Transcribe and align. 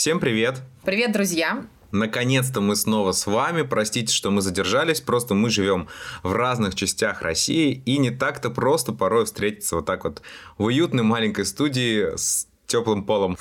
Всем 0.00 0.18
привет! 0.18 0.62
Привет, 0.82 1.12
друзья! 1.12 1.62
Наконец-то 1.92 2.62
мы 2.62 2.74
снова 2.74 3.12
с 3.12 3.26
вами. 3.26 3.60
Простите, 3.60 4.14
что 4.14 4.30
мы 4.30 4.40
задержались, 4.40 5.02
просто 5.02 5.34
мы 5.34 5.50
живем 5.50 5.88
в 6.22 6.32
разных 6.32 6.74
частях 6.74 7.20
России, 7.20 7.82
и 7.84 7.98
не 7.98 8.10
так-то 8.10 8.48
просто 8.48 8.92
порой 8.92 9.26
встретиться 9.26 9.76
вот 9.76 9.84
так 9.84 10.04
вот 10.04 10.22
в 10.56 10.64
уютной 10.64 11.02
маленькой 11.02 11.44
студии 11.44 12.16
с 12.16 12.48
теплым 12.66 13.04
полом. 13.04 13.36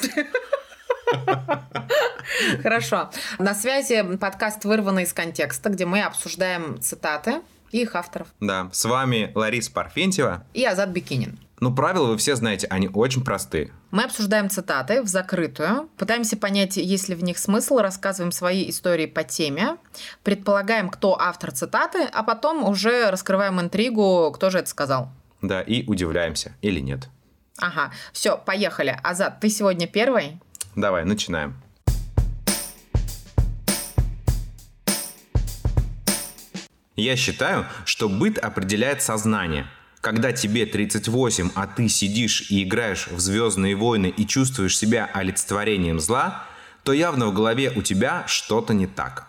Хорошо. 2.62 3.10
На 3.38 3.56
связи 3.56 4.18
подкаст 4.18 4.66
«Вырванный 4.66 5.04
из 5.04 5.14
контекста», 5.14 5.70
где 5.70 5.86
мы 5.86 6.02
обсуждаем 6.02 6.82
цитаты 6.82 7.36
и 7.72 7.84
их 7.84 7.96
авторов. 7.96 8.28
Да, 8.42 8.70
с 8.74 8.84
вами 8.84 9.32
Лариса 9.34 9.72
Парфентьева 9.72 10.46
и 10.54 10.66
Азат 10.66 10.90
Бикинин. 10.90 11.40
Ну, 11.60 11.76
правила 11.76 12.08
вы 12.08 12.18
все 12.18 12.36
знаете, 12.36 12.68
они 12.68 12.90
очень 12.94 13.24
простые. 13.24 13.72
Мы 13.92 14.04
обсуждаем 14.04 14.50
цитаты 14.50 15.02
в 15.02 15.08
закрытую, 15.08 15.90
пытаемся 15.98 16.38
понять, 16.38 16.78
есть 16.78 17.10
ли 17.10 17.16
в 17.16 17.24
них 17.24 17.38
смысл, 17.38 17.80
рассказываем 17.80 18.32
свои 18.32 18.70
истории 18.70 19.08
по 19.08 19.26
теме, 19.26 19.76
предполагаем, 20.24 20.90
кто 20.90 21.20
автор 21.20 21.52
цитаты, 21.52 22.04
а 22.04 22.24
потом 22.24 22.64
уже 22.64 23.12
раскрываем 23.12 23.60
интригу, 23.60 24.32
кто 24.34 24.50
же 24.50 24.60
это 24.60 24.70
сказал. 24.70 25.12
Да, 25.42 25.62
и 25.62 25.86
удивляемся 25.86 26.54
или 26.62 26.80
нет. 26.80 27.10
Ага, 27.58 27.92
все, 28.14 28.38
поехали. 28.38 28.98
Азат, 29.04 29.42
ты 29.42 29.50
сегодня 29.50 29.86
первый? 29.86 30.40
Давай, 30.76 31.04
начинаем. 31.04 31.62
Я 36.96 37.18
считаю, 37.18 37.66
что 37.84 38.08
быт 38.08 38.38
определяет 38.38 39.02
сознание– 39.02 39.68
когда 40.02 40.32
тебе 40.32 40.66
38, 40.66 41.52
а 41.56 41.68
ты 41.68 41.90
сидишь 41.90 42.50
и 42.50 42.64
играешь 42.64 43.08
в 43.08 43.20
Звездные 43.20 43.76
войны 43.76 44.14
и 44.16 44.26
чувствуешь 44.26 44.78
себя 44.78 45.10
олицетворением 45.14 46.00
зла, 46.00 46.44
то 46.84 46.94
явно 46.94 47.28
в 47.28 47.34
голове 47.34 47.72
у 47.76 47.82
тебя 47.82 48.24
что-то 48.28 48.74
не 48.74 48.88
так. 48.88 49.28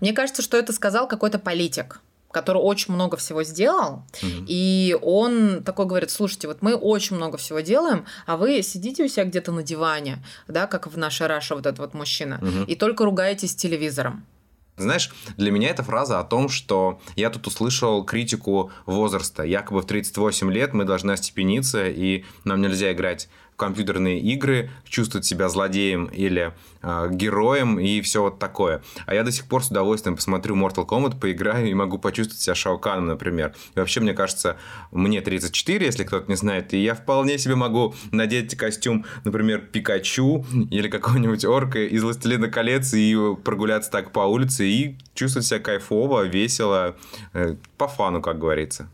Мне 0.00 0.12
кажется, 0.12 0.42
что 0.42 0.56
это 0.56 0.72
сказал 0.72 1.08
какой-то 1.08 1.38
политик 1.38 2.00
который 2.30 2.58
очень 2.58 2.92
много 2.92 3.16
всего 3.16 3.42
сделал, 3.42 4.04
mm-hmm. 4.20 4.44
и 4.46 4.96
он 5.00 5.62
такой 5.64 5.86
говорит, 5.86 6.10
слушайте, 6.10 6.46
вот 6.46 6.60
мы 6.60 6.74
очень 6.74 7.16
много 7.16 7.38
всего 7.38 7.60
делаем, 7.60 8.04
а 8.26 8.36
вы 8.36 8.62
сидите 8.62 9.02
у 9.02 9.08
себя 9.08 9.24
где-то 9.24 9.50
на 9.50 9.62
диване, 9.62 10.22
да, 10.46 10.66
как 10.66 10.86
в 10.86 10.98
нашей 10.98 11.26
Раше 11.26 11.54
вот 11.54 11.64
этот 11.64 11.78
вот 11.78 11.94
мужчина, 11.94 12.38
mm-hmm. 12.40 12.66
и 12.66 12.76
только 12.76 13.06
ругаетесь 13.06 13.54
телевизором. 13.54 14.26
Знаешь, 14.78 15.10
для 15.36 15.50
меня 15.50 15.70
эта 15.70 15.82
фраза 15.82 16.20
о 16.20 16.24
том, 16.24 16.48
что 16.48 17.00
я 17.16 17.30
тут 17.30 17.46
услышал 17.46 18.04
критику 18.04 18.70
возраста. 18.86 19.42
Якобы 19.42 19.82
в 19.82 19.86
38 19.86 20.50
лет 20.52 20.72
мы 20.72 20.84
должны 20.84 21.12
остепениться, 21.12 21.88
и 21.88 22.24
нам 22.44 22.62
нельзя 22.62 22.92
играть 22.92 23.28
компьютерные 23.58 24.20
игры, 24.20 24.70
чувствовать 24.84 25.26
себя 25.26 25.48
злодеем 25.48 26.06
или 26.06 26.54
э, 26.80 27.08
героем 27.10 27.78
и 27.78 28.00
все 28.00 28.22
вот 28.22 28.38
такое. 28.38 28.82
А 29.04 29.14
я 29.14 29.24
до 29.24 29.32
сих 29.32 29.46
пор 29.46 29.64
с 29.64 29.68
удовольствием 29.68 30.16
посмотрю 30.16 30.56
Mortal 30.56 30.86
Kombat, 30.86 31.18
поиграю 31.20 31.68
и 31.68 31.74
могу 31.74 31.98
почувствовать 31.98 32.40
себя 32.40 32.54
Шауканом, 32.54 33.08
например. 33.08 33.54
И 33.74 33.78
вообще, 33.78 34.00
мне 34.00 34.14
кажется, 34.14 34.56
мне 34.92 35.20
34, 35.20 35.84
если 35.84 36.04
кто-то 36.04 36.30
не 36.30 36.36
знает, 36.36 36.72
и 36.72 36.78
я 36.78 36.94
вполне 36.94 37.36
себе 37.36 37.56
могу 37.56 37.94
надеть 38.12 38.56
костюм, 38.56 39.04
например, 39.24 39.60
Пикачу 39.72 40.46
или 40.70 40.88
какого-нибудь 40.88 41.44
орка 41.44 41.80
из 41.80 42.02
«Властелина 42.02 42.48
колец» 42.48 42.94
и 42.94 43.16
прогуляться 43.44 43.90
так 43.90 44.12
по 44.12 44.20
улице 44.20 44.66
и 44.66 44.98
чувствовать 45.14 45.46
себя 45.46 45.58
кайфово, 45.58 46.22
весело, 46.22 46.96
э, 47.34 47.56
по 47.76 47.88
фану, 47.88 48.22
как 48.22 48.38
говорится. 48.38 48.88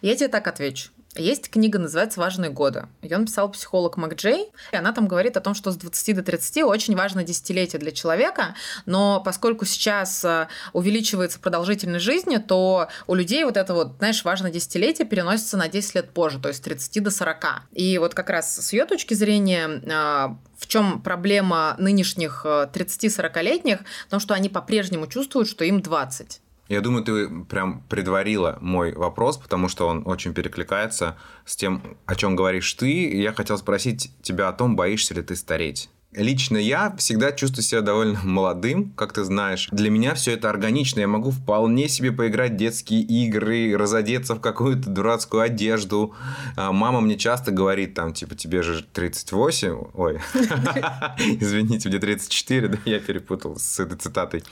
Я 0.00 0.14
тебе 0.14 0.28
так 0.28 0.46
отвечу. 0.46 0.90
Есть 1.14 1.50
книга, 1.50 1.78
называется 1.78 2.20
«Важные 2.20 2.50
годы». 2.50 2.86
Ее 3.02 3.18
написал 3.18 3.50
психолог 3.50 3.98
МакДжей, 3.98 4.46
и 4.72 4.76
она 4.76 4.92
там 4.92 5.06
говорит 5.06 5.36
о 5.36 5.42
том, 5.42 5.54
что 5.54 5.70
с 5.70 5.76
20 5.76 6.16
до 6.16 6.22
30 6.22 6.62
очень 6.62 6.96
важно 6.96 7.22
десятилетие 7.22 7.78
для 7.78 7.92
человека, 7.92 8.54
но 8.86 9.20
поскольку 9.22 9.66
сейчас 9.66 10.24
э, 10.24 10.48
увеличивается 10.72 11.38
продолжительность 11.38 12.04
жизни, 12.04 12.38
то 12.38 12.88
у 13.06 13.14
людей 13.14 13.44
вот 13.44 13.58
это 13.58 13.74
вот, 13.74 13.96
знаешь, 13.98 14.24
важное 14.24 14.50
десятилетие 14.50 15.06
переносится 15.06 15.58
на 15.58 15.68
10 15.68 15.96
лет 15.96 16.10
позже, 16.10 16.38
то 16.40 16.48
есть 16.48 16.60
с 16.60 16.62
30 16.62 17.02
до 17.02 17.10
40. 17.10 17.44
И 17.72 17.98
вот 17.98 18.14
как 18.14 18.30
раз 18.30 18.56
с 18.56 18.72
ее 18.72 18.86
точки 18.86 19.12
зрения 19.12 19.68
э, 19.68 20.34
в 20.56 20.66
чем 20.66 21.02
проблема 21.02 21.74
нынешних 21.78 22.46
30-40-летних? 22.46 23.80
Э, 23.80 23.84
в 24.06 24.10
том, 24.10 24.20
что 24.20 24.32
они 24.32 24.48
по-прежнему 24.48 25.06
чувствуют, 25.08 25.48
что 25.48 25.64
им 25.64 25.82
20. 25.82 26.41
Я 26.72 26.80
думаю, 26.80 27.04
ты 27.04 27.28
прям 27.44 27.82
предварила 27.90 28.56
мой 28.62 28.94
вопрос, 28.94 29.36
потому 29.36 29.68
что 29.68 29.86
он 29.86 30.04
очень 30.06 30.32
перекликается 30.32 31.18
с 31.44 31.54
тем, 31.54 31.98
о 32.06 32.14
чем 32.14 32.34
говоришь 32.34 32.72
ты. 32.72 33.14
Я 33.14 33.34
хотел 33.34 33.58
спросить 33.58 34.10
тебя 34.22 34.48
о 34.48 34.54
том, 34.54 34.74
боишься 34.74 35.12
ли 35.12 35.20
ты 35.20 35.36
стареть. 35.36 35.90
Лично 36.14 36.58
я 36.58 36.94
всегда 36.98 37.32
чувствую 37.32 37.64
себя 37.64 37.80
довольно 37.80 38.20
молодым, 38.24 38.90
как 38.90 39.14
ты 39.14 39.24
знаешь. 39.24 39.68
Для 39.72 39.88
меня 39.88 40.14
все 40.14 40.32
это 40.32 40.50
органично. 40.50 41.00
Я 41.00 41.08
могу 41.08 41.30
вполне 41.30 41.88
себе 41.88 42.12
поиграть 42.12 42.52
в 42.52 42.56
детские 42.56 43.00
игры, 43.00 43.74
разодеться 43.76 44.34
в 44.34 44.40
какую-то 44.40 44.90
дурацкую 44.90 45.42
одежду. 45.42 46.14
А, 46.56 46.70
мама 46.70 47.00
мне 47.00 47.16
часто 47.16 47.50
говорит, 47.50 47.94
там, 47.94 48.12
типа, 48.12 48.34
тебе 48.34 48.62
же 48.62 48.84
38. 48.92 49.84
Ой, 49.94 50.20
извините, 51.40 51.88
мне 51.88 51.98
34, 51.98 52.68
да, 52.68 52.78
я 52.84 53.00
перепутал 53.00 53.56
с 53.56 53.80
этой 53.80 53.96
цитатой. 53.96 54.44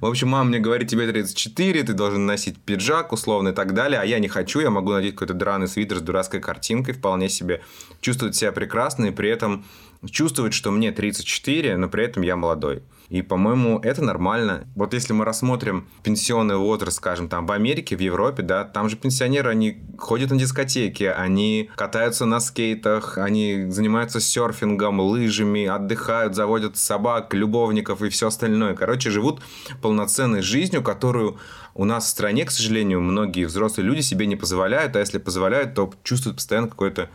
В 0.00 0.06
общем, 0.06 0.28
мама 0.28 0.48
мне 0.48 0.60
говорит, 0.60 0.88
тебе 0.88 1.06
34, 1.06 1.82
ты 1.82 1.92
должен 1.92 2.24
носить 2.24 2.58
пиджак, 2.58 3.12
условно, 3.12 3.50
и 3.50 3.52
так 3.52 3.74
далее. 3.74 4.00
А 4.00 4.04
я 4.06 4.18
не 4.18 4.28
хочу, 4.28 4.60
я 4.60 4.70
могу 4.70 4.92
надеть 4.92 5.12
какой-то 5.12 5.34
драный 5.34 5.68
свитер 5.68 5.98
с 5.98 6.00
дурацкой 6.02 6.40
картинкой, 6.40 6.94
вполне 6.94 7.28
себе 7.28 7.60
чувствовать 8.00 8.34
себя 8.34 8.52
прекрасно 8.52 9.06
и 9.06 9.10
при 9.10 9.28
этом 9.28 9.66
чувствовать, 10.10 10.54
что 10.54 10.70
мне 10.70 10.92
34, 10.92 11.76
но 11.76 11.88
при 11.88 12.04
этом 12.04 12.22
я 12.22 12.36
молодой. 12.36 12.82
И, 13.08 13.22
по-моему, 13.22 13.78
это 13.78 14.02
нормально. 14.02 14.66
Вот 14.74 14.92
если 14.92 15.12
мы 15.12 15.24
рассмотрим 15.24 15.86
пенсионный 16.02 16.56
возраст, 16.56 16.96
скажем, 16.96 17.28
там 17.28 17.46
в 17.46 17.52
Америке, 17.52 17.96
в 17.96 18.00
Европе, 18.00 18.42
да, 18.42 18.64
там 18.64 18.88
же 18.88 18.96
пенсионеры, 18.96 19.50
они 19.50 19.78
ходят 19.96 20.30
на 20.30 20.38
дискотеки, 20.38 21.04
они 21.04 21.70
катаются 21.76 22.26
на 22.26 22.40
скейтах, 22.40 23.18
они 23.18 23.66
занимаются 23.68 24.20
серфингом, 24.20 25.00
лыжами, 25.00 25.66
отдыхают, 25.66 26.34
заводят 26.34 26.76
собак, 26.76 27.32
любовников 27.32 28.02
и 28.02 28.08
все 28.08 28.28
остальное. 28.28 28.74
Короче, 28.74 29.10
живут 29.10 29.40
полноценной 29.82 30.42
жизнью, 30.42 30.82
которую 30.82 31.38
у 31.74 31.84
нас 31.84 32.06
в 32.06 32.08
стране, 32.08 32.44
к 32.44 32.50
сожалению, 32.50 33.00
многие 33.02 33.44
взрослые 33.44 33.86
люди 33.86 34.00
себе 34.00 34.26
не 34.26 34.34
позволяют, 34.34 34.96
а 34.96 35.00
если 35.00 35.18
позволяют, 35.18 35.74
то 35.74 35.92
чувствуют 36.02 36.36
постоянно 36.36 36.68
какое-то 36.68 37.10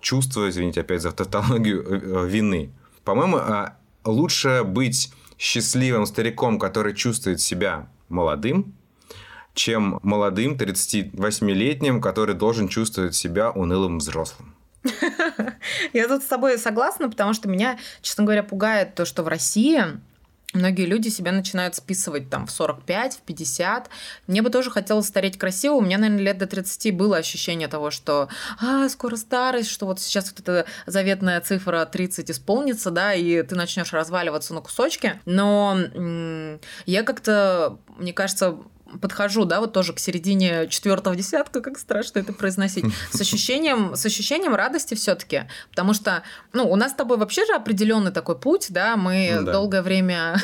чувство, 0.00 0.48
извините 0.48 0.80
опять 0.80 1.02
за 1.02 1.12
тавтологию, 1.12 1.82
э, 1.82 2.00
э, 2.00 2.28
вины. 2.28 2.70
По-моему, 3.04 3.38
а, 3.38 3.76
лучше 4.04 4.62
быть 4.64 5.12
счастливым 5.38 6.06
стариком, 6.06 6.58
который 6.58 6.94
чувствует 6.94 7.40
себя 7.40 7.88
молодым, 8.08 8.74
чем 9.54 9.98
молодым 10.02 10.56
38-летним, 10.56 12.00
который 12.00 12.34
должен 12.34 12.68
чувствовать 12.68 13.14
себя 13.14 13.50
унылым 13.50 13.98
взрослым. 13.98 14.54
Я 15.92 16.08
тут 16.08 16.22
с 16.22 16.26
тобой 16.26 16.58
согласна, 16.58 17.08
потому 17.08 17.34
что 17.34 17.48
меня, 17.48 17.78
честно 18.00 18.24
говоря, 18.24 18.42
пугает 18.42 18.94
то, 18.94 19.04
что 19.04 19.22
в 19.22 19.28
России 19.28 19.82
Многие 20.54 20.86
люди 20.86 21.08
себя 21.08 21.30
начинают 21.30 21.74
списывать 21.74 22.30
там 22.30 22.46
в 22.46 22.50
45, 22.50 23.16
в 23.16 23.20
50. 23.20 23.90
Мне 24.26 24.40
бы 24.40 24.48
тоже 24.48 24.70
хотелось 24.70 25.06
стареть 25.06 25.38
красиво. 25.38 25.74
У 25.74 25.82
меня, 25.82 25.98
наверное, 25.98 26.24
лет 26.24 26.38
до 26.38 26.46
30 26.46 26.96
было 26.96 27.18
ощущение 27.18 27.68
того, 27.68 27.90
что 27.90 28.28
а, 28.58 28.88
скоро 28.88 29.16
старость, 29.16 29.68
что 29.68 29.84
вот 29.84 30.00
сейчас 30.00 30.30
вот 30.30 30.40
эта 30.40 30.64
заветная 30.86 31.42
цифра 31.42 31.84
30 31.84 32.30
исполнится, 32.30 32.90
да, 32.90 33.12
и 33.12 33.42
ты 33.42 33.56
начнешь 33.56 33.92
разваливаться 33.92 34.54
на 34.54 34.62
кусочки. 34.62 35.20
Но 35.26 35.76
м- 35.94 36.60
я 36.86 37.02
как-то, 37.02 37.78
мне 37.98 38.14
кажется, 38.14 38.56
подхожу, 39.00 39.44
да, 39.44 39.60
вот 39.60 39.72
тоже 39.72 39.92
к 39.92 39.98
середине 39.98 40.68
четвертого 40.68 41.14
десятка, 41.14 41.60
как 41.60 41.78
страшно 41.78 42.20
это 42.20 42.32
произносить, 42.32 42.84
с 43.10 43.20
ощущением, 43.20 43.94
с 43.96 44.04
ощущением 44.06 44.54
радости 44.54 44.94
все-таки, 44.94 45.44
потому 45.70 45.94
что, 45.94 46.22
ну, 46.52 46.68
у 46.68 46.76
нас 46.76 46.92
с 46.92 46.94
тобой 46.94 47.18
вообще 47.18 47.44
же 47.46 47.54
определенный 47.54 48.12
такой 48.12 48.38
путь, 48.38 48.66
да, 48.70 48.96
мы 48.96 49.38
да. 49.42 49.52
долгое 49.52 49.82
время 49.82 50.36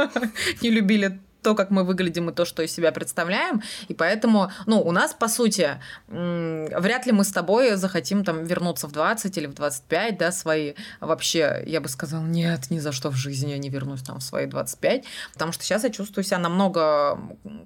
не 0.62 0.70
любили 0.70 1.20
то, 1.42 1.54
как 1.54 1.70
мы 1.70 1.84
выглядим 1.84 2.30
и 2.30 2.32
то, 2.32 2.44
что 2.44 2.62
из 2.62 2.72
себя 2.72 2.92
представляем. 2.92 3.62
И 3.88 3.94
поэтому, 3.94 4.50
ну, 4.66 4.80
у 4.80 4.92
нас, 4.92 5.14
по 5.14 5.28
сути, 5.28 5.80
вряд 6.08 7.06
ли 7.06 7.12
мы 7.12 7.24
с 7.24 7.32
тобой 7.32 7.76
захотим 7.76 8.24
там 8.24 8.44
вернуться 8.44 8.86
в 8.88 8.92
20 8.92 9.36
или 9.36 9.46
в 9.46 9.54
25, 9.54 10.18
да, 10.18 10.32
свои. 10.32 10.74
Вообще, 11.00 11.62
я 11.66 11.80
бы 11.80 11.88
сказала, 11.88 12.24
нет, 12.24 12.70
ни 12.70 12.78
за 12.78 12.92
что 12.92 13.10
в 13.10 13.16
жизни 13.16 13.50
я 13.50 13.58
не 13.58 13.68
вернусь 13.68 14.02
там 14.02 14.18
в 14.18 14.22
свои 14.22 14.46
25, 14.46 15.04
потому 15.32 15.52
что 15.52 15.64
сейчас 15.64 15.84
я 15.84 15.90
чувствую 15.90 16.24
себя 16.24 16.38
намного 16.38 17.18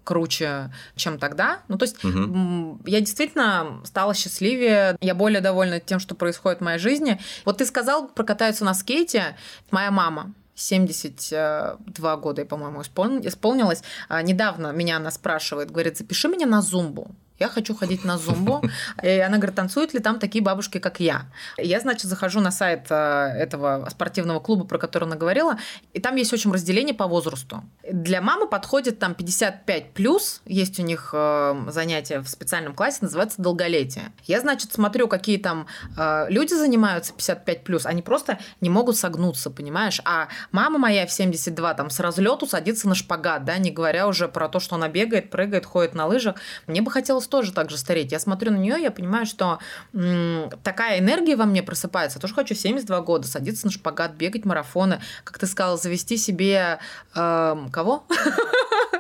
круче, 0.05 0.73
чем 0.97 1.19
тогда. 1.19 1.61
Ну, 1.69 1.79
то 1.79 1.85
есть 1.85 2.05
угу. 2.05 2.81
я 2.87 3.01
действительно 3.01 3.81
стала 3.85 4.15
счастливее, 4.15 4.97
я 5.01 5.15
более 5.15 5.41
довольна 5.41 5.81
тем, 5.81 5.99
что 5.99 6.15
происходит 6.15 6.61
в 6.61 6.65
моей 6.65 6.79
жизни. 6.79 7.21
Вот 7.45 7.59
ты 7.59 7.67
сказал, 7.67 8.09
прокатаются 8.09 8.65
на 8.65 8.75
скейте, 8.75 9.37
моя 9.71 9.91
мама 9.91 10.35
72 10.55 12.17
года, 12.17 12.45
по-моему, 12.45 12.83
исполнилось. 12.83 13.83
А, 14.09 14.23
недавно 14.23 14.73
меня 14.73 14.97
она 14.97 15.11
спрашивает, 15.11 15.71
говорит, 15.71 15.99
запиши 15.99 16.29
меня 16.29 16.47
на 16.47 16.63
зумбу. 16.63 17.15
Я 17.39 17.49
хочу 17.49 17.75
ходить 17.75 18.05
на 18.05 18.19
зумбу. 18.19 18.63
И 19.03 19.09
она 19.09 19.39
говорит, 19.39 19.57
танцуют 19.57 19.93
ли 19.93 20.01
там 20.01 20.19
такие 20.19 20.43
бабушки, 20.43 20.79
как 20.79 21.01
я? 21.01 21.27
Я, 21.59 21.81
значит, 21.81 22.05
захожу 22.05 22.41
на 22.41 22.51
сайт 22.51 22.87
э, 22.91 22.95
этого 22.95 23.89
спортивного 23.91 24.41
клуба, 24.41 24.65
про 24.65 24.79
который 24.79 25.05
она 25.05 25.17
говорила, 25.17 25.59
и 25.93 26.01
там 26.01 26.17
есть 26.17 26.33
очень 26.33 26.53
разделение 26.53 26.95
по 26.95 27.07
возрасту. 27.07 27.65
Для 27.91 28.21
мамы 28.21 28.47
подходит 28.47 28.99
там 28.99 29.15
55 29.15 29.93
плюс, 29.93 30.43
есть 30.47 30.79
у 30.79 30.83
них 30.83 31.11
э, 31.13 31.65
занятия 31.69 32.21
в 32.21 32.29
специальном 32.29 32.75
классе, 32.75 32.99
называется 33.03 33.43
долголетие. 33.43 34.13
Я, 34.25 34.41
значит, 34.41 34.73
смотрю, 34.73 35.09
какие 35.09 35.39
там 35.39 35.67
э, 35.97 36.27
люди 36.29 36.55
занимаются 36.55 37.13
55 37.13 37.65
плюс, 37.65 37.87
они 37.87 38.03
просто 38.03 38.39
не 38.61 38.71
могут 38.71 38.97
согнуться, 38.97 39.51
понимаешь? 39.51 40.01
А 40.05 40.29
мама 40.53 40.79
моя 40.79 41.07
в 41.07 41.13
72 41.13 41.75
там 41.75 41.91
с 41.91 41.99
разлету 41.99 42.47
садится 42.47 42.89
на 42.89 42.95
шпагат, 42.95 43.45
да, 43.45 43.59
не 43.59 43.71
говоря 43.71 44.07
уже 44.07 44.29
про 44.29 44.49
то, 44.49 44.61
что 44.61 44.77
она 44.77 44.89
бегает, 44.89 45.31
прыгает, 45.31 45.67
ходит 45.67 45.95
на 45.95 46.07
лыжах. 46.07 46.37
Мне 46.67 46.81
бы 46.81 46.91
хотелось 46.91 47.24
тоже 47.27 47.53
так 47.53 47.71
же 47.71 47.79
стареть. 47.79 48.13
Я 48.13 48.19
смотрю 48.19 48.53
на 48.53 48.57
нее, 48.57 48.77
я 48.81 48.91
понимаю, 48.91 49.27
что 49.27 49.59
м- 49.93 50.51
такая 50.63 50.99
энергия 50.99 51.37
во 51.37 51.45
мне 51.45 51.63
просыпается. 51.63 52.19
Я 52.19 52.21
тоже 52.21 52.35
хочу 52.35 52.55
72 52.55 53.01
года 53.01 53.27
садиться 53.27 53.67
на 53.67 53.73
шпагат, 53.73 54.13
бегать 54.13 54.45
марафоны. 54.45 55.01
Как 55.25 55.39
ты 55.39 55.47
сказал, 55.47 55.79
завести 55.79 56.17
себе... 56.17 56.79
Э, 57.15 57.57
кого? 57.73 58.05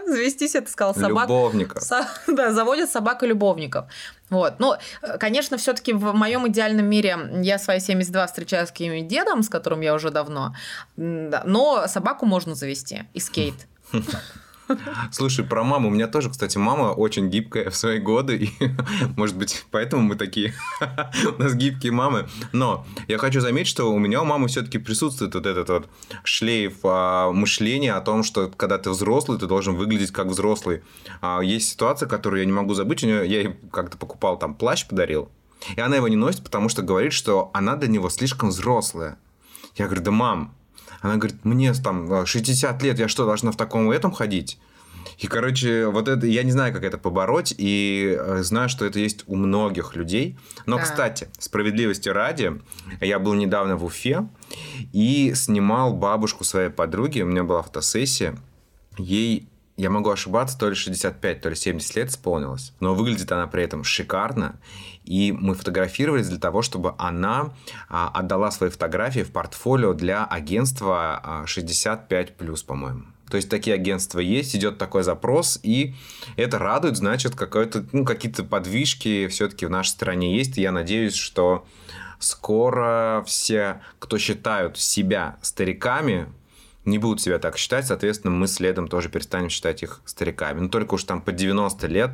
Завести 0.06 0.48
себе, 0.48 0.60
ты 0.62 0.70
сказал, 0.70 0.94
собак. 0.94 1.24
Любовников. 1.28 1.82
Со- 1.82 2.06
да, 2.26 2.52
заводят 2.52 2.90
собак 2.90 3.22
и 3.22 3.26
любовников. 3.26 3.86
Вот. 4.30 4.54
Ну, 4.58 4.74
конечно, 5.18 5.56
все-таки 5.56 5.92
в 5.92 6.12
моем 6.12 6.46
идеальном 6.48 6.86
мире 6.86 7.16
я 7.42 7.58
свои 7.58 7.80
72 7.80 8.26
встречаю 8.26 8.66
с 8.66 8.70
каким-нибудь 8.70 9.08
дедом, 9.08 9.42
с 9.42 9.48
которым 9.48 9.80
я 9.80 9.94
уже 9.94 10.10
давно. 10.10 10.54
Но 10.96 11.86
собаку 11.88 12.26
можно 12.26 12.54
завести 12.54 13.04
и 13.14 13.20
скейт. 13.20 13.54
Слушай, 15.12 15.44
про 15.44 15.62
маму. 15.62 15.88
У 15.88 15.90
меня 15.90 16.06
тоже, 16.06 16.30
кстати, 16.30 16.58
мама 16.58 16.92
очень 16.92 17.28
гибкая 17.28 17.70
в 17.70 17.76
свои 17.76 17.98
годы. 17.98 18.36
И, 18.36 18.50
может 19.16 19.36
быть, 19.36 19.64
поэтому 19.70 20.02
мы 20.02 20.16
такие. 20.16 20.54
у 21.38 21.42
нас 21.42 21.54
гибкие 21.54 21.92
мамы. 21.92 22.28
Но 22.52 22.86
я 23.08 23.18
хочу 23.18 23.40
заметить, 23.40 23.68
что 23.68 23.92
у 23.92 23.98
меня 23.98 24.22
у 24.22 24.24
мамы 24.24 24.48
все-таки 24.48 24.78
присутствует 24.78 25.34
вот 25.34 25.46
этот 25.46 25.68
вот 25.68 25.88
шлейф 26.24 26.78
а, 26.84 27.30
мышления 27.32 27.94
о 27.94 28.00
том, 28.00 28.22
что 28.22 28.48
когда 28.48 28.78
ты 28.78 28.90
взрослый, 28.90 29.38
ты 29.38 29.46
должен 29.46 29.74
выглядеть 29.74 30.12
как 30.12 30.28
взрослый. 30.28 30.82
А, 31.20 31.40
есть 31.40 31.68
ситуация, 31.68 32.08
которую 32.08 32.40
я 32.40 32.46
не 32.46 32.52
могу 32.52 32.74
забыть. 32.74 33.02
У 33.04 33.06
нее, 33.06 33.26
я 33.26 33.42
ей 33.42 33.56
как-то 33.70 33.98
покупал 33.98 34.38
там 34.38 34.54
плащ, 34.54 34.86
подарил. 34.86 35.28
И 35.76 35.80
она 35.80 35.96
его 35.96 36.08
не 36.08 36.16
носит, 36.16 36.44
потому 36.44 36.68
что 36.68 36.82
говорит, 36.82 37.12
что 37.12 37.50
она 37.54 37.76
для 37.76 37.88
него 37.88 38.10
слишком 38.10 38.50
взрослая. 38.50 39.18
Я 39.76 39.86
говорю, 39.86 40.02
да 40.02 40.10
мам, 40.10 40.54
она 41.00 41.16
говорит, 41.16 41.44
мне 41.44 41.72
там 41.74 42.26
60 42.26 42.82
лет, 42.82 42.98
я 42.98 43.08
что, 43.08 43.26
должна 43.26 43.50
в 43.52 43.56
таком 43.56 43.90
этом 43.90 44.12
ходить? 44.12 44.58
И, 45.18 45.26
короче, 45.26 45.86
вот 45.86 46.08
это, 46.08 46.26
я 46.26 46.42
не 46.42 46.50
знаю, 46.50 46.72
как 46.72 46.82
это 46.82 46.98
побороть, 46.98 47.54
и 47.56 48.16
э, 48.18 48.42
знаю, 48.42 48.68
что 48.68 48.84
это 48.84 48.98
есть 48.98 49.22
у 49.26 49.36
многих 49.36 49.94
людей. 49.96 50.36
Но, 50.66 50.76
Да. 50.78 50.82
кстати, 50.82 51.28
справедливости 51.38 52.08
ради, 52.08 52.60
я 53.00 53.18
был 53.18 53.34
недавно 53.34 53.76
в 53.76 53.84
Уфе 53.84 54.26
и 54.92 55.32
снимал 55.36 55.94
бабушку 55.94 56.42
своей 56.42 56.70
подруги, 56.70 57.20
у 57.20 57.26
меня 57.26 57.44
была 57.44 57.62
фотосессия, 57.62 58.36
ей, 58.98 59.48
я 59.76 59.90
могу 59.90 60.10
ошибаться, 60.10 60.58
то 60.58 60.68
ли 60.68 60.74
65, 60.74 61.40
то 61.40 61.48
ли 61.48 61.56
70 61.56 61.96
лет 61.96 62.10
исполнилось, 62.10 62.72
но 62.80 62.94
выглядит 62.94 63.32
она 63.32 63.46
при 63.46 63.64
этом 63.64 63.82
шикарно, 63.82 64.60
и 65.04 65.32
мы 65.32 65.54
фотографировались 65.54 66.28
для 66.28 66.38
того, 66.38 66.62
чтобы 66.62 66.94
она 66.98 67.52
а, 67.88 68.08
отдала 68.08 68.50
свои 68.50 68.70
фотографии 68.70 69.20
в 69.20 69.32
портфолио 69.32 69.92
для 69.92 70.24
агентства 70.24 71.20
а, 71.22 71.44
65+, 71.44 72.64
по-моему. 72.66 73.04
То 73.28 73.36
есть 73.36 73.48
такие 73.48 73.74
агентства 73.74 74.20
есть, 74.20 74.54
идет 74.54 74.78
такой 74.78 75.02
запрос, 75.02 75.58
и 75.62 75.94
это 76.36 76.58
радует, 76.58 76.96
значит, 76.96 77.34
какой-то, 77.34 77.84
ну, 77.92 78.04
какие-то 78.04 78.44
подвижки 78.44 79.26
все-таки 79.28 79.66
в 79.66 79.70
нашей 79.70 79.88
стране 79.88 80.36
есть. 80.36 80.56
И 80.58 80.62
я 80.62 80.70
надеюсь, 80.72 81.14
что 81.14 81.66
скоро 82.18 83.24
все, 83.26 83.80
кто 83.98 84.18
считают 84.18 84.78
себя 84.78 85.36
стариками, 85.42 86.28
не 86.84 86.98
будут 86.98 87.20
себя 87.20 87.38
так 87.38 87.56
считать, 87.56 87.86
соответственно, 87.86 88.32
мы 88.34 88.46
следом 88.46 88.88
тоже 88.88 89.08
перестанем 89.08 89.48
считать 89.50 89.82
их 89.82 90.00
стариками. 90.04 90.60
Но 90.60 90.68
только 90.68 90.94
уж 90.94 91.04
там 91.04 91.20
по 91.22 91.32
90 91.32 91.86
лет 91.86 92.10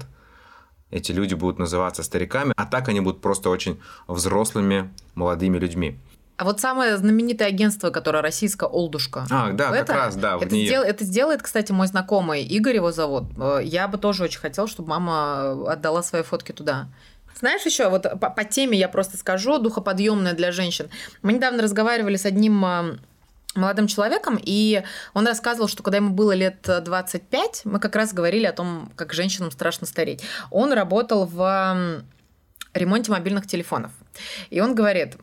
эти 0.90 1.12
люди 1.12 1.34
будут 1.34 1.58
называться 1.58 2.02
стариками, 2.02 2.52
а 2.56 2.66
так 2.66 2.88
они 2.88 3.00
будут 3.00 3.20
просто 3.20 3.48
очень 3.50 3.80
взрослыми 4.08 4.92
молодыми 5.14 5.58
людьми. 5.58 5.98
А 6.36 6.44
вот 6.44 6.58
самое 6.58 6.96
знаменитое 6.96 7.48
агентство, 7.48 7.90
которое 7.90 8.22
российское 8.22 8.66
«Олдушка». 8.66 9.26
А, 9.30 9.50
да, 9.52 9.70
как 9.72 9.90
раз, 9.90 10.16
да, 10.16 10.38
это, 10.40 10.54
нее. 10.54 10.66
сдел- 10.68 10.82
это 10.82 11.04
сделает, 11.04 11.42
кстати, 11.42 11.70
мой 11.70 11.86
знакомый, 11.86 12.42
Игорь 12.44 12.76
его 12.76 12.92
зовут. 12.92 13.24
Э, 13.38 13.60
Я 13.62 13.88
бы 13.88 13.98
тоже 13.98 14.24
очень 14.24 14.40
хотел, 14.40 14.66
чтобы 14.66 14.88
мама 14.88 15.70
отдала 15.70 16.02
свои 16.02 16.22
фотки 16.22 16.52
туда. 16.52 16.88
Знаешь 17.38 17.64
еще, 17.66 17.90
вот 17.90 18.04
по, 18.18 18.30
по 18.30 18.44
теме 18.44 18.78
я 18.78 18.88
просто 18.88 19.18
скажу, 19.18 19.58
духоподъемная 19.58 20.32
для 20.32 20.50
женщин. 20.50 20.88
Мы 21.22 21.34
недавно 21.34 21.62
разговаривали 21.62 22.16
с 22.16 22.24
одним 22.24 22.64
э, 22.64 22.96
молодым 23.54 23.86
человеком, 23.86 24.38
и 24.40 24.82
он 25.12 25.26
рассказывал, 25.26 25.68
что 25.68 25.82
когда 25.82 25.96
ему 25.96 26.10
было 26.10 26.32
лет 26.32 26.62
25, 26.62 27.62
мы 27.64 27.80
как 27.80 27.96
раз 27.96 28.12
говорили 28.12 28.46
о 28.46 28.52
том, 28.52 28.92
как 28.96 29.12
женщинам 29.12 29.50
страшно 29.50 29.86
стареть. 29.86 30.22
Он 30.50 30.72
работал 30.72 31.26
в 31.26 32.04
ремонте 32.74 33.10
мобильных 33.10 33.46
телефонов. 33.46 33.92
И 34.50 34.60
он 34.60 34.74
говорит, 34.74 35.16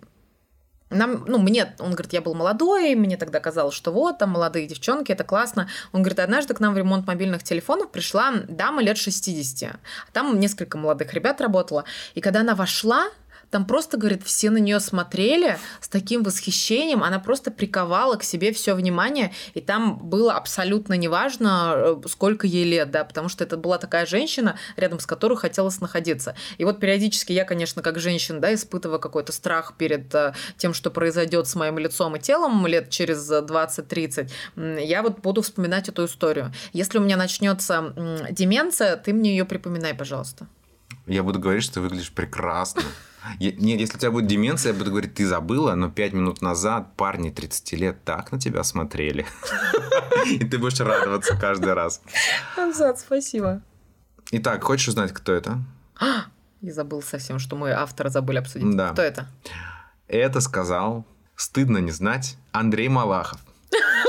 нам, 0.90 1.26
ну, 1.28 1.38
мне, 1.38 1.76
он 1.80 1.92
говорит, 1.92 2.14
я 2.14 2.22
был 2.22 2.34
молодой, 2.34 2.96
мне 2.96 3.18
тогда 3.18 3.40
казалось, 3.40 3.76
что 3.76 3.92
вот, 3.92 4.20
там 4.20 4.30
молодые 4.32 4.68
девчонки, 4.68 5.12
это 5.12 5.24
классно. 5.24 5.70
Он 5.92 6.02
говорит, 6.02 6.20
однажды 6.20 6.54
к 6.54 6.60
нам 6.60 6.74
в 6.74 6.78
ремонт 6.78 7.06
мобильных 7.08 7.44
телефонов 7.44 7.92
пришла 7.92 8.34
дама 8.48 8.82
лет 8.82 8.98
60. 8.98 9.70
А 9.72 9.78
Там 10.14 10.40
несколько 10.40 10.78
молодых 10.78 11.14
ребят 11.14 11.42
работало. 11.42 11.84
И 12.16 12.22
когда 12.22 12.40
она 12.40 12.56
вошла, 12.56 13.10
там 13.50 13.66
просто, 13.66 13.98
говорит, 13.98 14.24
все 14.24 14.50
на 14.50 14.58
нее 14.58 14.80
смотрели 14.80 15.58
с 15.80 15.88
таким 15.88 16.24
восхищением, 16.24 17.04
она 17.04 17.20
просто 17.20 17.52
приковала 17.52 18.16
к 18.16 18.24
себе 18.24 18.52
все 18.52 18.74
внимание, 18.74 19.34
и 19.54 19.62
там 19.62 19.98
было 19.98 20.34
абсолютно 20.34 20.94
неважно, 20.94 21.74
э, 21.76 21.96
сколько 22.08 22.48
ей 22.48 22.66
лет, 22.66 22.92
да, 22.92 23.04
потому 23.04 23.30
что 23.30 23.44
это 23.44 23.58
была 23.58 23.78
такая 23.78 24.06
женщина, 24.06 24.58
рядом 24.76 25.00
с 25.00 25.06
которой 25.06 25.38
хотелось 25.38 25.80
находиться. 25.80 26.36
И 26.58 26.66
вот 26.66 26.80
периодически 26.80 27.32
я, 27.32 27.46
конечно, 27.46 27.82
как 27.82 28.00
женщина, 28.00 28.40
да, 28.40 28.54
испытываю 28.54 29.00
какой-то 29.00 29.32
страх 29.32 29.76
перед 29.78 30.14
э, 30.14 30.34
тем, 30.58 30.74
что 30.74 30.92
произойдет 30.92 31.48
с 31.48 31.56
моим 31.56 31.78
лицом 31.78 32.16
и 32.16 32.20
телом 32.20 32.68
лет 32.68 32.90
через 32.90 33.30
э, 33.32 33.42
20-30, 33.42 34.30
м, 34.56 34.78
я 34.78 35.02
вот 35.02 35.22
буду 35.22 35.42
вспоминать 35.42 35.90
эту 35.90 36.06
историю. 36.06 36.52
Если 36.74 36.98
у 36.98 37.02
меня 37.02 37.18
начнется 37.18 37.94
деменция, 38.30 38.98
ты 38.98 39.14
мне 39.14 39.32
ее 39.32 39.46
припоминай, 39.46 39.94
пожалуйста. 39.94 40.48
Я 41.06 41.24
буду 41.24 41.40
говорить, 41.40 41.64
что 41.64 41.76
ты 41.76 41.81
выглядишь 41.81 42.12
прекрасно. 42.12 42.83
Нет, 43.40 43.80
если 43.80 43.95
у 43.95 44.00
тебя 44.00 44.12
будет 44.12 44.28
деменция, 44.28 44.71
я 44.71 44.78
буду 44.78 44.92
говорить, 44.92 45.14
ты 45.14 45.26
забыла, 45.26 45.76
но 45.76 45.90
пять 45.90 46.14
минут 46.14 46.42
назад 46.42 46.95
парни 46.95 47.30
30 47.30 47.74
лет 47.74 48.04
так 48.04 48.31
на 48.31 48.40
тебя 48.40 48.64
смотрели. 48.64 49.26
И 50.26 50.40
ты 50.40 50.57
будешь 50.57 50.80
радоваться 50.80 51.36
каждый 51.36 51.74
раз. 51.74 52.02
Абзац, 52.56 53.02
спасибо. 53.02 53.62
Итак, 54.31 54.64
хочешь 54.64 54.90
узнать, 54.90 55.14
кто 55.14 55.33
это? 55.33 55.59
Я 56.62 56.74
забыл 56.74 57.02
совсем, 57.02 57.40
что 57.40 57.56
мы 57.56 57.71
автора 57.71 58.09
забыли 58.09 58.38
обсудить. 58.38 58.76
Да. 58.76 58.92
Кто 58.92 59.02
это? 59.02 59.28
Это 60.07 60.42
сказал, 60.42 61.06
стыдно 61.36 61.80
не 61.80 61.92
знать, 61.92 62.38
Андрей 62.52 62.88
Малахов. 62.88 63.40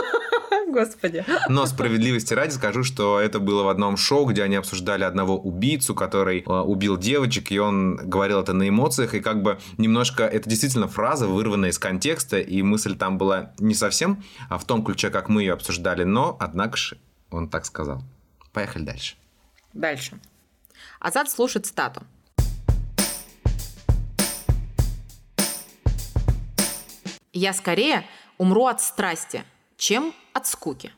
Господи. 0.73 1.25
Но 1.49 1.67
справедливости 1.67 2.35
ради 2.35 2.53
скажу, 2.53 2.85
что 2.85 3.21
это 3.21 3.39
было 3.39 3.63
в 3.63 3.69
одном 3.69 3.97
шоу, 3.97 4.27
где 4.27 4.43
они 4.43 4.57
обсуждали 4.57 5.05
одного 5.05 5.39
убийцу, 5.39 5.95
который 5.95 6.41
э, 6.41 6.45
убил 6.45 6.97
девочек, 6.97 7.51
и 7.51 7.59
он 7.59 7.97
говорил 7.97 8.41
это 8.41 8.53
на 8.53 8.69
эмоциях, 8.69 9.15
и 9.15 9.21
как 9.21 9.43
бы 9.43 9.59
немножко, 9.79 10.25
это 10.25 10.49
действительно 10.49 10.89
фраза, 10.89 11.27
вырванная 11.27 11.71
из 11.71 11.79
контекста, 11.79 12.39
и 12.39 12.63
мысль 12.63 12.97
там 12.97 13.19
была 13.19 13.53
не 13.59 13.75
совсем 13.75 14.23
а 14.49 14.59
в 14.59 14.65
том 14.65 14.85
ключе, 14.85 15.11
как 15.11 15.29
мы 15.29 15.43
ее 15.43 15.53
обсуждали, 15.53 16.05
но, 16.05 16.37
однако 16.41 16.77
же, 16.77 16.99
он 17.31 17.49
так 17.49 17.67
сказал. 17.67 18.03
Поехали 18.53 18.85
дальше. 18.85 19.17
Дальше. 19.73 20.19
Азат 21.01 21.31
слушает 21.31 21.67
стату. 21.67 22.03
Я 27.33 27.53
скорее 27.53 28.05
умру 28.39 28.67
от 28.67 28.81
страсти, 28.81 29.45
чем 29.79 30.13
от 30.35 30.47
скуки. 30.47 30.91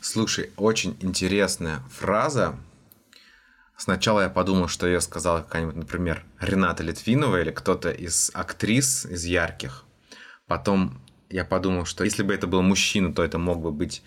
Слушай, 0.00 0.50
очень 0.56 0.96
интересная 1.00 1.80
фраза. 1.90 2.58
Сначала 3.76 4.22
я 4.22 4.30
подумал, 4.30 4.68
что 4.68 4.86
ее 4.86 5.00
сказала 5.00 5.42
какая-нибудь, 5.42 5.76
например, 5.76 6.24
Рената 6.40 6.82
Литвинова 6.82 7.40
или 7.40 7.50
кто-то 7.50 7.90
из 7.90 8.30
актрис, 8.32 9.04
из 9.04 9.24
ярких. 9.24 9.84
Потом 10.46 11.02
я 11.28 11.44
подумал, 11.44 11.84
что 11.84 12.04
если 12.04 12.22
бы 12.22 12.32
это 12.32 12.46
был 12.46 12.62
мужчина, 12.62 13.12
то 13.12 13.22
это 13.22 13.38
мог 13.38 13.60
бы 13.60 13.70
быть, 13.70 14.02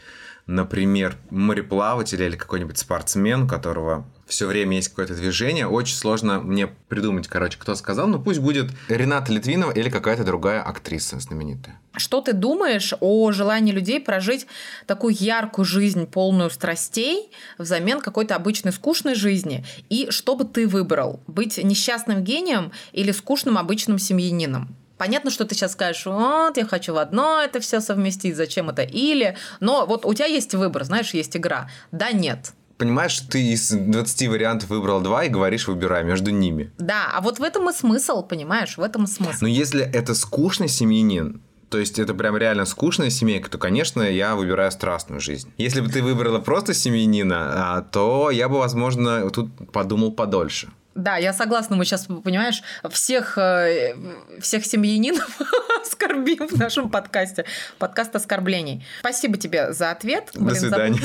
например, 0.48 1.18
мореплаватель 1.30 2.22
или 2.22 2.36
какой-нибудь 2.36 2.78
спортсмен, 2.78 3.44
у 3.44 3.48
которого 3.48 4.08
все 4.26 4.48
время 4.48 4.78
есть 4.78 4.90
какое-то 4.90 5.16
движение. 5.16 5.68
Очень 5.68 5.96
сложно 5.96 6.40
мне 6.40 6.68
придумать, 6.68 7.28
короче, 7.28 7.58
кто 7.60 7.76
сказал. 7.76 8.08
Ну, 8.08 8.20
пусть 8.20 8.40
будет 8.40 8.72
Рената 8.90 9.32
Литвинова 9.32 9.72
или 9.72 9.90
какая-то 9.90 10.24
другая 10.24 10.62
актриса 10.62 11.20
знаменитая. 11.20 11.80
Что 11.96 12.22
ты 12.22 12.34
думаешь 12.34 12.94
о 13.00 13.32
желании 13.32 13.72
людей 13.72 14.00
прожить 14.00 14.48
такую 14.88 15.16
яркую 15.18 15.66
жизнь, 15.66 16.08
полную 16.08 16.50
страстей, 16.50 17.32
взамен 17.58 18.02
какой-то 18.02 18.36
обычной 18.36 18.72
скучной 18.72 19.16
жизни? 19.16 19.64
И 19.90 20.10
что 20.10 20.36
бы 20.36 20.44
ты 20.44 20.68
выбрал? 20.68 21.22
Быть 21.28 21.64
несчастным 21.64 22.24
гением 22.24 22.72
или 22.92 23.12
скучным 23.12 23.58
обычным 23.58 24.00
семьянином? 24.00 24.76
Понятно, 24.98 25.30
что 25.30 25.46
ты 25.46 25.56
сейчас 25.56 25.74
скажешь, 25.74 26.06
вот, 26.06 26.56
я 26.58 26.66
хочу 26.66 26.94
в 26.94 26.98
одно 26.98 27.42
это 27.42 27.60
все 27.60 27.82
совместить, 27.82 28.36
зачем 28.36 28.70
это 28.70 28.82
или. 28.82 29.38
Но 29.60 29.86
вот 29.86 30.06
у 30.06 30.14
тебя 30.14 30.26
есть 30.26 30.54
выбор, 30.56 30.86
знаешь, 30.86 31.14
есть 31.14 31.36
игра. 31.36 31.70
Да, 31.92 32.12
нет. 32.12 32.54
Понимаешь, 32.78 33.20
ты 33.20 33.42
из 33.42 33.72
20 33.72 34.28
вариантов 34.28 34.70
выбрал 34.70 35.00
два 35.02 35.24
и 35.24 35.30
говоришь, 35.30 35.68
выбирай 35.68 36.04
между 36.04 36.32
ними. 36.32 36.72
Да, 36.78 37.10
а 37.14 37.22
вот 37.22 37.40
в 37.40 37.44
этом 37.44 37.70
и 37.70 37.74
смысл, 37.74 38.22
понимаешь, 38.24 38.78
в 38.78 38.82
этом 38.82 39.06
и 39.06 39.08
смысл. 39.08 39.38
Но 39.42 39.48
если 39.48 39.84
это 39.84 40.14
скучный 40.14 40.68
семьянин, 40.68 41.42
то 41.70 41.80
есть 41.80 42.00
это 42.00 42.14
прям 42.14 42.38
реально 42.38 42.66
скучная 42.66 43.10
семейка, 43.10 43.50
то, 43.50 43.58
конечно, 43.58 44.02
я 44.02 44.36
выбираю 44.36 44.72
страстную 44.72 45.22
жизнь. 45.22 45.52
Если 45.58 45.82
бы 45.82 45.90
ты 45.90 46.04
выбрала 46.04 46.40
просто 46.40 46.74
семьянина, 46.74 47.78
а, 47.78 47.82
то 47.82 48.30
я 48.30 48.50
бы, 48.50 48.60
возможно, 48.60 49.30
тут 49.30 49.50
подумал 49.72 50.12
подольше. 50.12 50.70
Да, 50.96 51.18
я 51.18 51.34
согласна, 51.34 51.76
мы 51.76 51.84
сейчас, 51.84 52.08
понимаешь, 52.24 52.64
всех, 52.90 53.38
э, 53.38 53.96
всех 54.40 54.66
семьянинов 54.66 55.42
оскорбим 55.82 56.48
в 56.48 56.58
нашем 56.58 56.90
подкасте. 56.90 57.44
Подкаст 57.78 58.16
оскорблений. 58.16 58.86
Спасибо 59.02 59.36
тебе 59.36 59.74
за 59.74 59.92
ответ. 59.92 60.30
До 60.34 60.46
Блин, 60.46 60.56
свидания. 60.56 61.00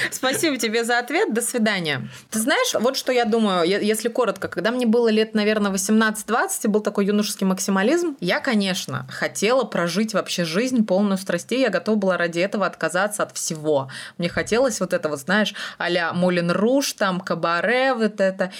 Спасибо 0.10 0.56
тебе 0.56 0.82
за 0.84 0.98
ответ. 0.98 1.34
До 1.34 1.42
свидания. 1.42 2.08
Ты 2.30 2.38
знаешь, 2.38 2.72
вот 2.72 2.96
что 2.96 3.12
я 3.12 3.26
думаю, 3.26 3.64
если 3.68 4.08
коротко, 4.08 4.48
когда 4.48 4.70
мне 4.70 4.86
было 4.86 5.08
лет, 5.08 5.34
наверное, 5.34 5.70
18-20, 5.70 6.68
был 6.68 6.80
такой 6.80 7.04
юношеский 7.04 7.46
максимализм, 7.46 8.16
я, 8.18 8.40
конечно, 8.40 9.06
хотела 9.10 9.64
прожить 9.64 10.14
вообще 10.14 10.46
жизнь 10.46 10.86
полную 10.86 11.18
страстей, 11.18 11.60
я 11.60 11.68
готова 11.68 11.96
была 11.96 12.16
ради 12.16 12.40
этого 12.40 12.64
отказаться 12.64 13.24
от 13.24 13.36
всего. 13.36 13.90
Мне 14.16 14.30
хотелось 14.30 14.80
вот 14.80 14.94
это 14.94 15.10
вот, 15.10 15.20
знаешь, 15.20 15.54
а-ля 15.76 16.14
Мулин 16.14 16.50
Руш, 16.50 16.94
там, 16.94 17.20
Кабаре, 17.20 17.92
вот 17.92 18.18
это 18.18 18.52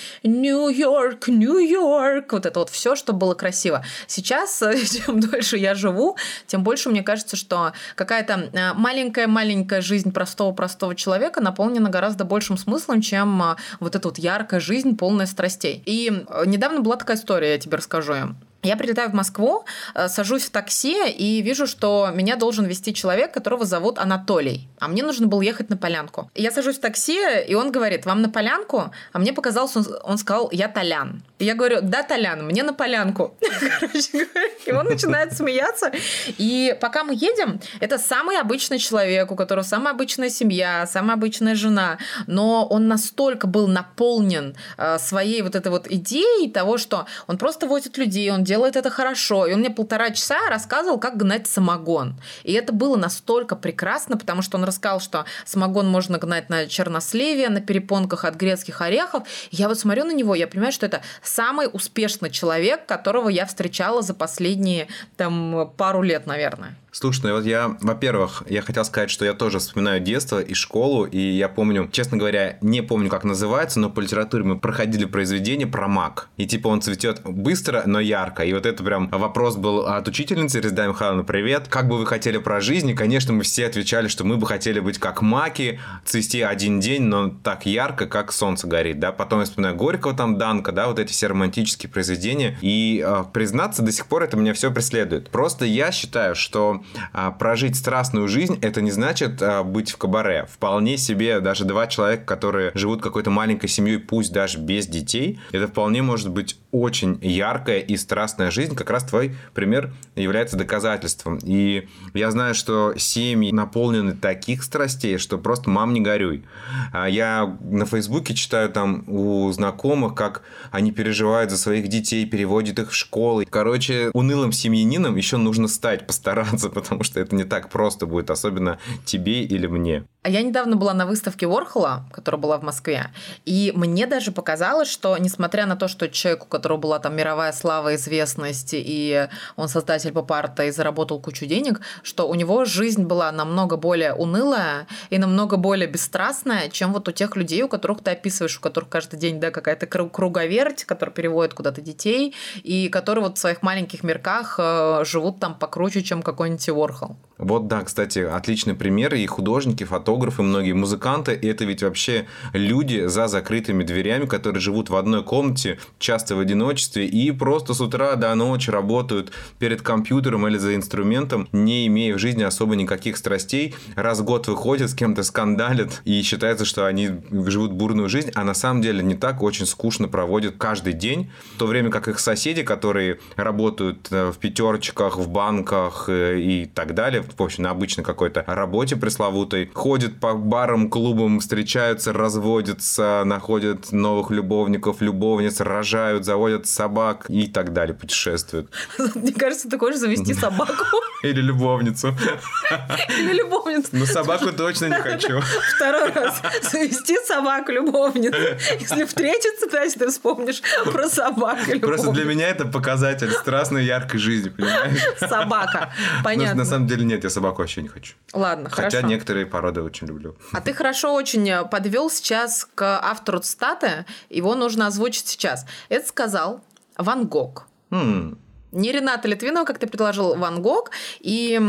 Нью-Йорк, 0.42 1.28
Нью-Йорк, 1.28 2.32
вот 2.32 2.46
это 2.46 2.58
вот 2.60 2.70
все, 2.70 2.96
что 2.96 3.12
было 3.12 3.34
красиво. 3.34 3.84
Сейчас, 4.06 4.62
чем 5.06 5.20
дольше 5.20 5.56
я 5.56 5.74
живу, 5.74 6.16
тем 6.46 6.64
больше 6.64 6.90
мне 6.90 7.02
кажется, 7.02 7.36
что 7.36 7.72
какая-то 7.94 8.74
маленькая-маленькая 8.74 9.78
э, 9.78 9.82
жизнь 9.82 10.12
простого-простого 10.12 10.94
человека 10.94 11.40
наполнена 11.40 11.88
гораздо 11.88 12.24
большим 12.24 12.56
смыслом, 12.58 13.00
чем 13.00 13.42
э, 13.42 13.56
вот 13.80 13.94
эта 13.94 14.08
вот 14.08 14.18
яркая 14.18 14.60
жизнь, 14.60 14.96
полная 14.96 15.26
страстей. 15.26 15.82
И 15.86 16.10
э, 16.10 16.42
недавно 16.46 16.80
была 16.80 16.96
такая 16.96 17.16
история, 17.16 17.52
я 17.52 17.58
тебе 17.58 17.76
расскажу. 17.76 18.12
Я 18.62 18.76
прилетаю 18.76 19.10
в 19.10 19.14
Москву, 19.14 19.64
э, 19.94 20.08
сажусь 20.08 20.44
в 20.44 20.50
такси 20.50 21.10
и 21.10 21.42
вижу, 21.42 21.66
что 21.66 22.10
меня 22.14 22.36
должен 22.36 22.64
вести 22.64 22.94
человек, 22.94 23.34
которого 23.34 23.64
зовут 23.64 23.98
Анатолий. 23.98 24.68
А 24.78 24.86
мне 24.86 25.02
нужно 25.02 25.26
было 25.26 25.42
ехать 25.42 25.68
на 25.70 25.76
полянку. 25.76 26.30
Я 26.36 26.52
сажусь 26.52 26.76
в 26.76 26.80
такси, 26.80 27.18
и 27.48 27.54
он 27.54 27.72
говорит, 27.72 28.06
вам 28.06 28.22
на 28.22 28.28
полянку? 28.28 28.92
А 29.12 29.18
мне 29.18 29.32
показалось, 29.32 29.76
он, 29.76 29.86
он 30.04 30.16
сказал, 30.18 30.48
я 30.52 30.68
Толян. 30.68 31.24
И 31.40 31.44
я 31.44 31.54
говорю, 31.54 31.80
да, 31.82 32.04
Толян, 32.04 32.46
мне 32.46 32.62
на 32.62 32.72
полянку. 32.72 33.36
И 34.66 34.70
он 34.70 34.86
начинает 34.86 35.32
смеяться. 35.32 35.90
И 36.38 36.76
пока 36.80 37.02
мы 37.02 37.14
едем, 37.14 37.60
это 37.80 37.98
самый 37.98 38.38
обычный 38.38 38.78
человек, 38.78 39.32
у 39.32 39.34
которого 39.34 39.64
самая 39.64 39.92
обычная 39.92 40.30
семья, 40.30 40.86
самая 40.86 41.16
обычная 41.16 41.56
жена. 41.56 41.98
Но 42.28 42.64
он 42.68 42.86
настолько 42.86 43.48
был 43.48 43.66
наполнен 43.66 44.54
э, 44.78 44.98
своей 45.00 45.42
вот 45.42 45.56
этой 45.56 45.72
вот 45.72 45.90
идеей 45.90 46.48
того, 46.48 46.78
что 46.78 47.06
он 47.26 47.38
просто 47.38 47.66
возит 47.66 47.98
людей, 47.98 48.30
он 48.30 48.44
делает 48.44 48.51
это 48.76 48.90
хорошо. 48.90 49.46
И 49.46 49.52
он 49.52 49.60
мне 49.60 49.70
полтора 49.70 50.10
часа 50.10 50.38
рассказывал, 50.48 50.98
как 50.98 51.16
гнать 51.16 51.46
самогон. 51.46 52.16
И 52.44 52.52
это 52.52 52.72
было 52.72 52.96
настолько 52.96 53.56
прекрасно, 53.56 54.16
потому 54.16 54.42
что 54.42 54.58
он 54.58 54.64
рассказал, 54.64 55.00
что 55.00 55.24
самогон 55.44 55.88
можно 55.88 56.18
гнать 56.18 56.50
на 56.50 56.66
черносливе, 56.66 57.48
на 57.48 57.60
перепонках 57.60 58.24
от 58.24 58.34
грецких 58.34 58.80
орехов. 58.80 59.26
И 59.50 59.56
я 59.56 59.68
вот 59.68 59.78
смотрю 59.78 60.04
на 60.04 60.12
него, 60.12 60.34
я 60.34 60.46
понимаю, 60.46 60.72
что 60.72 60.86
это 60.86 61.02
самый 61.22 61.68
успешный 61.72 62.30
человек, 62.30 62.86
которого 62.86 63.28
я 63.28 63.46
встречала 63.46 64.02
за 64.02 64.14
последние 64.14 64.88
там 65.16 65.72
пару 65.76 66.02
лет, 66.02 66.26
наверное. 66.26 66.76
Слушай, 66.94 67.22
ну 67.24 67.36
вот 67.36 67.46
я, 67.46 67.74
во-первых, 67.80 68.42
я 68.50 68.60
хотел 68.60 68.84
сказать, 68.84 69.08
что 69.08 69.24
я 69.24 69.32
тоже 69.32 69.60
вспоминаю 69.60 69.98
детство 69.98 70.42
и 70.42 70.52
школу, 70.52 71.06
и 71.06 71.18
я 71.18 71.48
помню, 71.48 71.88
честно 71.90 72.18
говоря, 72.18 72.58
не 72.60 72.82
помню, 72.82 73.08
как 73.08 73.24
называется, 73.24 73.80
но 73.80 73.88
по 73.88 74.00
литературе 74.00 74.44
мы 74.44 74.58
проходили 74.58 75.06
произведение 75.06 75.66
про 75.66 75.88
мак. 75.88 76.28
И 76.36 76.46
типа 76.46 76.68
он 76.68 76.82
цветет 76.82 77.22
быстро, 77.24 77.84
но 77.86 77.98
ярко. 77.98 78.44
И 78.44 78.52
вот 78.52 78.66
это 78.66 78.84
прям 78.84 79.08
вопрос 79.08 79.56
был 79.56 79.86
от 79.86 80.06
учительницы 80.06 80.60
Резда 80.60 80.86
Михайловна, 80.86 81.24
привет. 81.24 81.66
Как 81.66 81.88
бы 81.88 81.96
вы 81.96 82.04
хотели 82.04 82.36
про 82.36 82.60
жизнь? 82.60 82.90
И, 82.90 82.94
конечно, 82.94 83.32
мы 83.32 83.42
все 83.42 83.64
отвечали, 83.66 84.08
что 84.08 84.24
мы 84.24 84.36
бы 84.36 84.46
хотели 84.46 84.78
быть 84.78 84.98
как 84.98 85.22
маки, 85.22 85.80
цвести 86.04 86.42
один 86.42 86.78
день, 86.78 87.04
но 87.04 87.30
так 87.30 87.64
ярко, 87.64 88.06
как 88.06 88.32
солнце 88.32 88.66
горит, 88.66 89.00
да. 89.00 89.12
Потом 89.12 89.38
я 89.38 89.46
вспоминаю 89.46 89.76
Горького, 89.76 90.12
там 90.12 90.36
Данка, 90.36 90.72
да, 90.72 90.88
вот 90.88 90.98
эти 90.98 91.10
все 91.10 91.28
романтические 91.28 91.88
произведения. 91.88 92.58
И 92.60 93.02
э, 93.02 93.24
признаться, 93.32 93.80
до 93.80 93.92
сих 93.92 94.08
пор 94.08 94.24
это 94.24 94.36
меня 94.36 94.52
все 94.52 94.70
преследует. 94.70 95.30
Просто 95.30 95.64
я 95.64 95.90
считаю, 95.90 96.34
что 96.34 96.81
а, 97.12 97.30
прожить 97.30 97.76
страстную 97.76 98.28
жизнь, 98.28 98.58
это 98.62 98.80
не 98.80 98.90
значит 98.90 99.42
а, 99.42 99.62
быть 99.62 99.90
в 99.90 99.96
кабаре. 99.96 100.46
Вполне 100.50 100.96
себе 100.96 101.40
даже 101.40 101.64
два 101.64 101.86
человека, 101.86 102.24
которые 102.24 102.72
живут 102.74 103.02
какой-то 103.02 103.30
маленькой 103.30 103.68
семьей, 103.68 103.98
пусть 103.98 104.32
даже 104.32 104.58
без 104.58 104.86
детей, 104.86 105.40
это 105.52 105.68
вполне 105.68 106.02
может 106.02 106.30
быть 106.30 106.58
очень 106.72 107.18
яркая 107.20 107.80
и 107.80 107.96
страстная 107.96 108.50
жизнь. 108.50 108.74
Как 108.74 108.90
раз 108.90 109.04
твой 109.04 109.36
пример 109.54 109.92
является 110.16 110.56
доказательством. 110.56 111.38
И 111.42 111.88
я 112.14 112.30
знаю, 112.30 112.54
что 112.54 112.94
семьи 112.96 113.52
наполнены 113.52 114.12
таких 114.14 114.62
страстей, 114.62 115.18
что 115.18 115.38
просто 115.38 115.68
мам 115.68 115.92
не 115.92 116.00
горюй. 116.00 116.44
А 116.92 117.08
я 117.08 117.58
на 117.60 117.84
Фейсбуке 117.84 118.34
читаю 118.34 118.70
там 118.70 119.04
у 119.06 119.50
знакомых, 119.52 120.14
как 120.14 120.42
они 120.70 120.92
переживают 120.92 121.50
за 121.50 121.58
своих 121.58 121.88
детей, 121.88 122.24
переводят 122.24 122.78
их 122.78 122.90
в 122.90 122.94
школы. 122.94 123.46
Короче, 123.48 124.10
унылым 124.14 124.52
семьянином 124.52 125.16
еще 125.16 125.36
нужно 125.36 125.68
стать, 125.68 126.06
постараться, 126.12 126.70
потому 126.72 127.04
что 127.04 127.20
это 127.20 127.34
не 127.34 127.44
так 127.44 127.70
просто 127.70 128.06
будет, 128.06 128.30
особенно 128.30 128.78
тебе 129.04 129.44
или 129.44 129.66
мне. 129.66 130.04
А 130.22 130.30
я 130.30 130.42
недавно 130.42 130.76
была 130.76 130.94
на 130.94 131.04
выставке 131.04 131.48
Ворхола, 131.48 132.04
которая 132.12 132.40
была 132.40 132.56
в 132.56 132.62
Москве, 132.62 133.10
и 133.44 133.72
мне 133.74 134.06
даже 134.06 134.30
показалось, 134.30 134.88
что 134.88 135.16
несмотря 135.18 135.66
на 135.66 135.74
то, 135.74 135.88
что 135.88 136.08
человек, 136.08 136.44
у 136.44 136.46
которого 136.46 136.78
была 136.78 137.00
там 137.00 137.16
мировая 137.16 137.52
слава, 137.52 137.96
известность, 137.96 138.70
и 138.72 139.26
он 139.56 139.68
создатель 139.68 140.12
поп-арта 140.12 140.66
и 140.66 140.70
заработал 140.70 141.18
кучу 141.18 141.46
денег, 141.46 141.80
что 142.04 142.28
у 142.28 142.36
него 142.36 142.64
жизнь 142.64 143.02
была 143.02 143.32
намного 143.32 143.76
более 143.76 144.14
унылая 144.14 144.86
и 145.10 145.18
намного 145.18 145.56
более 145.56 145.88
бесстрастная, 145.88 146.68
чем 146.68 146.92
вот 146.92 147.08
у 147.08 147.12
тех 147.12 147.34
людей, 147.34 147.64
у 147.64 147.68
которых 147.68 148.00
ты 148.04 148.12
описываешь, 148.12 148.58
у 148.58 148.60
которых 148.60 148.90
каждый 148.90 149.18
день 149.18 149.40
да, 149.40 149.50
какая-то 149.50 149.86
круговерть, 149.86 150.84
которая 150.84 151.12
переводит 151.12 151.54
куда-то 151.54 151.80
детей, 151.80 152.32
и 152.62 152.88
которые 152.88 153.24
вот 153.24 153.38
в 153.38 153.40
своих 153.40 153.62
маленьких 153.62 154.04
мирках 154.04 154.54
э, 154.58 155.02
живут 155.04 155.40
там 155.40 155.58
покруче, 155.58 156.02
чем 156.02 156.22
какой-нибудь 156.22 156.68
Ворхол. 156.68 157.16
Вот, 157.38 157.66
да, 157.66 157.82
кстати, 157.82 158.20
отличный 158.20 158.74
пример. 158.74 159.14
И 159.14 159.26
художники, 159.26 159.82
фотографы, 159.82 160.11
многие 160.18 160.72
музыканты. 160.72 161.34
И 161.34 161.46
это 161.46 161.64
ведь 161.64 161.82
вообще 161.82 162.26
люди 162.52 163.06
за 163.06 163.28
закрытыми 163.28 163.84
дверями, 163.84 164.26
которые 164.26 164.60
живут 164.60 164.90
в 164.90 164.96
одной 164.96 165.22
комнате, 165.22 165.78
часто 165.98 166.36
в 166.36 166.40
одиночестве, 166.40 167.06
и 167.06 167.30
просто 167.30 167.74
с 167.74 167.80
утра 167.80 168.16
до 168.16 168.34
ночи 168.34 168.70
работают 168.70 169.32
перед 169.58 169.82
компьютером 169.82 170.46
или 170.46 170.58
за 170.58 170.74
инструментом, 170.74 171.48
не 171.52 171.86
имея 171.86 172.14
в 172.14 172.18
жизни 172.18 172.42
особо 172.42 172.76
никаких 172.76 173.16
страстей. 173.16 173.74
Раз 173.96 174.20
в 174.20 174.24
год 174.24 174.48
выходят, 174.48 174.90
с 174.90 174.94
кем-то 174.94 175.22
скандалят, 175.22 176.02
и 176.04 176.22
считается, 176.22 176.64
что 176.64 176.86
они 176.86 177.10
живут 177.30 177.72
бурную 177.72 178.08
жизнь, 178.08 178.30
а 178.34 178.44
на 178.44 178.54
самом 178.54 178.82
деле 178.82 179.02
не 179.02 179.14
так, 179.14 179.42
очень 179.42 179.66
скучно 179.66 180.08
проводят 180.08 180.56
каждый 180.58 180.92
день, 180.92 181.30
в 181.54 181.58
то 181.58 181.66
время 181.66 181.90
как 181.90 182.08
их 182.08 182.18
соседи, 182.18 182.62
которые 182.62 183.18
работают 183.36 184.08
э, 184.10 184.30
в 184.30 184.38
пятерочках, 184.38 185.18
в 185.18 185.28
банках 185.28 186.06
э, 186.08 186.40
и 186.40 186.66
так 186.66 186.94
далее, 186.94 187.22
в 187.22 187.42
общем, 187.42 187.64
на 187.64 187.70
обычной 187.70 188.04
какой-то 188.04 188.44
работе 188.46 188.96
пресловутой, 188.96 189.70
ходят 189.72 190.01
по 190.08 190.34
барам, 190.34 190.90
клубам, 190.90 191.40
встречаются, 191.40 192.12
разводятся, 192.12 193.22
находят 193.24 193.92
новых 193.92 194.30
любовников, 194.30 195.00
любовниц, 195.00 195.60
рожают, 195.60 196.24
заводят 196.24 196.66
собак 196.66 197.26
и 197.28 197.46
так 197.46 197.72
далее, 197.72 197.94
путешествуют. 197.94 198.70
Мне 199.14 199.32
кажется, 199.32 199.68
ты 199.68 199.78
хочешь 199.78 200.00
завести 200.00 200.34
собаку. 200.34 200.84
Или 201.22 201.40
любовницу. 201.40 202.08
Или 203.18 203.32
любовницу. 203.34 203.88
Ну, 203.92 204.06
собаку 204.06 204.52
точно 204.52 204.86
не 204.86 204.94
хочу. 205.00 205.40
Второй 205.76 206.10
раз. 206.10 206.42
Завести 206.70 207.16
собаку, 207.26 207.70
любовницу. 207.72 208.36
Если 208.80 209.04
встретиться, 209.04 209.68
значит, 209.70 209.98
ты 209.98 210.08
вспомнишь 210.08 210.62
про 210.84 211.08
собаку, 211.08 211.78
Просто 211.80 212.10
для 212.10 212.24
меня 212.24 212.48
это 212.48 212.64
показатель 212.66 213.30
страстной, 213.30 213.84
яркой 213.84 214.18
жизни, 214.18 214.48
понимаешь? 214.48 214.98
Собака. 215.18 215.92
Понятно. 216.24 216.62
На 216.62 216.64
самом 216.64 216.86
деле 216.86 217.04
нет, 217.04 217.24
я 217.24 217.30
собаку 217.30 217.62
вообще 217.62 217.82
не 217.82 217.88
хочу. 217.88 218.14
Ладно, 218.32 218.68
Хотя 218.70 218.90
хорошо. 218.90 219.06
некоторые 219.06 219.46
породы 219.46 219.82
очень 219.92 220.06
люблю. 220.08 220.34
А 220.52 220.60
ты 220.60 220.72
хорошо 220.72 221.14
очень 221.14 221.68
подвел 221.68 222.10
сейчас 222.10 222.66
к 222.74 222.82
автору 222.82 223.40
цитаты. 223.40 224.06
Его 224.30 224.54
нужно 224.54 224.86
озвучить 224.86 225.28
сейчас. 225.28 225.66
Это 225.90 226.06
сказал 226.08 226.60
Ван 226.96 227.26
Гог. 227.26 227.68
М, 227.90 228.38
Не 228.72 228.92
Рената 228.92 229.28
Литвинова, 229.28 229.64
как 229.64 229.78
ты 229.78 229.86
предложил, 229.86 230.34
Ван 230.34 230.62
Гог. 230.62 230.90
И 231.20 231.60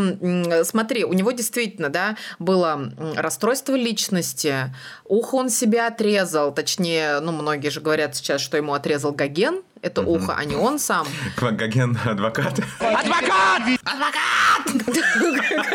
смотри, 0.64 1.04
у 1.06 1.14
него 1.14 1.32
действительно, 1.32 1.90
да, 1.90 2.18
было 2.40 2.92
расстройство 3.16 3.76
личности, 3.76 4.74
ухо 5.06 5.36
он 5.36 5.50
себя 5.50 5.88
отрезал, 5.88 6.54
точнее, 6.54 7.20
ну, 7.20 7.32
многие 7.32 7.70
же 7.70 7.82
говорят 7.82 8.16
сейчас, 8.16 8.42
что 8.42 8.58
ему 8.58 8.74
отрезал 8.74 9.12
Гоген, 9.12 9.62
это 9.82 10.02
ухо, 10.02 10.36
а 10.38 10.46
не 10.46 10.56
он 10.56 10.80
сам. 10.80 11.06
Гоген 11.38 11.98
адвокат. 12.06 12.58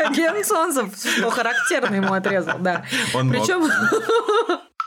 Гоген 0.08 0.44
Солнцев, 0.44 0.96
что 0.96 1.30
характерно 1.30 1.96
ему 1.96 2.14
отрезал, 2.14 2.58
да. 2.58 2.84
Он 3.14 3.28
мог. 3.28 3.36
Причем... 3.36 3.70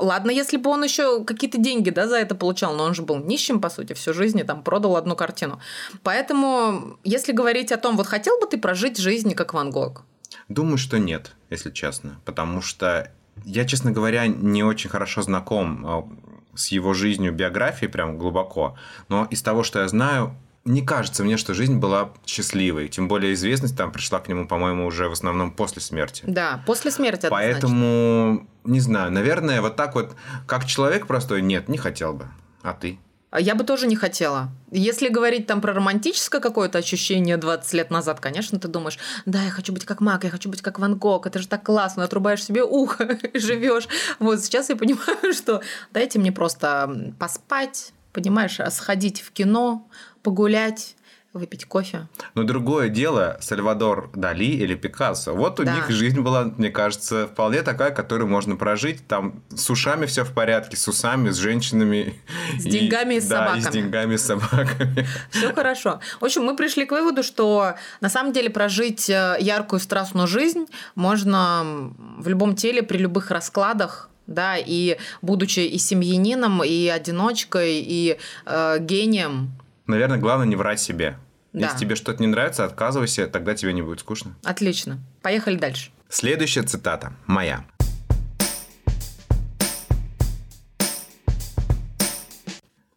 Ладно, 0.00 0.30
если 0.30 0.56
бы 0.56 0.70
он 0.70 0.84
еще 0.84 1.24
какие-то 1.24 1.58
деньги 1.58 1.90
да, 1.90 2.08
за 2.08 2.16
это 2.16 2.34
получал, 2.34 2.74
но 2.74 2.84
он 2.84 2.94
же 2.94 3.02
был 3.02 3.18
нищим, 3.18 3.60
по 3.60 3.70
сути, 3.70 3.92
всю 3.92 4.14
жизнь 4.14 4.38
и 4.38 4.44
там 4.44 4.62
продал 4.62 4.96
одну 4.96 5.16
картину. 5.16 5.60
Поэтому, 6.02 6.98
если 7.04 7.32
говорить 7.32 7.72
о 7.72 7.76
том, 7.76 7.96
вот 7.96 8.06
хотел 8.06 8.38
бы 8.40 8.46
ты 8.46 8.58
прожить 8.58 8.98
жизнь 8.98 9.34
как 9.34 9.54
Ван 9.54 9.70
Гог? 9.70 10.04
Думаю, 10.48 10.78
что 10.78 10.98
нет, 10.98 11.32
если 11.50 11.70
честно. 11.70 12.20
Потому 12.24 12.62
что 12.62 13.12
я, 13.44 13.64
честно 13.64 13.92
говоря, 13.92 14.26
не 14.26 14.64
очень 14.64 14.90
хорошо 14.90 15.22
знаком 15.22 15.86
а, 15.86 16.08
с 16.54 16.68
его 16.68 16.94
жизнью, 16.94 17.32
биографией 17.32 17.90
прям 17.90 18.18
глубоко. 18.18 18.76
Но 19.08 19.26
из 19.30 19.42
того, 19.42 19.62
что 19.62 19.80
я 19.80 19.88
знаю, 19.88 20.34
не 20.64 20.82
кажется 20.82 21.24
мне, 21.24 21.36
что 21.36 21.54
жизнь 21.54 21.78
была 21.78 22.12
счастливой. 22.26 22.88
Тем 22.88 23.08
более 23.08 23.32
известность 23.34 23.76
там 23.76 23.92
пришла 23.92 24.20
к 24.20 24.28
нему, 24.28 24.46
по-моему, 24.46 24.86
уже 24.86 25.08
в 25.08 25.12
основном 25.12 25.52
после 25.52 25.80
смерти. 25.80 26.24
Да, 26.26 26.62
после 26.66 26.90
смерти 26.90 27.26
однозначно. 27.26 27.52
Поэтому, 27.52 28.46
не 28.64 28.80
знаю, 28.80 29.10
наверное, 29.10 29.62
вот 29.62 29.76
так 29.76 29.94
вот, 29.94 30.14
как 30.46 30.66
человек 30.66 31.06
простой, 31.06 31.40
нет, 31.42 31.68
не 31.68 31.78
хотел 31.78 32.12
бы. 32.12 32.28
А 32.62 32.74
ты? 32.74 32.98
А 33.30 33.40
Я 33.40 33.54
бы 33.54 33.62
тоже 33.62 33.86
не 33.86 33.94
хотела. 33.94 34.50
Если 34.72 35.08
говорить 35.08 35.46
там 35.46 35.60
про 35.60 35.72
романтическое 35.72 36.40
какое-то 36.40 36.78
ощущение 36.78 37.36
20 37.36 37.72
лет 37.74 37.90
назад, 37.90 38.18
конечно, 38.18 38.58
ты 38.58 38.66
думаешь, 38.66 38.98
да, 39.24 39.42
я 39.42 39.50
хочу 39.50 39.72
быть 39.72 39.84
как 39.84 40.00
Мак, 40.00 40.24
я 40.24 40.30
хочу 40.30 40.48
быть 40.48 40.62
как 40.62 40.80
Ван 40.80 40.96
Гог, 40.96 41.26
это 41.26 41.38
же 41.38 41.46
так 41.46 41.62
классно, 41.62 42.02
отрубаешь 42.02 42.44
себе 42.44 42.64
ухо 42.64 43.04
и 43.32 43.38
живешь. 43.38 43.86
Вот 44.18 44.40
сейчас 44.40 44.68
я 44.68 44.76
понимаю, 44.76 45.32
что 45.32 45.62
дайте 45.92 46.18
мне 46.18 46.32
просто 46.32 47.14
поспать, 47.20 47.92
понимаешь, 48.12 48.60
а 48.60 48.70
сходить 48.70 49.20
в 49.20 49.32
кино, 49.32 49.88
погулять, 50.22 50.96
выпить 51.32 51.64
кофе. 51.64 52.08
Но 52.34 52.42
другое 52.42 52.88
дело 52.88 53.36
Сальвадор 53.40 54.10
Дали 54.16 54.46
или 54.46 54.74
Пикассо. 54.74 55.32
Вот 55.32 55.60
у 55.60 55.64
Да. 55.64 55.76
них 55.76 55.88
жизнь 55.88 56.20
была, 56.20 56.46
мне 56.56 56.70
кажется, 56.70 57.28
вполне 57.28 57.62
такая, 57.62 57.92
которую 57.92 58.26
можно 58.28 58.56
прожить. 58.56 59.06
Там 59.06 59.40
с 59.50 59.70
ушами 59.70 60.06
все 60.06 60.24
в 60.24 60.32
порядке, 60.34 60.76
с 60.76 60.88
усами, 60.88 61.30
с 61.30 61.36
женщинами. 61.36 62.20
С 62.58 62.64
деньгами 62.64 63.14
и 63.14 63.20
с 63.20 63.26
да, 63.28 63.54
и 63.54 63.60
с 63.60 63.64
собаками. 63.64 63.80
деньгами 63.80 64.14
и 64.14 64.18
с 64.18 64.24
собаками. 64.26 65.06
Все 65.30 65.54
хорошо. 65.54 66.00
В 66.20 66.24
общем, 66.24 66.42
мы 66.42 66.56
пришли 66.56 66.84
к 66.84 66.90
выводу, 66.90 67.22
что 67.22 67.74
на 68.00 68.08
самом 68.08 68.32
деле 68.32 68.50
прожить 68.50 69.08
э, 69.08 69.36
яркую 69.38 69.78
страстную 69.78 70.26
жизнь 70.26 70.66
можно 70.96 71.92
в 72.18 72.26
любом 72.26 72.56
теле 72.56 72.82
при 72.82 72.98
любых 72.98 73.30
раскладах. 73.30 74.09
Да, 74.26 74.56
и 74.56 74.96
будучи 75.22 75.60
и 75.60 75.78
семьянином, 75.78 76.62
и 76.62 76.86
одиночкой, 76.88 77.80
и 77.80 78.18
э, 78.46 78.78
гением. 78.80 79.52
Наверное, 79.86 80.18
главное 80.18 80.46
не 80.46 80.56
врать 80.56 80.80
себе. 80.80 81.18
Да. 81.52 81.66
Если 81.66 81.78
тебе 81.78 81.96
что-то 81.96 82.22
не 82.22 82.28
нравится, 82.28 82.64
отказывайся, 82.64 83.26
тогда 83.26 83.54
тебе 83.54 83.72
не 83.72 83.82
будет 83.82 84.00
скучно. 84.00 84.36
Отлично. 84.44 85.00
Поехали 85.20 85.56
дальше. 85.56 85.90
Следующая 86.08 86.62
цитата 86.62 87.12
моя. 87.26 87.64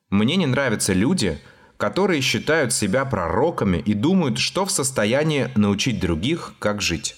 Мне 0.10 0.36
не 0.36 0.46
нравятся 0.46 0.94
люди, 0.94 1.40
которые 1.78 2.22
считают 2.22 2.72
себя 2.72 3.04
пророками 3.04 3.78
и 3.78 3.96
думают, 3.96 4.38
что 4.38 4.66
в 4.66 4.72
состоянии 4.72 5.50
научить 5.56 6.00
других, 6.00 6.54
как 6.60 6.82
жить. 6.82 7.16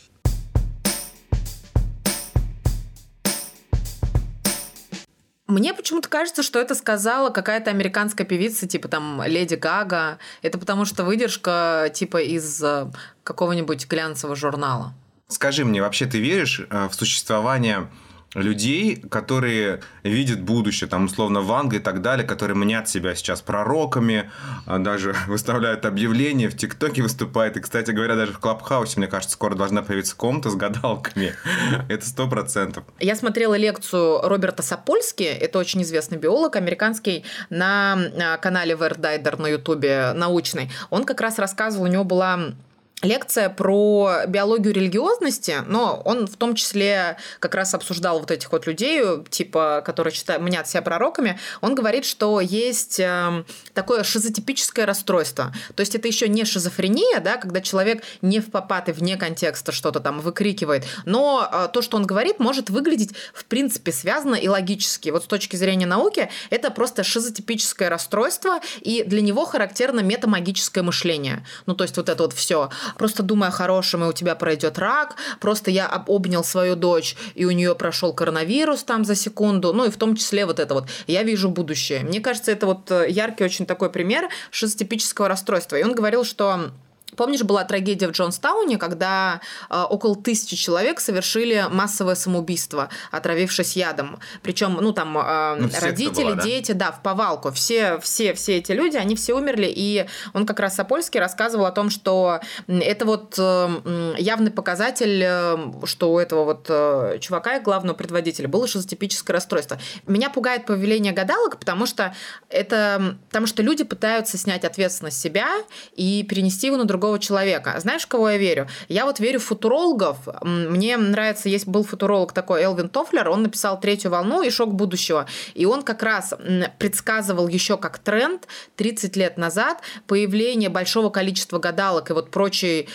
Мне 5.55 5.73
почему-то 5.73 6.09
кажется, 6.09 6.43
что 6.43 6.59
это 6.59 6.75
сказала 6.75 7.29
какая-то 7.29 7.69
американская 7.71 8.27
певица, 8.27 8.67
типа 8.67 8.89
там 8.89 9.23
Леди 9.25 9.55
Гага. 9.55 10.19
Это 10.41 10.57
потому 10.57 10.83
что 10.83 11.05
выдержка 11.05 11.89
типа 11.93 12.21
из 12.21 12.61
э, 12.61 12.91
какого-нибудь 13.23 13.87
глянцевого 13.87 14.35
журнала. 14.35 14.93
Скажи 15.29 15.63
мне, 15.63 15.81
вообще 15.81 16.07
ты 16.07 16.19
веришь 16.19 16.59
э, 16.69 16.89
в 16.89 16.93
существование 16.93 17.89
людей, 18.35 18.97
которые 18.97 19.79
видят 20.03 20.41
будущее, 20.41 20.89
там, 20.89 21.05
условно, 21.05 21.41
Ванга 21.41 21.77
и 21.77 21.79
так 21.79 22.01
далее, 22.01 22.27
которые 22.27 22.55
мнят 22.55 22.87
себя 22.87 23.15
сейчас 23.15 23.41
пророками, 23.41 24.29
а 24.65 24.77
даже 24.77 25.15
выставляют 25.27 25.85
объявления, 25.85 26.49
в 26.49 26.57
ТикТоке 26.57 27.01
выступают. 27.01 27.57
И, 27.57 27.61
кстати 27.61 27.91
говоря, 27.91 28.15
даже 28.15 28.33
в 28.33 28.39
Клабхаусе, 28.39 28.99
мне 28.99 29.07
кажется, 29.07 29.33
скоро 29.33 29.55
должна 29.55 29.81
появиться 29.81 30.15
комната 30.15 30.49
с 30.49 30.55
гадалками. 30.55 31.33
Это 31.89 32.05
сто 32.05 32.27
процентов. 32.27 32.83
Я 32.99 33.15
смотрела 33.15 33.55
лекцию 33.55 34.21
Роберта 34.21 34.61
Сапольски, 34.61 35.23
это 35.23 35.59
очень 35.59 35.81
известный 35.83 36.17
биолог 36.17 36.55
американский, 36.55 37.23
на 37.49 37.93
а, 37.93 38.37
канале 38.37 38.75
Вердайдер 38.75 39.39
на 39.39 39.47
ютубе 39.47 40.13
научный. 40.13 40.69
Он 40.89 41.03
как 41.03 41.21
раз 41.21 41.39
рассказывал, 41.39 41.85
у 41.85 41.87
него 41.87 42.03
была 42.03 42.53
лекция 43.01 43.49
про 43.49 44.21
биологию 44.27 44.73
религиозности, 44.73 45.57
но 45.67 46.01
он 46.05 46.27
в 46.27 46.37
том 46.37 46.55
числе 46.55 47.17
как 47.39 47.53
раз 47.55 47.73
обсуждал 47.73 48.19
вот 48.19 48.31
этих 48.31 48.51
вот 48.51 48.67
людей, 48.67 49.03
типа, 49.29 49.83
которые 49.85 50.13
считают, 50.13 50.41
мнят 50.41 50.67
себя 50.67 50.81
пророками. 50.81 51.39
Он 51.61 51.75
говорит, 51.75 52.05
что 52.05 52.39
есть 52.39 52.99
эм, 52.99 53.45
такое 53.73 54.03
шизотипическое 54.03 54.85
расстройство. 54.85 55.53
То 55.75 55.81
есть 55.81 55.93
это 55.95 56.07
еще 56.07 56.27
не 56.27 56.45
шизофрения, 56.45 57.19
да, 57.19 57.37
когда 57.37 57.61
человек 57.61 58.03
не 58.21 58.39
в 58.39 58.49
попад 58.49 58.89
и 58.89 58.91
вне 58.91 59.17
контекста 59.17 59.71
что-то 59.71 59.99
там 59.99 60.19
выкрикивает, 60.19 60.85
но 61.05 61.47
э, 61.51 61.67
то, 61.71 61.81
что 61.81 61.97
он 61.97 62.05
говорит, 62.05 62.39
может 62.39 62.69
выглядеть 62.69 63.11
в 63.33 63.45
принципе 63.45 63.91
связано 63.91 64.35
и 64.35 64.47
логически. 64.47 65.09
Вот 65.09 65.23
с 65.23 65.27
точки 65.27 65.55
зрения 65.55 65.85
науки 65.85 66.29
это 66.49 66.71
просто 66.71 67.03
шизотипическое 67.03 67.89
расстройство, 67.89 68.59
и 68.81 69.03
для 69.03 69.21
него 69.21 69.45
характерно 69.45 69.99
метамагическое 69.99 70.83
мышление. 70.83 71.45
Ну, 71.65 71.75
то 71.75 71.83
есть 71.83 71.97
вот 71.97 72.09
это 72.09 72.23
вот 72.23 72.33
все. 72.33 72.69
Просто 72.97 73.23
думай 73.23 73.49
о 73.49 73.51
хорошем, 73.51 74.03
и 74.03 74.07
у 74.07 74.13
тебя 74.13 74.35
пройдет 74.35 74.77
рак. 74.79 75.15
Просто 75.39 75.71
я 75.71 75.87
об- 75.87 76.09
обнял 76.09 76.43
свою 76.43 76.75
дочь, 76.75 77.15
и 77.35 77.45
у 77.45 77.51
нее 77.51 77.75
прошел 77.75 78.13
коронавирус 78.13 78.83
там 78.83 79.05
за 79.05 79.15
секунду. 79.15 79.73
Ну, 79.73 79.85
и 79.85 79.89
в 79.89 79.97
том 79.97 80.15
числе 80.15 80.45
вот 80.45 80.59
это 80.59 80.73
вот. 80.73 80.87
Я 81.07 81.23
вижу 81.23 81.49
будущее. 81.49 82.01
Мне 82.01 82.19
кажется, 82.21 82.51
это 82.51 82.65
вот 82.65 82.91
э, 82.91 83.09
яркий 83.09 83.43
очень 83.43 83.65
такой 83.65 83.89
пример 83.89 84.29
шизотипического 84.51 85.27
расстройства. 85.27 85.75
И 85.75 85.83
он 85.83 85.93
говорил, 85.93 86.23
что 86.23 86.71
Помнишь, 87.15 87.43
была 87.43 87.63
трагедия 87.63 88.07
в 88.07 88.11
Джонстауне, 88.11 88.77
когда 88.77 89.41
э, 89.69 89.81
около 89.81 90.15
тысячи 90.15 90.55
человек 90.55 90.99
совершили 90.99 91.65
массовое 91.71 92.15
самоубийство, 92.15 92.89
отравившись 93.11 93.75
ядом. 93.75 94.19
Причем, 94.41 94.77
ну 94.81 94.91
там 94.91 95.17
э, 95.17 95.55
Ну, 95.59 95.69
родители, 95.81 96.23
была, 96.23 96.35
да? 96.35 96.43
дети, 96.43 96.71
да, 96.71 96.91
в 96.91 97.01
повалку. 97.01 97.51
Все, 97.51 97.99
все, 97.99 98.33
все 98.33 98.57
эти 98.57 98.71
люди, 98.71 98.97
они 98.97 99.15
все 99.15 99.33
умерли. 99.33 99.71
И 99.73 100.05
он 100.33 100.45
как 100.45 100.59
раз 100.59 100.75
Сапольский 100.75 101.19
рассказывал 101.19 101.65
о 101.65 101.71
том, 101.71 101.89
что 101.89 102.39
это 102.67 103.05
вот 103.05 103.35
э, 103.37 104.15
явный 104.17 104.51
показатель, 104.51 105.21
э, 105.23 105.57
что 105.85 106.13
у 106.13 106.19
этого 106.19 106.43
вот 106.43 106.65
э, 106.69 107.17
чувака, 107.19 107.59
главного 107.59 107.95
предводителя, 107.95 108.47
было 108.47 108.67
шизотипическое 108.67 109.33
расстройство. 109.33 109.77
Меня 110.07 110.29
пугает 110.29 110.65
повеление 110.65 111.13
гадалок, 111.13 111.59
потому 111.59 111.85
что 111.85 112.13
это, 112.49 113.17
потому 113.27 113.47
что 113.47 113.61
люди 113.63 113.83
пытаются 113.83 114.37
снять 114.37 114.65
ответственность 114.65 115.19
себя 115.19 115.47
и 115.95 116.23
перенести 116.23 116.67
его 116.67 116.77
на 116.77 116.85
другого 116.85 117.04
человека. 117.19 117.75
Знаешь, 117.79 118.05
кого 118.05 118.31
я 118.31 118.37
верю? 118.37 118.67
Я 118.89 119.05
вот 119.05 119.19
верю 119.19 119.39
в 119.39 119.43
футурологов. 119.43 120.17
Мне 120.41 120.97
нравится, 120.97 121.49
есть 121.49 121.67
был 121.67 121.83
футуролог 121.83 122.33
такой 122.33 122.61
Элвин 122.63 122.89
Тофлер, 122.89 123.29
он 123.29 123.43
написал 123.43 123.79
«Третью 123.79 124.11
волну» 124.11 124.41
и 124.41 124.49
«Шок 124.49 124.73
будущего». 124.73 125.25
И 125.53 125.65
он 125.65 125.83
как 125.83 126.03
раз 126.03 126.33
предсказывал 126.77 127.47
еще 127.47 127.77
как 127.77 127.99
тренд 127.99 128.47
30 128.75 129.15
лет 129.15 129.37
назад 129.37 129.81
появление 130.07 130.69
большого 130.69 131.09
количества 131.09 131.59
гадалок 131.59 132.09
и 132.09 132.13
вот 132.13 132.31
прочей, 132.31 132.89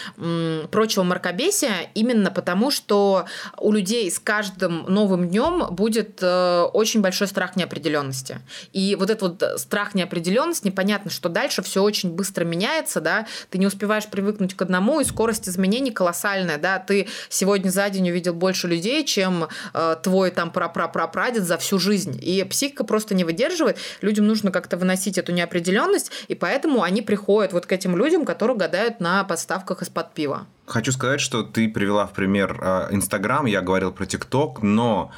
прочего 0.70 1.02
мракобесия 1.02 1.90
именно 1.94 2.30
потому, 2.30 2.70
что 2.70 3.26
у 3.58 3.72
людей 3.72 4.10
с 4.10 4.18
каждым 4.18 4.84
новым 4.88 5.28
днем 5.28 5.66
будет 5.74 6.18
э, 6.22 6.62
очень 6.72 7.00
большой 7.00 7.26
страх 7.26 7.56
неопределенности. 7.56 8.40
И 8.72 8.96
вот 8.96 9.10
этот 9.10 9.40
вот 9.40 9.60
страх 9.60 9.94
неопределенности, 9.94 10.66
непонятно, 10.66 11.10
что 11.10 11.28
дальше 11.28 11.62
все 11.62 11.82
очень 11.82 12.10
быстро 12.12 12.44
меняется, 12.44 13.00
да, 13.00 13.26
ты 13.50 13.58
не 13.58 13.66
успеваешь 13.66 13.99
успеваешь 14.00 14.06
привыкнуть 14.10 14.54
к 14.54 14.62
одному, 14.62 15.00
и 15.00 15.04
скорость 15.04 15.48
изменений 15.48 15.90
колоссальная, 15.90 16.58
да, 16.58 16.78
ты 16.78 17.08
сегодня 17.28 17.70
за 17.70 17.88
день 17.90 18.10
увидел 18.10 18.34
больше 18.34 18.68
людей, 18.68 19.04
чем 19.04 19.48
э, 19.74 19.96
твой 20.02 20.30
там 20.30 20.50
прапрапрапрадед 20.50 21.42
за 21.42 21.56
всю 21.58 21.78
жизнь, 21.78 22.18
и 22.20 22.44
психика 22.44 22.84
просто 22.84 23.14
не 23.14 23.24
выдерживает, 23.24 23.78
людям 24.02 24.26
нужно 24.26 24.50
как-то 24.50 24.76
выносить 24.76 25.18
эту 25.18 25.32
неопределенность, 25.32 26.12
и 26.28 26.34
поэтому 26.34 26.82
они 26.82 27.02
приходят 27.02 27.52
вот 27.52 27.66
к 27.66 27.72
этим 27.72 27.96
людям, 27.96 28.24
которые 28.24 28.56
гадают 28.56 29.00
на 29.00 29.24
подставках 29.24 29.82
из-под 29.82 30.14
пива. 30.14 30.46
Хочу 30.66 30.92
сказать, 30.92 31.20
что 31.20 31.42
ты 31.42 31.68
привела 31.68 32.06
в 32.06 32.12
пример 32.12 32.58
э, 32.60 32.88
Инстаграм, 32.92 33.46
я 33.46 33.60
говорил 33.60 33.92
про 33.92 34.06
ТикТок, 34.06 34.62
но 34.62 35.10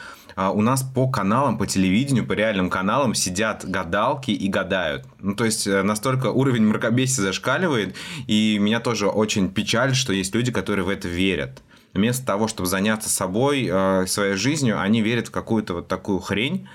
у 0.51 0.63
нас 0.63 0.83
по 0.83 1.09
каналам, 1.09 1.59
по 1.59 1.67
телевидению, 1.67 2.27
по 2.27 2.33
реальным 2.33 2.71
каналам 2.71 3.15
сидят 3.15 3.65
гадалки 3.65 4.31
и 4.31 4.49
гадают. 4.49 5.07
Ну, 5.21 5.35
то 5.35 5.45
есть 5.45 5.67
э, 5.67 5.83
настолько 5.83 6.27
уровень 6.27 6.67
мракобесия 6.67 7.23
зашкаливает, 7.23 7.95
и 8.27 8.59
меня 8.59 8.81
тоже 8.81 9.07
очень 9.09 9.51
печалит, 9.51 9.97
что 9.97 10.13
есть 10.13 10.35
люди, 10.35 10.51
которые 10.51 10.85
в 10.85 10.89
это 10.89 11.09
верят 11.09 11.63
вместо 11.95 12.25
того, 12.25 12.49
чтобы 12.49 12.69
заняться 12.69 13.09
собой, 13.09 13.69
э, 13.71 14.07
своей 14.07 14.35
жизнью, 14.35 14.81
они 14.81 15.03
верят 15.03 15.29
в 15.29 15.31
какую-то 15.31 15.75
вот 15.75 15.89
такую 15.89 16.21
хрень 16.21 16.69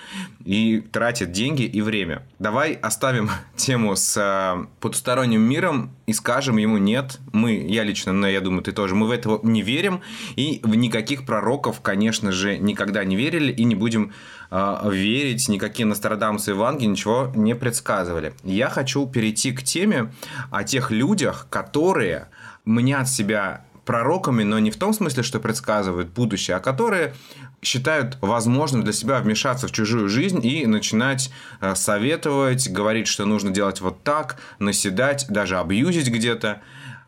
и 0.46 0.80
тратят 0.80 1.32
деньги 1.32 1.64
и 1.64 1.82
время. 1.82 2.24
Давай 2.40 2.74
оставим 2.74 3.30
тему 3.56 3.96
с 3.96 4.16
э, 4.18 4.66
потусторонним 4.80 5.42
миром 5.42 5.92
и 6.06 6.14
скажем 6.14 6.58
ему 6.58 6.78
нет. 6.78 7.20
Мы, 7.34 7.56
я 7.68 7.84
лично, 7.84 8.14
но 8.14 8.28
я 8.28 8.42
думаю, 8.42 8.64
ты 8.64 8.72
тоже, 8.72 8.96
мы 8.96 9.08
в 9.08 9.12
это 9.12 9.40
не 9.44 9.62
верим 9.62 10.02
и 10.36 10.60
в 10.64 10.76
никаких 10.76 11.26
пророков, 11.26 11.82
конечно 11.82 12.32
же, 12.32 12.58
никогда 12.58 13.04
не 13.04 13.16
верили 13.16 13.52
и 13.52 13.64
не 13.64 13.76
будем 13.76 14.14
э, 14.52 14.90
верить, 14.92 15.50
никакие 15.50 15.86
Нострадамусы 15.86 16.52
и 16.52 16.54
Ванги 16.54 16.86
ничего 16.86 17.32
не 17.36 17.56
предсказывали. 17.56 18.34
Я 18.44 18.70
хочу 18.70 19.08
перейти 19.08 19.52
к 19.52 19.64
теме 19.64 20.12
о 20.52 20.64
тех 20.64 20.92
людях, 20.92 21.48
которые 21.50 22.28
мнят 22.68 23.08
себя 23.08 23.62
пророками, 23.88 24.44
но 24.44 24.60
не 24.60 24.70
в 24.70 24.78
том 24.78 24.94
смысле, 24.94 25.24
что 25.24 25.40
предсказывают 25.40 26.10
будущее, 26.10 26.58
а 26.58 26.60
которые 26.60 27.16
считают 27.64 28.18
возможным 28.22 28.84
для 28.84 28.94
себя 28.94 29.20
вмешаться 29.20 29.68
в 29.68 29.72
чужую 29.72 30.10
жизнь 30.10 30.46
и 30.46 30.68
начинать 30.68 31.32
э, 31.62 31.74
советовать, 31.74 32.70
говорить, 32.70 33.08
что 33.08 33.26
нужно 33.26 33.50
делать 33.50 33.82
вот 33.82 34.04
так, 34.04 34.40
наседать, 34.60 35.26
даже 35.30 35.58
абьюзить 35.58 36.10
где-то. 36.10 36.62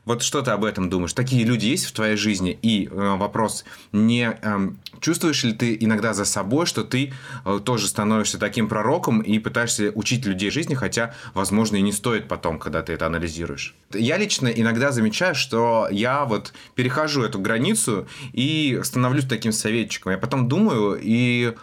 Вот 0.10 0.24
что 0.24 0.42
ты 0.42 0.50
об 0.50 0.66
этом 0.66 0.90
думаешь? 0.90 1.14
Такие 1.14 1.44
люди 1.44 1.68
есть 1.68 1.86
в 1.86 1.92
твоей 1.92 2.16
жизни? 2.16 2.58
И 2.64 2.88
э, 2.88 3.16
вопрос, 3.18 3.64
не 3.92 4.36
э, 4.42 4.70
чувствуешь 5.02 5.44
ли 5.44 5.54
ты 5.54 5.78
иногда 5.80 6.16
за 6.16 6.26
собой, 6.26 6.66
что 6.66 6.84
ты 6.84 7.14
э, 7.46 7.60
тоже 7.64 7.88
становишься 7.88 8.40
таким 8.40 8.68
пророком 8.68 9.22
и 9.22 9.38
пытаешься 9.38 9.92
учить 9.94 10.26
людей 10.26 10.50
жизни, 10.50 10.74
хотя, 10.74 11.14
возможно, 11.36 11.76
и 11.76 11.82
не 11.82 11.92
стоит 11.92 12.28
потом, 12.28 12.58
когда 12.58 12.82
ты 12.82 12.94
это 12.94 13.06
анализируешь? 13.06 13.76
Я 13.94 14.18
лично 14.18 14.48
иногда 14.48 14.92
замечаю, 14.92 15.36
что 15.36 15.88
я 15.92 16.26
вот 16.26 16.54
перехожу 16.74 17.22
эту 17.22 17.38
границу 17.38 18.08
и 18.34 18.80
становлюсь 18.82 19.26
таким 19.26 19.52
советчиком. 19.52 20.14
Я 20.14 20.18
потом 20.18 20.48
думаю 20.48 21.00
и 21.00 21.54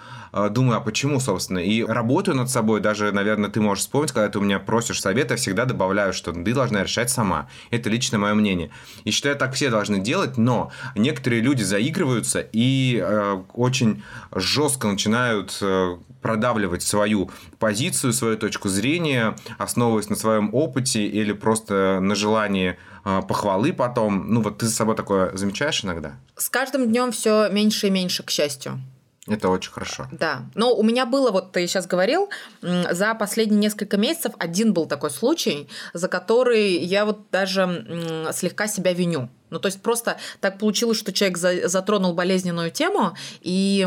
думаю, 0.50 0.76
а 0.76 0.80
почему, 0.80 1.18
собственно, 1.18 1.58
и 1.58 1.82
работаю 1.82 2.36
над 2.36 2.50
собой, 2.50 2.80
даже, 2.80 3.10
наверное, 3.12 3.48
ты 3.48 3.60
можешь 3.60 3.84
вспомнить, 3.84 4.12
когда 4.12 4.28
ты 4.28 4.38
у 4.38 4.42
меня 4.42 4.58
просишь 4.58 5.00
совета, 5.00 5.34
я 5.34 5.38
всегда 5.38 5.64
добавляю, 5.64 6.12
что 6.12 6.32
ты 6.32 6.54
должна 6.54 6.82
решать 6.82 7.10
сама. 7.10 7.48
Это 7.70 7.88
лично 7.88 8.18
мое 8.18 8.34
мнение. 8.34 8.70
И 9.04 9.10
считаю, 9.10 9.36
так 9.36 9.54
все 9.54 9.70
должны 9.70 9.98
делать, 9.98 10.36
но 10.36 10.70
некоторые 10.94 11.40
люди 11.40 11.62
заигрываются 11.62 12.46
и 12.52 13.00
э, 13.02 13.42
очень 13.54 14.02
жестко 14.34 14.88
начинают 14.88 15.56
э, 15.62 15.96
продавливать 16.20 16.82
свою 16.82 17.30
позицию, 17.58 18.12
свою 18.12 18.36
точку 18.36 18.68
зрения, 18.68 19.36
основываясь 19.58 20.08
на 20.08 20.16
своем 20.16 20.50
опыте 20.52 21.06
или 21.06 21.32
просто 21.32 21.98
на 22.00 22.14
желании 22.14 22.76
э, 23.04 23.22
похвалы 23.26 23.72
потом. 23.72 24.26
Ну 24.28 24.42
вот 24.42 24.58
ты 24.58 24.66
за 24.66 24.74
собой 24.74 24.96
такое 24.96 25.34
замечаешь 25.36 25.84
иногда? 25.84 26.12
С 26.36 26.48
каждым 26.50 26.88
днем 26.88 27.12
все 27.12 27.48
меньше 27.50 27.86
и 27.86 27.90
меньше, 27.90 28.22
к 28.22 28.30
счастью. 28.30 28.80
Это 29.26 29.48
очень 29.48 29.72
хорошо. 29.72 30.06
Да. 30.12 30.42
Но 30.54 30.74
у 30.74 30.82
меня 30.82 31.04
было, 31.06 31.30
вот 31.30 31.52
ты 31.52 31.66
сейчас 31.66 31.86
говорил, 31.86 32.30
за 32.62 33.14
последние 33.14 33.60
несколько 33.60 33.96
месяцев 33.96 34.32
один 34.38 34.72
был 34.72 34.86
такой 34.86 35.10
случай, 35.10 35.68
за 35.92 36.08
который 36.08 36.76
я 36.78 37.04
вот 37.04 37.30
даже 37.30 38.28
слегка 38.32 38.68
себя 38.68 38.92
виню. 38.92 39.28
Ну, 39.50 39.58
то 39.58 39.66
есть 39.66 39.80
просто 39.80 40.18
так 40.40 40.58
получилось, 40.58 40.98
что 40.98 41.12
человек 41.12 41.38
за, 41.38 41.68
затронул 41.68 42.14
болезненную 42.14 42.70
тему, 42.70 43.16
и 43.40 43.86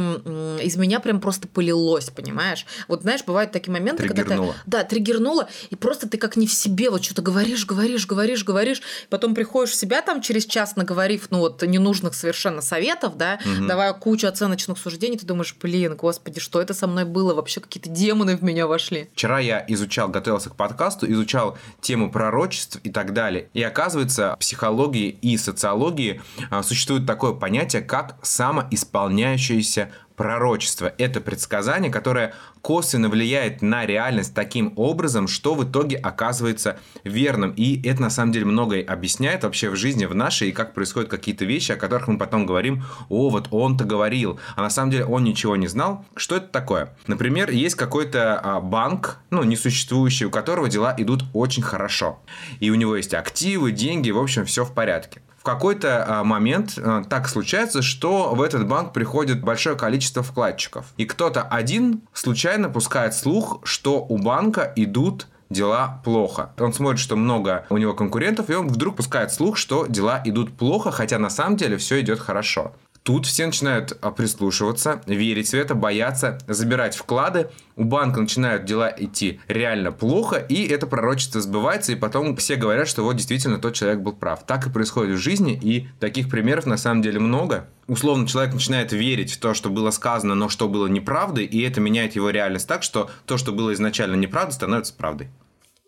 из 0.61 0.77
меня 0.77 0.99
прям 0.99 1.19
просто 1.19 1.47
полилось, 1.47 2.09
понимаешь? 2.09 2.65
Вот 2.87 3.01
знаешь, 3.01 3.23
бывают 3.25 3.51
такие 3.51 3.71
моменты, 3.71 4.07
когда 4.07 4.23
ты... 4.23 4.53
Да, 4.65 4.83
триггернуло, 4.83 5.49
и 5.69 5.75
просто 5.75 6.07
ты 6.07 6.17
как 6.17 6.35
не 6.35 6.47
в 6.47 6.53
себе, 6.53 6.89
вот 6.89 7.03
что-то 7.03 7.21
говоришь, 7.21 7.65
говоришь, 7.65 8.07
говоришь, 8.07 8.43
говоришь, 8.43 8.81
потом 9.09 9.35
приходишь 9.35 9.71
в 9.71 9.75
себя 9.75 10.01
там 10.01 10.21
через 10.21 10.45
час, 10.45 10.75
наговорив, 10.75 11.27
ну 11.29 11.39
вот, 11.39 11.61
ненужных 11.61 12.13
совершенно 12.13 12.61
советов, 12.61 13.17
да, 13.17 13.39
угу. 13.43 13.67
давая 13.67 13.93
кучу 13.93 14.27
оценочных 14.27 14.77
суждений, 14.77 15.17
ты 15.17 15.25
думаешь, 15.25 15.55
блин, 15.61 15.95
господи, 15.95 16.39
что 16.39 16.61
это 16.61 16.73
со 16.73 16.87
мной 16.87 17.05
было? 17.05 17.33
Вообще 17.33 17.59
какие-то 17.59 17.89
демоны 17.89 18.37
в 18.37 18.43
меня 18.43 18.67
вошли. 18.67 19.09
Вчера 19.13 19.39
я 19.39 19.63
изучал, 19.67 20.09
готовился 20.09 20.49
к 20.49 20.55
подкасту, 20.55 21.11
изучал 21.11 21.57
тему 21.81 22.11
пророчеств 22.11 22.79
и 22.83 22.91
так 22.91 23.13
далее. 23.13 23.49
И 23.53 23.61
оказывается, 23.61 24.35
психологии 24.39 25.17
и 25.21 25.37
социологии 25.49 26.21
а, 26.49 26.63
существует 26.63 27.05
такое 27.05 27.33
понятие, 27.33 27.81
как 27.81 28.17
самоисполняющееся 28.21 29.91
пророчество. 30.19 30.93
Это 30.97 31.21
предсказание, 31.21 31.89
которое 31.89 32.33
косвенно 32.61 33.07
влияет 33.07 33.61
на 33.61 33.85
реальность 33.85 34.35
таким 34.35 34.73
образом, 34.75 35.29
что 35.29 35.55
в 35.55 35.63
итоге 35.63 35.95
оказывается 35.95 36.77
верным. 37.05 37.53
И 37.55 37.81
это 37.87 38.01
на 38.01 38.09
самом 38.09 38.33
деле 38.33 38.43
многое 38.43 38.83
объясняет 38.83 39.43
вообще 39.43 39.69
в 39.69 39.77
жизни, 39.77 40.03
в 40.03 40.13
нашей, 40.13 40.49
и 40.49 40.51
как 40.51 40.73
происходят 40.73 41.09
какие-то 41.09 41.45
вещи, 41.45 41.71
о 41.71 41.77
которых 41.77 42.09
мы 42.09 42.17
потом 42.17 42.45
говорим, 42.45 42.83
о, 43.07 43.29
вот 43.29 43.47
он-то 43.51 43.85
говорил, 43.85 44.41
а 44.57 44.61
на 44.61 44.69
самом 44.69 44.91
деле 44.91 45.05
он 45.05 45.23
ничего 45.23 45.55
не 45.55 45.67
знал. 45.67 46.03
Что 46.17 46.35
это 46.35 46.47
такое? 46.47 46.93
Например, 47.07 47.49
есть 47.49 47.75
какой-то 47.75 48.41
а, 48.43 48.59
банк, 48.59 49.19
ну, 49.29 49.43
несуществующий, 49.43 50.25
у 50.25 50.31
которого 50.31 50.67
дела 50.67 50.93
идут 50.97 51.23
очень 51.33 51.63
хорошо. 51.63 52.19
И 52.59 52.69
у 52.71 52.75
него 52.75 52.97
есть 52.97 53.13
активы, 53.13 53.71
деньги, 53.71 54.11
в 54.11 54.19
общем, 54.19 54.43
все 54.43 54.65
в 54.65 54.73
порядке 54.73 55.21
в 55.39 55.43
какой-то 55.43 56.05
а, 56.05 56.23
момент 56.25 56.73
а, 56.77 57.03
так 57.05 57.29
случается, 57.29 57.81
что 57.81 58.35
в 58.35 58.41
этот 58.41 58.67
банк 58.67 58.91
приходит 58.91 59.41
большое 59.41 59.77
количество 59.77 60.08
вкладчиков. 60.13 60.85
И 60.97 61.05
кто-то 61.05 61.43
один 61.43 62.01
случайно 62.13 62.69
пускает 62.69 63.13
слух, 63.13 63.59
что 63.63 64.05
у 64.07 64.17
банка 64.17 64.73
идут 64.75 65.27
дела 65.49 66.01
плохо. 66.03 66.51
Он 66.59 66.73
смотрит, 66.73 66.99
что 66.99 67.15
много 67.15 67.65
у 67.69 67.77
него 67.77 67.93
конкурентов, 67.93 68.49
и 68.49 68.53
он 68.53 68.67
вдруг 68.67 68.95
пускает 68.97 69.31
слух, 69.31 69.57
что 69.57 69.85
дела 69.87 70.21
идут 70.25 70.55
плохо, 70.55 70.91
хотя 70.91 71.17
на 71.17 71.29
самом 71.29 71.57
деле 71.57 71.77
все 71.77 71.99
идет 72.01 72.19
хорошо. 72.19 72.73
Тут 73.09 73.25
все 73.25 73.47
начинают 73.47 73.97
а, 74.01 74.11
прислушиваться, 74.11 75.01
верить 75.07 75.49
в 75.49 75.53
это, 75.55 75.73
бояться, 75.73 76.37
забирать 76.47 76.95
вклады. 76.95 77.49
У 77.75 77.83
банка 77.83 78.21
начинают 78.21 78.65
дела 78.65 78.93
идти 78.95 79.39
реально 79.47 79.91
плохо, 79.91 80.35
и 80.35 80.67
это 80.67 80.85
пророчество 80.85 81.41
сбывается, 81.41 81.91
и 81.91 81.95
потом 81.95 82.35
все 82.35 82.55
говорят, 82.55 82.87
что 82.87 83.03
вот 83.03 83.15
действительно 83.15 83.57
тот 83.57 83.73
человек 83.73 84.01
был 84.01 84.13
прав. 84.13 84.45
Так 84.45 84.67
и 84.67 84.69
происходит 84.69 85.17
в 85.17 85.19
жизни, 85.19 85.59
и 85.59 85.87
таких 85.99 86.29
примеров 86.29 86.67
на 86.67 86.77
самом 86.77 87.01
деле 87.01 87.19
много. 87.19 87.67
Условно, 87.87 88.27
человек 88.27 88.53
начинает 88.53 88.91
верить 88.91 89.33
в 89.33 89.39
то, 89.39 89.55
что 89.55 89.71
было 89.71 89.89
сказано, 89.89 90.35
но 90.35 90.47
что 90.47 90.69
было 90.69 90.85
неправдой, 90.85 91.45
и 91.45 91.63
это 91.63 91.81
меняет 91.81 92.15
его 92.15 92.29
реальность 92.29 92.67
так, 92.67 92.83
что 92.83 93.09
то, 93.25 93.39
что 93.39 93.51
было 93.51 93.73
изначально 93.73 94.17
неправдой, 94.17 94.53
становится 94.53 94.93
правдой. 94.93 95.29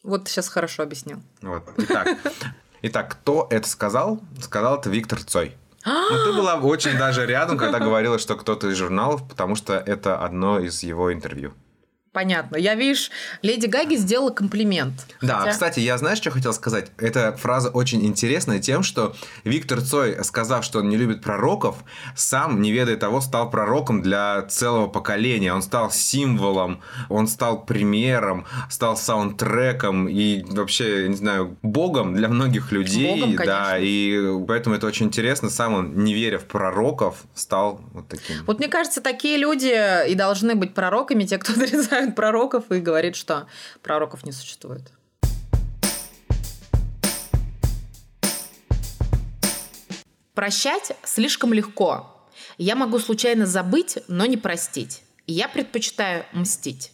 Вот 0.01 0.27
сейчас 0.27 0.49
хорошо 0.49 0.81
объяснил. 0.81 1.21
Вот. 1.43 1.69
Итак, 1.77 2.17
итак, 2.81 3.11
кто 3.11 3.45
это 3.51 3.69
сказал? 3.69 4.23
Сказал 4.41 4.79
это 4.79 4.89
Виктор 4.89 5.21
Цой. 5.21 5.55
Ну, 5.85 6.25
ты 6.25 6.33
была 6.33 6.55
очень 6.55 6.97
даже 6.97 7.25
рядом, 7.25 7.57
когда 7.57 7.79
говорила, 7.79 8.19
что 8.19 8.35
кто-то 8.35 8.69
из 8.69 8.77
журналов, 8.77 9.27
потому 9.27 9.55
что 9.55 9.73
это 9.73 10.17
одно 10.17 10.59
из 10.59 10.83
его 10.83 11.11
интервью. 11.13 11.53
Понятно. 12.13 12.57
Я, 12.57 12.75
видишь, 12.75 13.09
Леди 13.41 13.67
Гаги 13.67 13.95
сделала 13.95 14.31
комплимент. 14.31 15.05
Да, 15.21 15.39
Хотя... 15.39 15.51
кстати, 15.51 15.79
я 15.79 15.97
знаешь, 15.97 16.17
что 16.17 16.29
хотел 16.29 16.51
сказать? 16.51 16.91
Эта 16.97 17.37
фраза 17.37 17.69
очень 17.69 18.05
интересная 18.05 18.59
тем, 18.59 18.83
что 18.83 19.15
Виктор 19.45 19.79
Цой, 19.81 20.21
сказав, 20.25 20.65
что 20.65 20.79
он 20.79 20.89
не 20.89 20.97
любит 20.97 21.21
пророков, 21.21 21.77
сам, 22.13 22.61
не 22.61 22.73
ведая 22.73 22.97
того, 22.97 23.21
стал 23.21 23.49
пророком 23.49 24.01
для 24.01 24.41
целого 24.41 24.87
поколения. 24.87 25.53
Он 25.53 25.61
стал 25.61 25.89
символом, 25.89 26.81
он 27.07 27.27
стал 27.29 27.65
примером, 27.65 28.45
стал 28.69 28.97
саундтреком 28.97 30.09
и 30.09 30.43
вообще, 30.43 31.07
не 31.07 31.15
знаю, 31.15 31.57
богом 31.61 32.13
для 32.13 32.27
многих 32.27 32.73
людей. 32.73 33.21
Богом, 33.21 33.35
да, 33.37 33.77
и 33.79 34.19
поэтому 34.45 34.75
это 34.75 34.85
очень 34.85 35.05
интересно. 35.05 35.49
Сам 35.49 35.75
он, 35.75 36.03
не 36.03 36.13
веря 36.13 36.39
в 36.39 36.43
пророков, 36.43 37.23
стал 37.35 37.79
вот 37.93 38.09
таким. 38.09 38.35
Вот 38.45 38.59
мне 38.59 38.67
кажется, 38.67 38.99
такие 38.99 39.37
люди 39.37 40.09
и 40.09 40.13
должны 40.15 40.55
быть 40.55 40.73
пророками, 40.73 41.23
те, 41.23 41.37
кто 41.37 41.53
отрицает 41.61 42.00
отрицают 42.01 42.15
пророков 42.15 42.71
и 42.71 42.79
говорит, 42.79 43.15
что 43.15 43.47
пророков 43.81 44.23
не 44.25 44.31
существует. 44.31 44.91
Прощать 50.33 50.93
слишком 51.03 51.53
легко. 51.53 52.27
Я 52.57 52.75
могу 52.75 52.99
случайно 52.99 53.45
забыть, 53.45 53.99
но 54.07 54.25
не 54.25 54.37
простить. 54.37 55.03
Я 55.27 55.47
предпочитаю 55.47 56.25
мстить. 56.33 56.91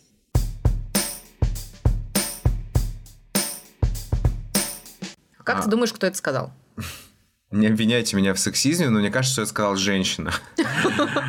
Как 5.44 5.60
А. 5.60 5.62
ты 5.62 5.70
думаешь, 5.70 5.94
кто 5.94 6.08
это 6.08 6.18
сказал? 6.18 6.52
Не 7.52 7.68
обвиняйте 7.68 8.18
меня 8.18 8.34
в 8.34 8.40
сексизме, 8.40 8.90
но 8.90 9.00
мне 9.00 9.10
кажется, 9.10 9.34
что 9.34 9.42
это 9.44 9.50
сказала 9.52 9.78
женщина. 9.78 10.34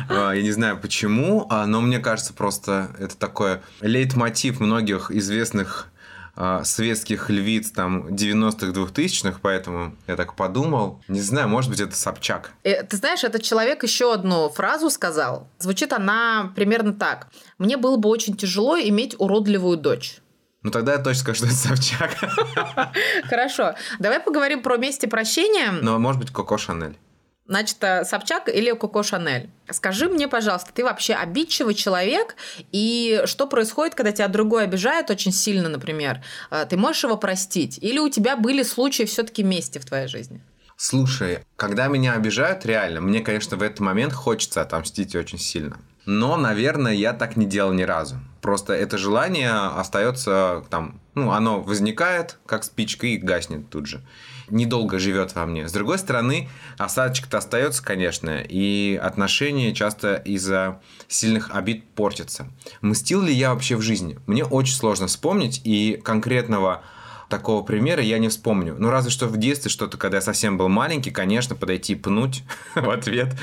А, 0.09 0.31
Я 0.33 0.41
не 0.41 0.51
знаю 0.51 0.77
почему, 0.79 1.45
а, 1.49 1.65
но 1.65 1.81
мне 1.81 1.99
кажется, 1.99 2.33
просто 2.33 2.89
это 2.99 3.15
такой 3.15 3.59
лейтмотив 3.81 4.59
многих 4.59 5.11
известных 5.11 5.87
а, 6.35 6.63
светских 6.63 7.29
львиц 7.29 7.71
там 7.71 8.07
90-х, 8.07 8.67
2000-х, 8.67 9.39
поэтому 9.41 9.95
я 10.07 10.15
так 10.15 10.35
подумал. 10.35 11.01
Не 11.07 11.21
знаю, 11.21 11.47
может 11.47 11.69
быть, 11.69 11.79
это 11.79 11.95
Собчак. 11.95 12.51
Э, 12.63 12.83
Ты 12.83 12.97
знаешь, 12.97 13.23
этот 13.23 13.43
человек 13.43 13.83
еще 13.83 14.13
одну 14.13 14.49
фразу 14.49 14.89
сказал. 14.89 15.47
Звучит 15.59 15.93
она 15.93 16.51
примерно 16.55 16.93
так. 16.93 17.27
Мне 17.57 17.77
было 17.77 17.97
бы 17.97 18.09
очень 18.09 18.35
тяжело 18.35 18.77
иметь 18.79 19.15
уродливую 19.19 19.77
дочь. 19.77 20.19
Ну, 20.63 20.71
тогда 20.71 20.93
я 20.93 20.97
точно 20.97 21.21
скажу, 21.21 21.37
что 21.37 21.45
это 21.45 21.55
Собчак. 21.55 22.17
Хорошо. 23.29 23.75
Давай 23.99 24.19
поговорим 24.19 24.61
про 24.61 24.77
месть 24.77 25.03
и 25.03 25.07
прощение. 25.07 25.71
Но, 25.71 25.99
может 25.99 26.19
быть, 26.19 26.31
Коко 26.31 26.57
Шанель. 26.57 26.97
Значит, 27.45 27.77
э, 27.81 28.03
Собчак 28.05 28.47
или 28.49 28.71
Коко 28.73 29.01
Шанель? 29.01 29.49
Скажи 29.71 30.07
мне, 30.07 30.27
пожалуйста, 30.27 30.71
ты 30.73 30.83
вообще 30.83 31.13
обидчивый 31.15 31.73
человек? 31.73 32.35
И 32.71 33.23
что 33.25 33.47
происходит, 33.47 33.95
когда 33.95 34.11
тебя 34.11 34.27
другой 34.27 34.65
обижает 34.65 35.09
очень 35.09 35.31
сильно, 35.31 35.69
например? 35.69 36.21
Э, 36.51 36.65
Ты 36.69 36.77
можешь 36.77 37.03
его 37.05 37.17
простить? 37.17 37.79
Или 37.81 37.97
у 37.97 38.09
тебя 38.09 38.35
были 38.35 38.61
случаи 38.61 39.03
все-таки 39.03 39.41
мести 39.43 39.79
в 39.79 39.85
твоей 39.85 40.07
жизни? 40.07 40.41
Слушай, 40.75 41.39
когда 41.55 41.87
меня 41.87 42.13
обижают, 42.13 42.65
реально, 42.65 43.01
мне, 43.01 43.21
конечно, 43.21 43.57
в 43.57 43.63
этот 43.63 43.79
момент 43.79 44.13
хочется 44.13 44.61
отомстить 44.61 45.15
очень 45.15 45.39
сильно. 45.39 45.77
Но, 46.11 46.37
наверное, 46.37 46.93
я 46.93 47.13
так 47.13 47.37
не 47.37 47.45
делал 47.45 47.71
ни 47.71 47.83
разу. 47.83 48.15
Просто 48.41 48.73
это 48.73 48.97
желание 48.97 49.51
остается 49.51 50.63
там, 50.71 50.99
ну, 51.13 51.29
оно 51.29 51.61
возникает, 51.61 52.39
как 52.47 52.63
спичка, 52.63 53.05
и 53.05 53.17
гаснет 53.17 53.69
тут 53.69 53.85
же. 53.85 54.01
Недолго 54.49 54.97
живет 54.97 55.35
во 55.35 55.45
мне. 55.45 55.67
С 55.67 55.71
другой 55.71 55.99
стороны, 55.99 56.49
осадочек-то 56.79 57.37
остается, 57.37 57.83
конечно, 57.83 58.39
и 58.41 58.99
отношения 58.99 59.71
часто 59.71 60.15
из-за 60.15 60.81
сильных 61.07 61.51
обид 61.53 61.87
портятся. 61.89 62.47
Мстил 62.81 63.21
ли 63.21 63.31
я 63.31 63.53
вообще 63.53 63.75
в 63.75 63.83
жизни? 63.83 64.17
Мне 64.25 64.43
очень 64.43 64.73
сложно 64.73 65.05
вспомнить, 65.05 65.61
и 65.63 66.01
конкретного 66.03 66.81
такого 67.29 67.63
примера 67.63 68.01
я 68.01 68.17
не 68.17 68.27
вспомню. 68.27 68.75
Ну, 68.77 68.89
разве 68.89 69.11
что 69.11 69.27
в 69.27 69.37
детстве 69.37 69.71
что-то, 69.71 69.97
когда 69.97 70.17
я 70.17 70.21
совсем 70.21 70.57
был 70.57 70.67
маленький, 70.67 71.11
конечно, 71.11 71.55
подойти 71.55 71.93
и 71.93 71.95
пнуть 71.95 72.43
в 72.75 72.89
ответ, 72.89 73.35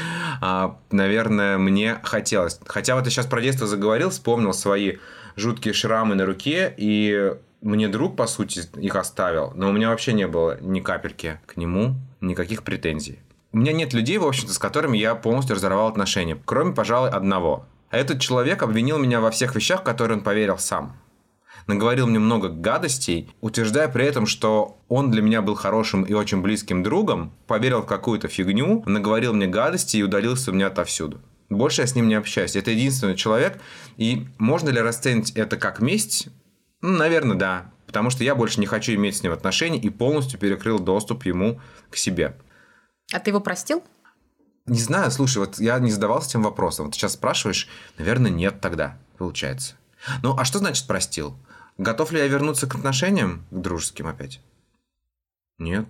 а, 0.42 0.79
наверное, 0.90 1.57
мне 1.57 1.99
хотелось. 2.03 2.61
Хотя 2.66 2.96
вот 2.96 3.05
я 3.05 3.11
сейчас 3.11 3.27
про 3.27 3.40
детство 3.40 3.66
заговорил, 3.66 4.11
вспомнил 4.11 4.53
свои 4.53 4.96
жуткие 5.37 5.72
шрамы 5.72 6.14
на 6.14 6.27
руке, 6.27 6.75
и 6.77 7.35
мне 7.62 7.88
друг, 7.88 8.16
по 8.16 8.27
сути, 8.27 8.62
их 8.79 8.96
оставил, 8.96 9.53
но 9.55 9.70
у 9.70 9.72
меня 9.72 9.88
вообще 9.88 10.12
не 10.12 10.27
было 10.27 10.59
ни 10.61 10.81
капельки 10.81 11.40
к 11.46 11.57
нему, 11.57 11.94
никаких 12.20 12.62
претензий. 12.62 13.20
У 13.53 13.59
меня 13.59 13.72
нет 13.72 13.94
людей, 13.94 14.18
в 14.18 14.27
общем-то, 14.27 14.53
с 14.53 14.59
которыми 14.59 14.99
я 14.99 15.14
полностью 15.14 15.57
разорвал 15.57 15.88
отношения, 15.88 16.37
кроме, 16.44 16.75
пожалуй, 16.75 17.11
одного. 17.11 17.66
Этот 17.90 18.20
человек 18.20 18.62
обвинил 18.62 18.99
меня 18.99 19.20
во 19.20 19.31
всех 19.31 19.55
вещах, 19.55 19.81
в 19.81 19.85
которые 19.85 20.18
он 20.18 20.25
поверил 20.25 20.59
сам 20.59 20.96
наговорил 21.66 22.07
мне 22.07 22.18
много 22.18 22.48
гадостей, 22.48 23.31
утверждая 23.40 23.88
при 23.88 24.05
этом, 24.05 24.26
что 24.26 24.79
он 24.88 25.11
для 25.11 25.22
меня 25.22 25.42
был 25.42 25.55
хорошим 25.55 26.05
и 26.05 26.12
очень 26.12 26.42
близким 26.42 26.83
другом, 26.83 27.33
поверил 27.46 27.83
в 27.83 27.87
какую-то 27.87 28.29
фигню, 28.29 28.83
наговорил 28.87 29.33
мне 29.33 29.46
гадости 29.46 29.96
и 29.96 30.02
удалился 30.02 30.50
у 30.50 30.55
меня 30.55 30.68
отовсюду. 30.68 31.20
Больше 31.48 31.83
я 31.83 31.87
с 31.87 31.94
ним 31.94 32.09
не 32.09 32.14
общаюсь. 32.14 32.57
Это 32.57 32.72
единственный 32.72 33.16
человек. 33.16 33.61
И 33.96 34.26
можно 34.38 34.68
ли 34.70 34.81
расценить 34.81 35.31
это 35.33 35.57
как 35.57 35.81
месть? 35.81 36.29
Ну, 36.81 36.96
наверное, 36.96 37.37
да. 37.37 37.72
Потому 37.87 38.11
что 38.11 38.24
я 38.24 38.35
больше 38.35 38.59
не 38.59 38.66
хочу 38.66 38.92
иметь 38.94 39.16
с 39.16 39.22
ним 39.22 39.33
отношений 39.33 39.79
и 39.79 39.90
полностью 39.90 40.40
перекрыл 40.40 40.79
доступ 40.81 41.24
ему 41.24 41.61
к 41.88 41.96
себе. 41.96 42.37
А 43.12 43.20
ты 43.20 43.31
его 43.31 43.40
простил? 43.40 43.85
Не 44.66 44.81
знаю, 44.81 45.12
слушай, 45.12 45.38
вот 45.38 45.61
я 45.61 45.79
не 45.79 45.92
задавался 45.92 46.31
этим 46.31 46.42
вопросом. 46.42 46.87
Вот 46.87 46.94
сейчас 46.96 47.12
спрашиваешь, 47.12 47.68
наверное, 47.98 48.33
нет 48.33 48.61
тогда, 48.61 48.98
получается. 49.16 49.76
Ну, 50.22 50.37
а 50.37 50.44
что 50.44 50.59
значит 50.59 50.87
простил? 50.88 51.37
Готов 51.79 52.12
ли 52.12 52.19
я 52.19 52.27
вернуться 52.27 52.67
к 52.67 52.75
отношениям, 52.75 53.45
к 53.51 53.61
дружеским 53.61 54.07
опять? 54.07 54.41
Нет. 55.59 55.87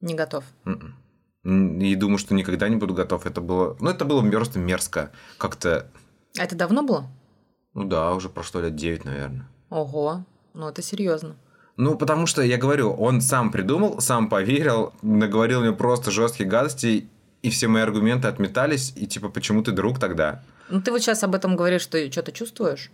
Не 0.00 0.14
готов. 0.14 0.44
М-м. 0.64 1.78
И 1.80 1.94
думаю, 1.94 2.18
что 2.18 2.34
никогда 2.34 2.68
не 2.68 2.76
буду 2.76 2.94
готов. 2.94 3.26
Это 3.26 3.40
было... 3.40 3.76
Ну, 3.80 3.90
это 3.90 4.04
было 4.04 4.28
просто 4.30 4.58
мерзко. 4.58 5.12
Как-то... 5.38 5.90
А 6.38 6.44
это 6.44 6.56
давно 6.56 6.82
было? 6.82 7.06
Ну 7.74 7.84
да, 7.84 8.12
уже 8.14 8.28
прошло 8.28 8.60
лет 8.60 8.74
9, 8.74 9.04
наверное. 9.04 9.48
Ого, 9.68 10.24
ну 10.54 10.68
это 10.68 10.82
серьезно. 10.82 11.36
Ну, 11.76 11.96
потому 11.96 12.26
что, 12.26 12.42
я 12.42 12.56
говорю, 12.56 12.90
он 12.92 13.20
сам 13.20 13.52
придумал, 13.52 14.00
сам 14.00 14.30
поверил, 14.30 14.94
наговорил 15.02 15.60
мне 15.60 15.72
просто 15.72 16.10
жесткие 16.10 16.48
гадости, 16.48 17.08
и 17.42 17.50
все 17.50 17.68
мои 17.68 17.82
аргументы 17.82 18.28
отметались, 18.28 18.92
и 18.96 19.06
типа, 19.06 19.28
почему 19.28 19.62
ты 19.62 19.72
друг 19.72 20.00
тогда? 20.00 20.42
Ну 20.70 20.80
ты 20.80 20.90
вот 20.90 21.02
сейчас 21.02 21.22
об 21.22 21.34
этом 21.34 21.54
говоришь, 21.54 21.82
что 21.82 22.10
что-то 22.10 22.32
чувствуешь? 22.32 22.90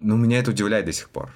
Ну, 0.00 0.16
меня 0.16 0.38
это 0.38 0.50
удивляет 0.50 0.86
до 0.86 0.92
сих 0.92 1.08
пор. 1.10 1.30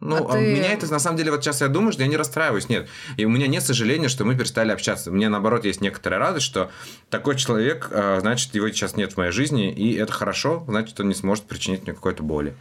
Ну, 0.00 0.28
А 0.28 0.32
ты- 0.32 0.54
меня 0.54 0.72
это, 0.72 0.86
на 0.92 1.00
самом 1.00 1.16
деле, 1.16 1.32
вот 1.32 1.42
сейчас 1.42 1.60
я 1.60 1.66
думаю, 1.66 1.90
что 1.92 2.02
я 2.02 2.08
не 2.08 2.16
расстраиваюсь, 2.16 2.68
нет. 2.68 2.88
И 3.16 3.24
у 3.24 3.28
меня 3.28 3.48
нет 3.48 3.64
сожаления, 3.64 4.08
что 4.08 4.24
мы 4.24 4.36
перестали 4.36 4.70
общаться. 4.70 5.10
Меня, 5.10 5.28
наоборот, 5.28 5.64
есть 5.64 5.80
некоторая 5.80 6.20
радость, 6.20 6.46
что 6.46 6.70
такой 7.10 7.34
человек, 7.36 7.88
э, 7.90 8.20
значит, 8.20 8.54
его 8.54 8.68
сейчас 8.68 8.94
нет 8.96 9.12
в 9.14 9.16
моей 9.16 9.32
жизни, 9.32 9.72
и 9.72 9.94
это 9.96 10.12
хорошо, 10.12 10.64
значит, 10.68 11.00
он 11.00 11.08
не 11.08 11.14
сможет 11.16 11.46
причинить 11.46 11.82
мне 11.82 11.94
какой-то 11.94 12.22
боли. 12.22 12.54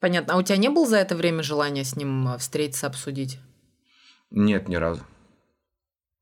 Понятно. 0.00 0.34
А 0.34 0.36
у 0.36 0.42
тебя 0.42 0.58
не 0.58 0.68
было 0.68 0.86
за 0.86 0.96
это 0.98 1.16
время 1.16 1.42
желания 1.42 1.84
с 1.84 1.96
ним 1.96 2.28
э, 2.28 2.36
встретиться, 2.38 2.88
обсудить? 2.88 3.38
Нет, 4.30 4.68
ни 4.68 4.76
разу. 4.76 5.02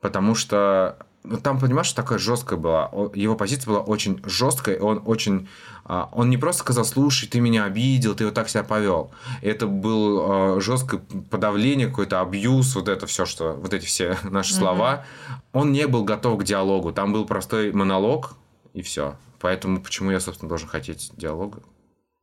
Потому 0.00 0.34
что 0.36 1.04
там, 1.42 1.58
понимаешь, 1.60 1.92
такая 1.92 2.18
жесткая 2.18 2.58
была. 2.58 2.90
Его 3.14 3.36
позиция 3.36 3.66
была 3.70 3.80
очень 3.80 4.20
жесткая. 4.24 4.76
и 4.76 4.78
Он 4.80 5.02
очень... 5.04 5.48
а, 5.84 6.08
Он 6.12 6.30
не 6.30 6.38
просто 6.38 6.62
сказал, 6.62 6.84
слушай, 6.84 7.28
ты 7.28 7.40
меня 7.40 7.64
обидел, 7.64 8.14
ты 8.14 8.24
вот 8.24 8.34
так 8.34 8.48
себя 8.48 8.64
повел. 8.64 9.10
Это 9.42 9.66
был 9.66 10.20
а, 10.22 10.60
жесткое 10.60 11.00
подавление, 11.30 11.88
какой-то 11.88 12.20
абьюз, 12.20 12.74
вот 12.74 12.88
это 12.88 13.06
все, 13.06 13.26
что... 13.26 13.52
Вот 13.52 13.74
эти 13.74 13.84
все 13.86 14.16
наши 14.24 14.52
Мгм. 14.54 14.60
слова. 14.60 15.04
Он 15.52 15.72
не 15.72 15.86
был 15.86 16.04
готов 16.04 16.40
к 16.40 16.44
диалогу. 16.44 16.92
Там 16.92 17.12
был 17.12 17.26
простой 17.26 17.72
монолог, 17.72 18.34
и 18.72 18.82
все. 18.82 19.16
Поэтому 19.40 19.82
почему 19.82 20.10
я, 20.10 20.20
собственно, 20.20 20.48
должен 20.48 20.68
хотеть 20.68 21.10
диалога? 21.16 21.62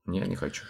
Не, 0.06 0.22
не 0.22 0.36
хочу. 0.36 0.64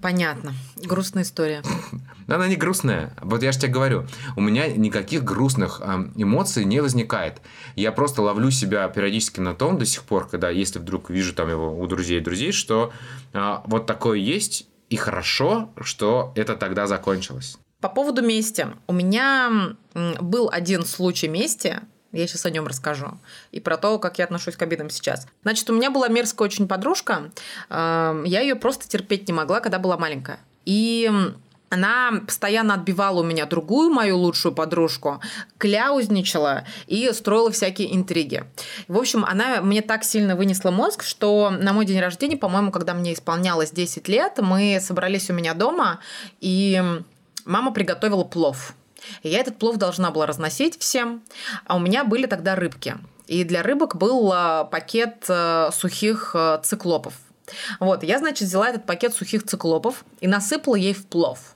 Понятно. 0.00 0.54
Грустная 0.76 1.22
история. 1.22 1.62
Она 2.26 2.48
не 2.48 2.56
грустная. 2.56 3.14
Вот 3.20 3.42
я 3.42 3.52
же 3.52 3.58
тебе 3.58 3.72
говорю, 3.72 4.06
у 4.36 4.40
меня 4.40 4.68
никаких 4.68 5.24
грустных 5.24 5.80
эм, 5.82 6.12
эмоций 6.16 6.64
не 6.64 6.80
возникает. 6.80 7.40
Я 7.76 7.92
просто 7.92 8.22
ловлю 8.22 8.50
себя 8.50 8.88
периодически 8.88 9.40
на 9.40 9.54
том 9.54 9.78
до 9.78 9.84
сих 9.84 10.04
пор, 10.04 10.28
когда 10.28 10.50
если 10.50 10.78
вдруг 10.78 11.10
вижу 11.10 11.34
там 11.34 11.48
его 11.50 11.78
у 11.78 11.86
друзей 11.86 12.20
друзей, 12.20 12.52
что 12.52 12.92
а, 13.32 13.62
вот 13.66 13.86
такое 13.86 14.18
есть, 14.18 14.66
и 14.90 14.96
хорошо, 14.96 15.70
что 15.80 16.32
это 16.36 16.56
тогда 16.56 16.86
закончилось. 16.86 17.58
По 17.80 17.88
поводу 17.88 18.22
мести. 18.22 18.68
У 18.86 18.92
меня 18.92 19.76
был 19.94 20.48
один 20.50 20.84
случай 20.84 21.28
мести. 21.28 21.80
Я 22.14 22.26
сейчас 22.26 22.46
о 22.46 22.50
нем 22.50 22.66
расскажу. 22.66 23.18
И 23.50 23.60
про 23.60 23.76
то, 23.76 23.98
как 23.98 24.18
я 24.18 24.24
отношусь 24.24 24.56
к 24.56 24.62
обидам 24.62 24.88
сейчас. 24.88 25.26
Значит, 25.42 25.68
у 25.68 25.74
меня 25.74 25.90
была 25.90 26.08
мерзкая 26.08 26.46
очень 26.46 26.68
подружка. 26.68 27.30
Эм, 27.70 28.24
Я 28.24 28.40
ее 28.40 28.54
просто 28.54 28.88
терпеть 28.88 29.26
не 29.26 29.34
могла, 29.34 29.60
когда 29.60 29.78
была 29.78 29.98
маленькая. 29.98 30.38
И 30.64 31.10
она 31.70 32.20
постоянно 32.24 32.74
отбивала 32.74 33.20
у 33.20 33.24
меня 33.24 33.46
другую 33.46 33.90
мою 33.90 34.16
лучшую 34.16 34.54
подружку, 34.54 35.20
кляузничала 35.58 36.64
и 36.86 37.10
строила 37.12 37.50
всякие 37.50 37.96
интриги. 37.96 38.44
В 38.86 38.96
общем, 38.96 39.24
она 39.24 39.60
мне 39.60 39.82
так 39.82 40.04
сильно 40.04 40.36
вынесла 40.36 40.70
мозг, 40.70 41.02
что 41.02 41.50
на 41.50 41.72
мой 41.72 41.84
день 41.84 41.98
рождения, 41.98 42.36
по-моему, 42.36 42.70
когда 42.70 42.94
мне 42.94 43.12
исполнялось 43.12 43.72
10 43.72 44.06
лет, 44.06 44.38
мы 44.38 44.78
собрались 44.80 45.30
у 45.30 45.32
меня 45.32 45.52
дома, 45.52 45.98
и 46.40 46.80
мама 47.44 47.72
приготовила 47.72 48.22
плов. 48.22 48.74
И 49.22 49.28
я 49.28 49.40
этот 49.40 49.58
плов 49.58 49.76
должна 49.76 50.10
была 50.10 50.26
разносить 50.26 50.78
всем. 50.80 51.22
А 51.66 51.76
у 51.76 51.80
меня 51.80 52.04
были 52.04 52.26
тогда 52.26 52.54
рыбки. 52.54 52.96
И 53.26 53.44
для 53.44 53.62
рыбок 53.62 53.96
был 53.96 54.30
а, 54.32 54.64
пакет 54.64 55.24
а, 55.28 55.70
сухих 55.72 56.32
а, 56.34 56.58
циклопов. 56.58 57.14
Вот, 57.80 58.02
я, 58.02 58.18
значит, 58.18 58.48
взяла 58.48 58.68
этот 58.68 58.86
пакет 58.86 59.14
сухих 59.14 59.44
циклопов 59.44 60.04
и 60.20 60.26
насыпала 60.26 60.76
ей 60.76 60.94
в 60.94 61.06
плов. 61.06 61.54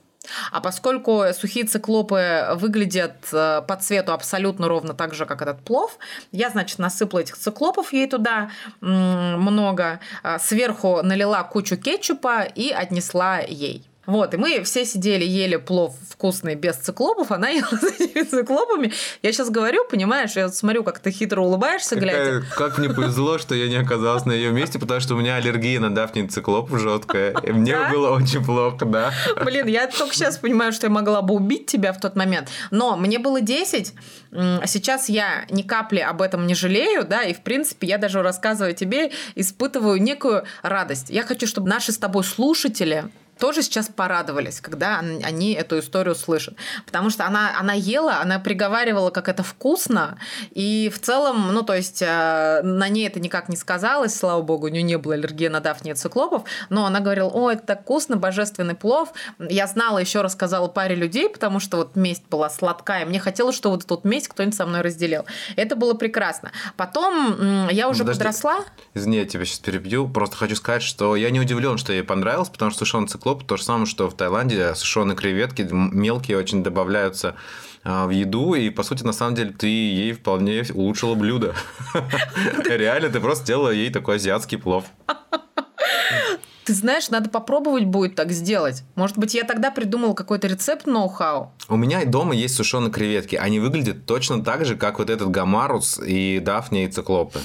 А 0.51 0.61
поскольку 0.61 1.23
сухие 1.33 1.65
циклопы 1.65 2.49
выглядят 2.55 3.15
э, 3.31 3.63
по 3.67 3.75
цвету 3.77 4.13
абсолютно 4.13 4.67
ровно 4.67 4.93
так 4.93 5.15
же, 5.15 5.25
как 5.25 5.41
этот 5.41 5.63
плов, 5.63 5.97
я, 6.31 6.49
значит, 6.49 6.77
насыпала 6.77 7.21
этих 7.21 7.37
циклопов 7.37 7.93
ей 7.93 8.07
туда 8.07 8.51
много, 8.79 9.99
а, 10.21 10.37
сверху 10.37 11.01
налила 11.01 11.43
кучу 11.43 11.77
кетчупа 11.77 12.43
и 12.43 12.69
отнесла 12.69 13.39
ей. 13.39 13.88
Вот, 14.09 14.33
и 14.33 14.37
мы 14.37 14.63
все 14.63 14.85
сидели, 14.85 15.23
ели 15.23 15.57
плов 15.57 15.95
вкусный 16.09 16.55
без 16.55 16.77
циклопов, 16.77 17.31
она 17.31 17.49
ела 17.49 17.67
с 17.67 17.83
этими 17.83 18.23
циклопами. 18.23 18.91
Я 19.21 19.31
сейчас 19.31 19.51
говорю, 19.51 19.85
понимаешь, 19.87 20.31
я 20.31 20.49
смотрю, 20.49 20.83
как 20.83 20.97
ты 20.97 21.11
хитро 21.11 21.41
улыбаешься, 21.41 21.95
глядя. 21.95 22.43
Как 22.55 22.79
мне 22.79 22.89
повезло, 22.89 23.37
что 23.37 23.53
я 23.53 23.67
не 23.67 23.75
оказалась 23.75 24.25
на 24.25 24.31
ее 24.31 24.51
месте, 24.51 24.79
потому 24.79 24.99
что 24.99 25.13
у 25.13 25.19
меня 25.19 25.35
аллергия 25.35 25.79
на 25.79 25.93
дафни 25.93 26.25
циклопов 26.25 26.79
жесткая. 26.79 27.35
И 27.43 27.51
мне 27.51 27.77
было 27.91 28.09
очень 28.09 28.43
плохо, 28.43 28.83
да. 28.85 29.13
Блин, 29.45 29.67
я 29.67 29.85
только 29.85 30.15
сейчас 30.15 30.39
понимаю, 30.39 30.73
что 30.73 30.87
я 30.87 30.91
могла 30.91 31.21
бы 31.21 31.35
убить 31.35 31.67
тебя 31.67 31.93
в 31.93 31.99
тот 31.99 32.15
момент. 32.15 32.49
Но 32.71 32.97
мне 32.97 33.19
было 33.19 33.41
10, 33.41 33.93
а 34.31 34.65
сейчас 34.65 35.07
я 35.07 35.45
ни 35.51 35.61
капли 35.61 35.99
об 35.99 36.23
этом 36.23 36.47
не 36.47 36.55
жалею, 36.55 37.05
да, 37.05 37.21
и 37.21 37.35
в 37.35 37.41
принципе 37.41 37.85
я 37.85 37.99
даже 37.99 38.23
рассказываю 38.23 38.73
тебе, 38.73 39.11
испытываю 39.35 40.01
некую 40.01 40.45
радость. 40.63 41.11
Я 41.11 41.21
хочу, 41.21 41.45
чтобы 41.45 41.69
наши 41.69 41.91
с 41.91 41.97
тобой 41.99 42.23
слушатели 42.23 43.05
тоже 43.39 43.63
сейчас 43.63 43.87
порадовались, 43.87 44.61
когда 44.61 44.99
они 44.99 45.53
эту 45.53 45.79
историю 45.79 46.15
слышат. 46.15 46.55
Потому 46.85 47.09
что 47.09 47.25
она, 47.25 47.57
она 47.59 47.73
ела, 47.73 48.19
она 48.21 48.39
приговаривала, 48.39 49.09
как 49.09 49.29
это 49.29 49.43
вкусно, 49.43 50.19
и 50.51 50.91
в 50.93 50.99
целом, 50.99 51.53
ну, 51.53 51.63
то 51.63 51.73
есть 51.73 52.01
э, 52.01 52.61
на 52.63 52.89
ней 52.89 53.07
это 53.07 53.19
никак 53.19 53.49
не 53.49 53.55
сказалось, 53.55 54.15
слава 54.15 54.41
богу, 54.41 54.65
у 54.65 54.69
нее 54.69 54.83
не 54.83 54.97
было 54.97 55.13
аллергии 55.13 55.47
на 55.47 55.61
дафни 55.61 55.91
и 55.91 55.95
циклопов, 55.95 56.43
но 56.69 56.85
она 56.85 56.99
говорила, 56.99 57.29
о, 57.29 57.49
это 57.49 57.65
так 57.65 57.81
вкусно, 57.81 58.17
божественный 58.17 58.75
плов. 58.75 59.13
Я 59.39 59.67
знала, 59.67 59.99
еще 59.99 60.21
рассказала 60.21 60.67
паре 60.67 60.95
людей, 60.95 61.29
потому 61.29 61.59
что 61.59 61.77
вот 61.77 61.95
месть 61.95 62.23
была 62.29 62.49
сладкая, 62.49 63.05
мне 63.05 63.19
хотелось, 63.19 63.55
что 63.55 63.71
вот 63.71 63.85
тут 63.85 64.03
месть 64.03 64.27
кто-нибудь 64.27 64.55
со 64.55 64.65
мной 64.65 64.81
разделил. 64.81 65.25
Это 65.55 65.75
было 65.75 65.93
прекрасно. 65.93 66.51
Потом 66.75 67.67
я 67.69 67.87
уже 67.87 67.99
Подожди. 67.99 68.19
подросла. 68.19 68.65
Извини, 68.93 69.17
я 69.17 69.25
тебя 69.25 69.45
сейчас 69.45 69.59
перебью, 69.59 70.07
просто 70.09 70.35
хочу 70.35 70.55
сказать, 70.55 70.83
что 70.83 71.15
я 71.15 71.29
не 71.29 71.39
удивлен, 71.39 71.77
что 71.77 71.93
ей 71.93 72.03
понравилось, 72.03 72.49
потому 72.49 72.71
что 72.71 72.79
сушеный 72.79 73.07
циклоп 73.07 73.28
циклоп, 73.29 73.43
то 73.43 73.57
же 73.57 73.63
самое, 73.63 73.85
что 73.85 74.09
в 74.09 74.15
Таиланде 74.15 74.75
сушеные 74.75 75.15
креветки 75.15 75.67
мелкие 75.71 76.37
очень 76.37 76.63
добавляются 76.63 77.35
а, 77.83 78.07
в 78.07 78.09
еду, 78.09 78.55
и, 78.55 78.69
по 78.69 78.83
сути, 78.83 79.03
на 79.03 79.13
самом 79.13 79.35
деле, 79.35 79.51
ты 79.51 79.67
ей 79.67 80.13
вполне 80.13 80.63
улучшила 80.73 81.15
блюдо. 81.15 81.55
Реально, 82.65 83.09
ты 83.09 83.19
просто 83.19 83.45
сделала 83.45 83.69
ей 83.69 83.89
такой 83.89 84.15
азиатский 84.15 84.57
плов. 84.57 84.85
Ты 86.69 86.75
знаешь, 86.75 87.09
надо 87.09 87.31
попробовать 87.31 87.85
будет 87.85 88.13
так 88.13 88.31
сделать. 88.31 88.83
Может 88.93 89.17
быть, 89.17 89.33
я 89.33 89.43
тогда 89.43 89.71
придумал 89.71 90.13
какой-то 90.13 90.45
рецепт 90.45 90.85
ноу-хау. 90.85 91.51
У 91.67 91.75
меня 91.75 92.05
дома 92.05 92.35
есть 92.35 92.53
сушеные 92.53 92.91
креветки. 92.91 93.35
Они 93.35 93.59
выглядят 93.59 94.05
точно 94.05 94.43
так 94.43 94.65
же, 94.65 94.75
как 94.75 94.99
вот 94.99 95.09
этот 95.09 95.31
гамарус 95.31 95.99
и 96.05 96.37
дафния 96.37 96.85
и 96.85 96.91
циклопы. 96.91 97.39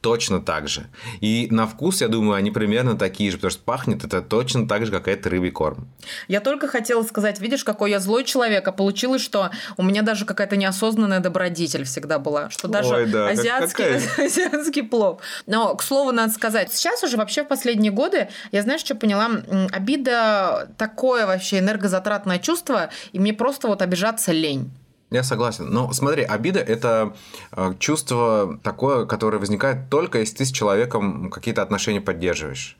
Точно 0.00 0.40
так 0.40 0.68
же. 0.68 0.86
И 1.20 1.48
на 1.50 1.66
вкус, 1.66 2.00
я 2.00 2.08
думаю, 2.08 2.34
они 2.34 2.50
примерно 2.50 2.96
такие 2.96 3.30
же, 3.30 3.36
потому 3.36 3.50
что 3.50 3.62
пахнет 3.62 4.04
это 4.04 4.22
точно 4.22 4.66
так 4.66 4.86
же, 4.86 4.92
как 4.92 5.08
это 5.08 5.28
рыбий 5.30 5.50
корм. 5.50 5.88
Я 6.28 6.40
только 6.40 6.66
хотела 6.66 7.02
сказать, 7.02 7.40
видишь, 7.40 7.64
какой 7.64 7.90
я 7.90 8.00
злой 8.00 8.24
человек, 8.24 8.66
а 8.66 8.72
получилось, 8.72 9.22
что 9.22 9.50
у 9.76 9.82
меня 9.82 10.02
даже 10.02 10.24
какая-то 10.24 10.56
неосознанная 10.56 11.20
добродетель 11.20 11.84
всегда 11.84 12.18
была, 12.18 12.50
что 12.50 12.68
даже 12.68 12.94
Ой, 12.94 13.06
да, 13.06 13.28
азиатский, 13.28 13.96
азиатский 14.24 14.82
плов. 14.82 15.20
Но, 15.46 15.74
к 15.74 15.82
слову, 15.82 16.12
надо 16.12 16.32
сказать, 16.32 16.72
сейчас 16.72 17.02
уже 17.02 17.16
вообще 17.16 17.44
в 17.44 17.48
последние 17.48 17.92
годы, 17.92 18.28
я 18.52 18.59
знаешь, 18.62 18.80
что 18.80 18.94
поняла, 18.94 19.30
обида 19.72 20.70
такое 20.76 21.26
вообще 21.26 21.58
энергозатратное 21.58 22.38
чувство, 22.38 22.90
и 23.12 23.18
мне 23.18 23.32
просто 23.32 23.68
вот 23.68 23.82
обижаться 23.82 24.32
лень. 24.32 24.70
Я 25.10 25.24
согласен. 25.24 25.66
Но 25.68 25.92
смотри, 25.92 26.22
обида– 26.22 26.60
это 26.60 27.14
э, 27.52 27.74
чувство 27.80 28.60
такое, 28.62 29.06
которое 29.06 29.38
возникает 29.38 29.90
только 29.90 30.20
если 30.20 30.36
ты 30.36 30.44
с 30.44 30.52
человеком 30.52 31.30
какие-то 31.30 31.62
отношения 31.62 32.00
поддерживаешь. 32.00 32.76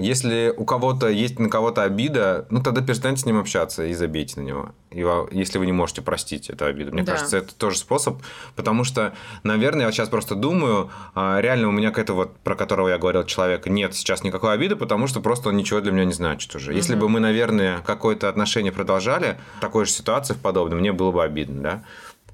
Если 0.00 0.52
у 0.56 0.64
кого-то 0.64 1.08
есть 1.08 1.38
на 1.38 1.48
кого-то 1.48 1.82
обида, 1.82 2.46
ну 2.50 2.62
тогда 2.62 2.80
перестаньте 2.80 3.22
с 3.22 3.26
ним 3.26 3.38
общаться 3.38 3.84
и 3.84 3.94
забейте 3.94 4.40
на 4.40 4.44
него. 4.44 4.70
И, 4.90 5.06
если 5.30 5.58
вы 5.58 5.66
не 5.66 5.72
можете 5.72 6.02
простить 6.02 6.50
эту 6.50 6.64
обиду. 6.64 6.92
Мне 6.92 7.02
да. 7.02 7.12
кажется, 7.12 7.38
это 7.38 7.54
тоже 7.54 7.78
способ, 7.78 8.22
потому 8.56 8.84
что, 8.84 9.14
наверное, 9.42 9.86
я 9.86 9.92
сейчас 9.92 10.08
просто 10.08 10.34
думаю, 10.34 10.90
а, 11.14 11.40
реально 11.40 11.68
у 11.68 11.72
меня 11.72 11.90
какая-то 11.90 12.14
вот, 12.14 12.36
про 12.38 12.54
которого 12.54 12.88
я 12.88 12.98
говорил, 12.98 13.24
человека, 13.24 13.70
нет 13.70 13.94
сейчас 13.94 14.24
никакой 14.24 14.54
обиды, 14.54 14.76
потому 14.76 15.06
что 15.06 15.20
просто 15.20 15.50
он 15.50 15.56
ничего 15.56 15.80
для 15.80 15.92
меня 15.92 16.04
не 16.04 16.12
значит 16.12 16.54
уже. 16.54 16.74
Если 16.74 16.94
угу. 16.94 17.02
бы 17.02 17.08
мы, 17.08 17.20
наверное, 17.20 17.80
какое-то 17.80 18.28
отношение 18.28 18.72
продолжали, 18.72 19.38
такой 19.60 19.84
же 19.84 19.92
ситуации 19.92 20.34
в 20.34 20.38
подобном, 20.38 20.80
мне 20.80 20.92
было 20.92 21.12
бы 21.12 21.22
обидно, 21.22 21.62
да. 21.62 21.84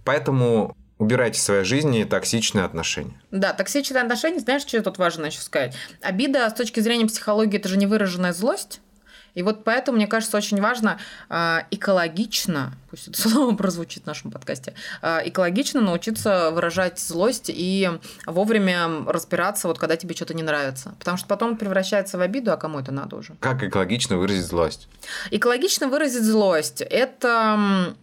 Поэтому 0.05 0.76
убирайте 0.98 1.38
в 1.38 1.42
своей 1.42 1.64
жизни 1.64 2.04
токсичные 2.04 2.64
отношения. 2.64 3.20
Да, 3.30 3.52
токсичные 3.52 4.02
отношения, 4.02 4.40
знаешь, 4.40 4.62
что 4.62 4.82
тут 4.82 4.98
важно 4.98 5.26
еще 5.26 5.40
сказать? 5.40 5.74
Обида 6.00 6.48
с 6.48 6.54
точки 6.54 6.80
зрения 6.80 7.06
психологии– 7.06 7.56
это 7.59 7.68
же 7.68 7.76
невыраженная 7.76 8.32
злость. 8.32 8.80
И 9.35 9.42
вот 9.42 9.64
поэтому, 9.64 9.98
мне 9.98 10.06
кажется, 10.06 10.35
очень 10.38 10.59
важно 10.62 10.98
э, 11.28 11.59
экологично, 11.70 12.72
пусть 12.90 13.09
это 13.09 13.20
слово 13.20 13.54
прозвучит 13.54 14.04
в 14.04 14.06
нашем 14.06 14.30
подкасте, 14.30 14.72
э, 15.02 15.28
экологично 15.28 15.82
научиться 15.82 16.50
выражать 16.52 16.98
злость 16.98 17.50
и 17.50 17.90
вовремя 18.24 19.04
разбираться, 19.06 19.68
вот 19.68 19.78
когда 19.78 19.96
тебе 19.96 20.16
что-то 20.16 20.32
не 20.32 20.42
нравится. 20.42 20.94
Потому 20.98 21.18
что 21.18 21.26
потом 21.26 21.59
превращается 21.59 22.16
в 22.16 22.22
обиду, 22.22 22.50
а 22.50 22.56
кому 22.56 22.80
это 22.80 22.92
надо 22.92 23.16
уже? 23.16 23.35
Как 23.40 23.62
экологично 23.62 24.16
выразить 24.16 24.46
злость? 24.46 24.88
Экологично 25.30 25.88
выразить 25.88 26.24
злость– 26.24 26.80
это 26.80 27.94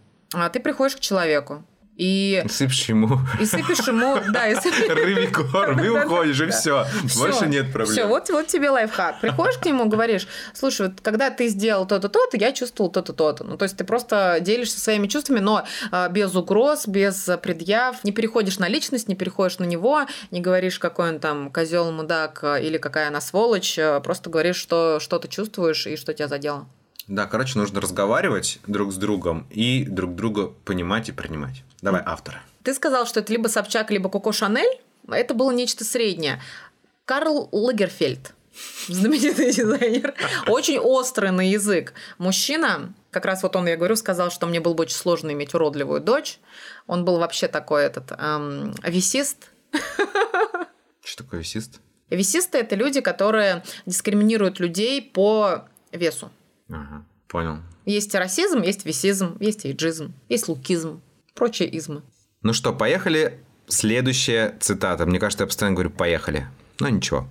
ты 0.52 0.60
приходишь 0.60 0.96
к 0.96 1.00
человеку, 1.00 1.64
и... 1.96 2.44
Сыпешь 2.50 2.90
ему. 2.90 3.20
И 3.40 3.46
сыпешь 3.46 3.88
ему, 3.88 4.18
да, 4.32 4.48
и 4.48 4.56
сыпешь... 4.56 4.90
Рыбий 4.90 5.28
корм, 5.28 5.84
и 5.84 5.90
уходишь, 6.06 6.42
и 6.42 6.50
все. 6.50 6.86
Больше 7.18 7.46
нет 7.46 7.72
проблем. 7.72 7.94
Все, 7.94 8.06
вот, 8.06 8.30
вот 8.30 8.48
тебе 8.48 8.70
лайфхак. 8.72 9.22
Приходишь 9.22 9.58
к 9.58 9.66
нему, 9.66 9.86
говоришь, 9.86 10.28
слушай, 10.54 10.88
вот 10.88 11.02
когда 11.02 11.30
ты 11.30 11.48
сделал 11.48 11.86
то-то, 11.86 12.10
то-то, 12.10 12.38
я 12.38 12.52
чувствовал 12.52 12.92
то-то, 12.92 13.14
то-то. 13.14 13.44
Ну, 13.44 13.58
то 13.58 13.64
есть 13.64 13.78
ты 13.78 13.84
просто 13.84 14.40
делишься 14.42 14.80
своими 14.80 15.08
чувствами, 15.08 15.40
но 15.40 15.66
а, 15.92 16.10
без 16.10 16.36
угроз, 16.36 16.88
без 16.88 17.30
предъяв, 17.42 18.04
не 18.04 18.12
переходишь 18.12 18.58
на 18.58 18.68
личность, 18.68 19.08
не 19.08 19.16
переходишь 19.16 19.60
на 19.60 19.66
него, 19.66 20.06
не 20.32 20.42
говоришь, 20.42 20.80
какой 20.80 21.10
он 21.10 21.20
там 21.20 21.52
козел, 21.52 21.92
мудак 21.92 22.44
а, 22.44 22.60
или 22.60 22.78
какая 22.78 23.10
она 23.10 23.22
сволочь, 23.22 23.78
а, 23.78 24.00
просто 24.00 24.32
говоришь, 24.32 24.56
что, 24.56 25.00
что 25.00 25.20
ты 25.20 25.28
чувствуешь 25.28 25.86
и 25.86 25.96
что 25.96 26.14
тебя 26.14 26.28
задело. 26.28 26.68
Да, 27.08 27.26
короче, 27.26 27.60
нужно 27.60 27.82
разговаривать 27.82 28.60
друг 28.66 28.94
с 28.94 28.96
другом 28.96 29.46
и 29.50 29.86
друг 29.86 30.16
друга 30.16 30.48
понимать 30.64 31.10
и 31.10 31.12
принимать. 31.12 31.64
Давай 31.82 32.02
автора. 32.06 32.42
Ты 32.64 32.74
сказал, 32.74 33.06
что 33.06 33.20
это 33.20 33.32
либо 33.34 33.48
Собчак, 33.50 33.92
либо 33.92 34.10
Коко 34.10 34.32
Шанель. 34.32 34.82
Это 35.10 35.34
было 35.34 35.52
нечто 35.52 35.84
среднее. 35.84 36.42
Карл 37.06 37.50
Лагерфельд, 37.52 38.34
знаменитый 38.88 39.52
дизайнер, 39.52 40.14
очень 40.48 40.80
острый 40.80 41.32
на 41.32 41.50
язык. 41.50 41.94
Мужчина, 42.18 42.94
как 43.12 43.26
раз 43.26 43.44
вот 43.44 43.56
он, 43.58 43.68
я 43.68 43.76
говорю, 43.76 43.98
сказал, 43.98 44.32
что 44.32 44.48
мне 44.48 44.62
было 44.62 44.74
бы 44.74 44.84
очень 44.84 44.96
сложно 44.96 45.32
иметь 45.32 45.54
уродливую 45.54 46.00
дочь. 46.00 46.40
Он 46.88 47.04
был 47.04 47.18
вообще 47.20 47.50
такой 47.50 47.84
этот 47.84 48.14
эм, 48.18 48.74
висист. 48.84 49.50
Что 51.04 51.24
такое 51.24 51.42
висист? 51.42 51.82
Висисты– 52.10 52.58
это 52.60 52.76
люди, 52.76 53.02
которые 53.02 53.64
дискриминируют 53.86 54.60
людей 54.60 55.02
по 55.02 55.66
весу. 55.92 56.32
Ага, 56.74 57.06
понял. 57.28 57.58
Есть 57.86 58.14
расизм, 58.16 58.62
есть 58.62 58.86
висизм, 58.86 59.38
есть 59.40 59.66
эйджизм, 59.66 60.14
есть 60.30 60.48
лукизм 60.48 61.02
прочие 61.34 61.70
измы. 61.78 62.04
Ну 62.42 62.54
что, 62.54 62.74
поехали. 62.74 63.40
Следующая 63.68 64.58
цитата. 64.60 65.06
Мне 65.06 65.20
кажется, 65.20 65.44
я 65.44 65.48
постоянно 65.48 65.76
говорю 65.76 65.90
«поехали». 65.90 66.48
Но 66.80 66.90
ничего. 66.90 67.28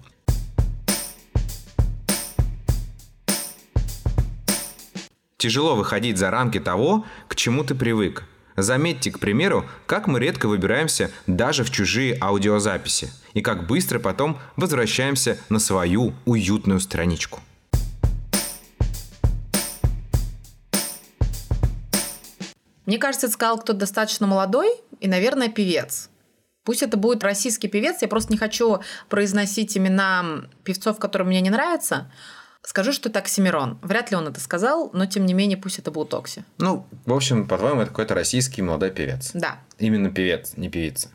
Тяжело 5.37 5.74
выходить 5.74 6.18
за 6.18 6.31
рамки 6.31 6.61
того, 6.61 7.05
к 7.28 7.35
чему 7.35 7.64
ты 7.64 7.74
привык. 7.74 8.24
Заметьте, 8.57 9.11
к 9.11 9.18
примеру, 9.18 9.66
как 9.87 10.07
мы 10.07 10.20
редко 10.20 10.46
выбираемся 10.46 11.11
даже 11.26 11.64
в 11.64 11.70
чужие 11.70 12.16
аудиозаписи 12.20 13.11
и 13.35 13.40
как 13.40 13.66
быстро 13.66 13.98
потом 13.98 14.38
возвращаемся 14.57 15.38
на 15.48 15.59
свою 15.59 16.12
уютную 16.26 16.81
страничку. 16.81 17.40
Мне 22.87 22.99
кажется, 22.99 23.27
это 23.27 23.35
сказал 23.35 23.59
кто-то 23.59 23.81
достаточно 23.81 24.27
молодой 24.27 24.71
и, 25.01 25.09
наверное, 25.09 25.49
певец. 25.49 26.11
Пусть 26.64 26.83
это 26.83 26.97
будет 26.97 27.25
российский 27.25 27.68
певец, 27.68 28.03
я 28.03 28.09
просто 28.09 28.33
не 28.33 28.38
хочу 28.38 28.81
произносить 29.09 29.77
имена 29.77 30.45
певцов, 30.62 30.99
которые 30.99 31.27
мне 31.27 31.40
не 31.40 31.51
нравятся. 31.51 32.11
Скажу, 32.64 32.92
что 32.92 33.09
это 33.09 33.18
Оксимирон. 33.18 33.79
Вряд 33.83 34.12
ли 34.12 34.16
он 34.16 34.29
это 34.29 34.38
сказал, 34.38 34.90
но 34.92 35.07
тем 35.07 35.27
не 35.27 35.35
менее 35.35 35.59
пусть 35.59 35.81
это 35.81 35.90
был 35.90 36.05
Токси. 36.05 36.45
Ну, 36.59 36.87
в 37.07 37.12
общем, 37.12 37.49
по-твоему, 37.49 37.81
это 37.81 37.90
какой-то 37.90 38.14
российский 38.14 38.62
молодой 38.62 38.92
певец. 38.92 39.33
Да. 39.35 39.59
Именно 39.79 40.11
певец, 40.11 40.53
не 40.57 40.68
певица. 40.68 41.09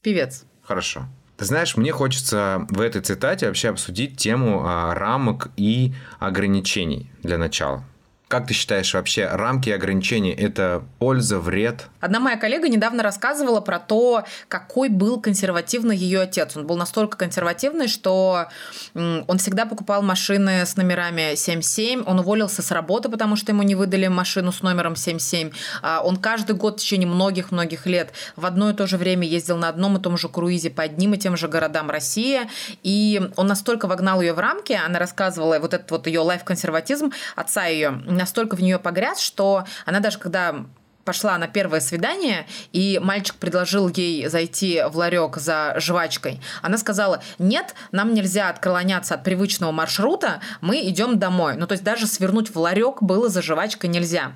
Певец. 0.00 0.44
Хорошо. 0.62 1.06
Ты 1.36 1.44
знаешь, 1.44 1.76
мне 1.76 1.92
хочется 1.92 2.66
в 2.70 2.80
этой 2.80 3.02
цитате 3.02 3.48
вообще 3.48 3.68
обсудить 3.68 4.16
тему 4.16 4.62
а, 4.64 4.94
рамок 4.94 5.50
и 5.56 5.92
ограничений 6.20 7.10
для 7.22 7.36
начала. 7.36 7.84
Как 8.34 8.48
ты 8.48 8.54
считаешь 8.54 8.92
вообще, 8.94 9.28
рамки 9.28 9.68
и 9.68 9.72
ограничения– 9.72 10.34
это 10.34 10.82
польза, 10.98 11.38
вред? 11.38 11.86
Одна 12.00 12.18
моя 12.18 12.36
коллега 12.36 12.68
недавно 12.68 13.04
рассказывала 13.04 13.60
про 13.60 13.78
то, 13.78 14.24
какой 14.48 14.88
был 14.88 15.20
консервативный 15.20 15.96
ее 15.96 16.22
отец. 16.22 16.56
Он 16.56 16.66
был 16.66 16.76
настолько 16.76 17.16
консервативный, 17.16 17.86
что 17.86 18.48
он 18.92 19.38
всегда 19.38 19.66
покупал 19.66 20.02
машины 20.02 20.66
с 20.66 20.76
номерами 20.76 21.36
77, 21.36 22.02
он 22.04 22.18
уволился 22.18 22.60
с 22.60 22.72
работы, 22.72 23.08
потому 23.08 23.36
что 23.36 23.52
ему 23.52 23.62
не 23.62 23.76
выдали 23.76 24.08
машину 24.08 24.50
с 24.50 24.62
номером 24.62 24.96
77. 24.96 25.52
А 25.82 26.02
он 26.02 26.16
каждый 26.16 26.56
год 26.56 26.80
в 26.80 26.82
течение 26.82 27.06
многих-многих 27.06 27.86
лет 27.86 28.12
в 28.34 28.46
одно 28.46 28.70
и 28.70 28.74
то 28.74 28.88
же 28.88 28.96
время 28.96 29.28
ездил 29.28 29.58
на 29.58 29.68
одном 29.68 29.96
и 29.96 30.00
том 30.00 30.18
же 30.18 30.28
круизе 30.28 30.70
по 30.70 30.82
одним 30.82 31.14
и 31.14 31.18
тем 31.18 31.36
же 31.36 31.46
городам 31.46 31.88
России. 31.88 32.40
И 32.82 33.30
он 33.36 33.46
настолько 33.46 33.86
вогнал 33.86 34.20
ее 34.20 34.32
в 34.32 34.40
рамки, 34.40 34.72
она 34.72 34.98
рассказывала 34.98 35.60
вот 35.60 35.72
этот 35.72 35.88
вот 35.92 36.08
ее 36.08 36.18
лайф-консерватизм 36.18 37.12
отца 37.36 37.66
ее, 37.66 38.02
настолько 38.24 38.56
в 38.56 38.62
нее 38.62 38.78
погряз, 38.78 39.20
что 39.20 39.64
она 39.84 40.00
даже 40.00 40.18
когда 40.18 40.64
пошла 41.04 41.36
на 41.36 41.46
первое 41.46 41.80
свидание, 41.80 42.46
и 42.72 42.98
мальчик 43.02 43.34
предложил 43.34 43.88
ей 43.88 44.26
зайти 44.28 44.82
в 44.88 44.96
ларек 44.96 45.36
за 45.36 45.74
жвачкой. 45.78 46.40
Она 46.62 46.78
сказала, 46.78 47.22
нет, 47.38 47.74
нам 47.92 48.14
нельзя 48.14 48.48
отклоняться 48.48 49.14
от 49.14 49.24
привычного 49.24 49.72
маршрута, 49.72 50.40
мы 50.62 50.80
идем 50.88 51.18
домой. 51.18 51.56
Ну, 51.58 51.66
то 51.66 51.72
есть 51.72 51.84
даже 51.84 52.06
свернуть 52.06 52.54
в 52.54 52.58
ларек 52.58 53.02
было 53.02 53.28
за 53.28 53.42
жвачкой 53.42 53.90
нельзя. 53.90 54.32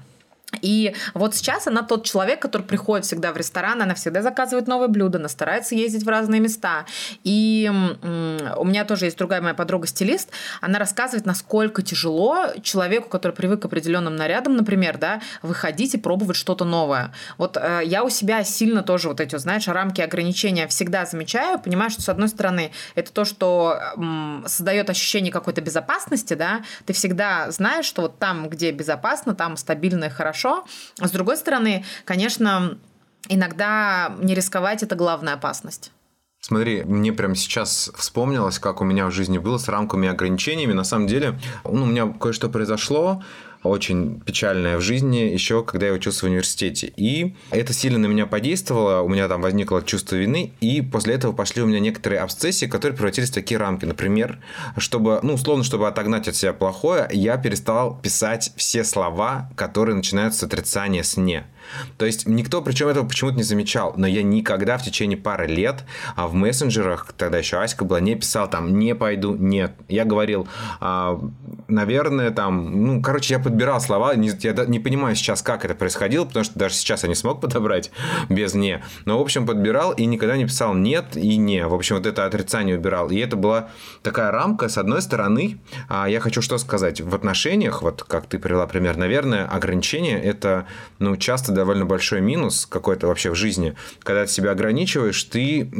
И 0.62 0.94
вот 1.12 1.34
сейчас 1.34 1.66
она 1.66 1.82
тот 1.82 2.04
человек, 2.04 2.40
который 2.40 2.62
приходит 2.62 3.04
всегда 3.04 3.32
в 3.32 3.36
ресторан, 3.36 3.82
она 3.82 3.94
всегда 3.94 4.22
заказывает 4.22 4.66
новые 4.66 4.88
блюда, 4.88 5.18
она 5.18 5.28
старается 5.28 5.74
ездить 5.74 6.04
в 6.04 6.08
разные 6.08 6.40
места. 6.40 6.86
И 7.22 7.70
у 7.70 8.64
меня 8.64 8.84
тоже 8.86 9.06
есть 9.06 9.18
другая 9.18 9.42
моя 9.42 9.54
подруга-стилист, 9.54 10.30
она 10.62 10.78
рассказывает, 10.78 11.26
насколько 11.26 11.82
тяжело 11.82 12.46
человеку, 12.62 13.08
который 13.10 13.32
привык 13.32 13.62
к 13.62 13.64
определенным 13.66 14.16
нарядам, 14.16 14.56
например, 14.56 14.96
да, 14.96 15.20
выходить 15.42 15.94
и 15.94 15.98
пробовать 15.98 16.36
что-то 16.36 16.64
новое. 16.64 17.12
Вот 17.36 17.58
э, 17.58 17.82
я 17.84 18.02
у 18.02 18.08
себя 18.08 18.42
сильно 18.42 18.82
тоже 18.82 19.08
вот 19.08 19.20
эти, 19.20 19.36
знаешь, 19.36 19.68
рамки 19.68 20.00
ограничения 20.00 20.66
всегда 20.66 21.04
замечаю, 21.04 21.58
понимаю, 21.58 21.90
что 21.90 22.00
с 22.00 22.08
одной 22.08 22.28
стороны 22.28 22.72
это 22.94 23.12
то, 23.12 23.24
что 23.26 23.78
м, 23.96 24.44
создает 24.46 24.88
ощущение 24.88 25.32
какой-то 25.32 25.60
безопасности, 25.60 26.34
да, 26.34 26.62
ты 26.86 26.94
всегда 26.94 27.50
знаешь, 27.50 27.84
что 27.84 28.02
вот 28.02 28.18
там, 28.18 28.48
где 28.48 28.70
безопасно, 28.70 29.34
там 29.34 29.56
стабильно 29.56 30.06
и 30.06 30.08
хорошо, 30.08 30.37
хорошо. 30.38 30.64
А 31.00 31.08
с 31.08 31.10
другой 31.10 31.36
стороны, 31.36 31.84
конечно, 32.04 32.78
иногда 33.28 34.14
не 34.20 34.34
рисковать– 34.34 34.82
это 34.84 34.94
главная 34.94 35.34
опасность. 35.34 35.92
Смотри, 36.40 36.84
мне 36.84 37.12
прямо 37.12 37.34
сейчас 37.34 37.90
вспомнилось, 37.96 38.58
как 38.58 38.80
у 38.80 38.84
меня 38.84 39.06
в 39.06 39.10
жизни 39.10 39.38
было 39.38 39.58
с 39.58 39.68
рамками 39.68 40.06
и 40.06 40.08
ограничениями. 40.08 40.72
На 40.72 40.84
самом 40.84 41.08
деле, 41.08 41.38
ну, 41.64 41.82
у 41.82 41.86
меня 41.86 42.06
кое-что 42.06 42.48
произошло, 42.48 43.22
очень 43.62 44.20
печальное 44.20 44.78
в 44.78 44.80
жизни, 44.80 45.18
еще 45.18 45.62
когда 45.62 45.86
я 45.86 45.92
учился 45.92 46.26
в 46.26 46.28
университете. 46.28 46.92
И 46.96 47.34
это 47.50 47.72
сильно 47.72 47.98
на 47.98 48.06
меня 48.06 48.26
подействовало, 48.26 49.02
у 49.02 49.08
меня 49.08 49.28
там 49.28 49.42
возникло 49.42 49.82
чувство 49.82 50.16
вины, 50.16 50.52
и 50.60 50.80
после 50.82 51.14
этого 51.14 51.32
пошли 51.32 51.62
у 51.62 51.66
меня 51.66 51.80
некоторые 51.80 52.20
обсессии, 52.20 52.66
которые 52.66 52.96
превратились 52.96 53.30
в 53.30 53.34
такие 53.34 53.58
рамки. 53.58 53.84
Например, 53.84 54.38
чтобы, 54.76 55.20
ну, 55.22 55.34
условно, 55.34 55.64
чтобы 55.64 55.88
отогнать 55.88 56.28
от 56.28 56.36
себя 56.36 56.52
плохое, 56.52 57.08
я 57.12 57.36
перестал 57.36 57.98
писать 58.00 58.52
все 58.56 58.84
слова, 58.84 59.50
которые 59.56 59.96
начинаются 59.96 60.40
с 60.40 60.42
отрицания 60.44 61.02
«с 61.02 61.16
не». 61.16 61.44
То 61.96 62.06
есть 62.06 62.26
никто 62.26 62.62
причем 62.62 62.88
этого 62.88 63.06
почему-то 63.06 63.36
не 63.36 63.42
замечал, 63.42 63.94
но 63.96 64.06
я 64.06 64.22
никогда 64.22 64.78
в 64.78 64.82
течение 64.82 65.18
пары 65.18 65.46
лет 65.46 65.84
а 66.16 66.26
в 66.26 66.34
мессенджерах, 66.34 67.12
тогда 67.16 67.38
еще 67.38 67.58
Аська 67.58 67.84
была, 67.84 68.00
не 68.00 68.14
писал 68.14 68.48
там 68.48 68.78
«не 68.78 68.94
пойду», 68.94 69.34
«нет». 69.34 69.72
Я 69.88 70.04
говорил, 70.04 70.48
а, 70.80 71.20
наверное, 71.68 72.30
там, 72.30 72.84
ну, 72.84 73.02
короче, 73.02 73.34
я 73.34 73.40
подбирал 73.40 73.80
слова, 73.80 74.14
не, 74.14 74.30
я 74.40 74.52
не 74.66 74.80
понимаю 74.80 75.16
сейчас, 75.16 75.42
как 75.42 75.64
это 75.64 75.74
происходило, 75.74 76.24
потому 76.24 76.44
что 76.44 76.58
даже 76.58 76.74
сейчас 76.74 77.02
я 77.02 77.08
не 77.08 77.14
смог 77.14 77.40
подобрать 77.40 77.90
без 78.28 78.54
«не». 78.54 78.82
Но, 79.04 79.18
в 79.18 79.22
общем, 79.22 79.46
подбирал 79.46 79.92
и 79.92 80.04
никогда 80.06 80.36
не 80.36 80.44
писал 80.44 80.74
«нет» 80.74 81.16
и 81.16 81.36
«не». 81.36 81.66
В 81.66 81.74
общем, 81.74 81.96
вот 81.96 82.06
это 82.06 82.24
отрицание 82.24 82.78
убирал. 82.78 83.10
И 83.10 83.18
это 83.18 83.36
была 83.36 83.68
такая 84.02 84.30
рамка, 84.30 84.68
с 84.68 84.78
одной 84.78 85.02
стороны, 85.02 85.60
а, 85.88 86.08
я 86.08 86.20
хочу 86.20 86.42
что 86.42 86.58
сказать, 86.58 87.00
в 87.00 87.14
отношениях, 87.14 87.82
вот 87.82 88.02
как 88.02 88.26
ты 88.26 88.38
привела 88.38 88.66
пример, 88.66 88.96
наверное, 88.96 89.46
ограничения– 89.46 90.20
это, 90.22 90.66
ну, 90.98 91.16
часто 91.16 91.52
довольно 91.58 91.84
большой 91.84 92.20
минус 92.20 92.66
какой-то 92.66 93.06
вообще 93.06 93.30
в 93.30 93.34
жизни. 93.34 93.74
Когда 94.00 94.24
ты 94.24 94.32
себя 94.32 94.52
ограничиваешь, 94.52 95.22
ты 95.24 95.70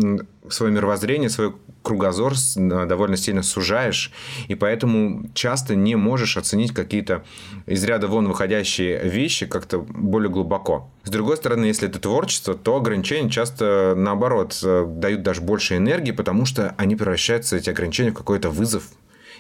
свое 0.51 0.73
мировоззрение, 0.73 1.31
свой 1.31 1.55
кругозор 1.83 2.35
довольно 2.57 3.17
сильно 3.17 3.43
сужаешь, 3.43 4.13
и 4.49 4.55
поэтому 4.55 5.31
часто 5.35 5.75
не 5.75 5.97
можешь 5.97 6.37
оценить 6.37 6.75
какие-то 6.75 7.25
из 7.67 7.83
ряда 7.85 8.09
вон 8.09 8.29
выходящие 8.29 9.09
вещи 9.09 9.47
как-то 9.47 9.79
более 9.79 10.31
глубоко. 10.31 10.91
С 11.05 11.11
другой 11.11 11.37
стороны, 11.39 11.65
если 11.67 11.89
это 11.89 11.99
творчество, 11.99 12.55
то 12.55 12.77
ограничения 12.77 13.31
часто, 13.31 13.95
наоборот, 13.97 14.59
э, 14.63 14.85
дают 14.87 15.23
даже 15.23 15.41
больше 15.41 15.77
энергии, 15.77 16.13
потому 16.13 16.45
что 16.45 16.75
они 16.77 16.97
превращаются, 16.97 17.57
эти 17.57 17.71
ограничения, 17.71 18.11
в 18.11 18.15
какой-то 18.15 18.51
вызов, 18.51 18.85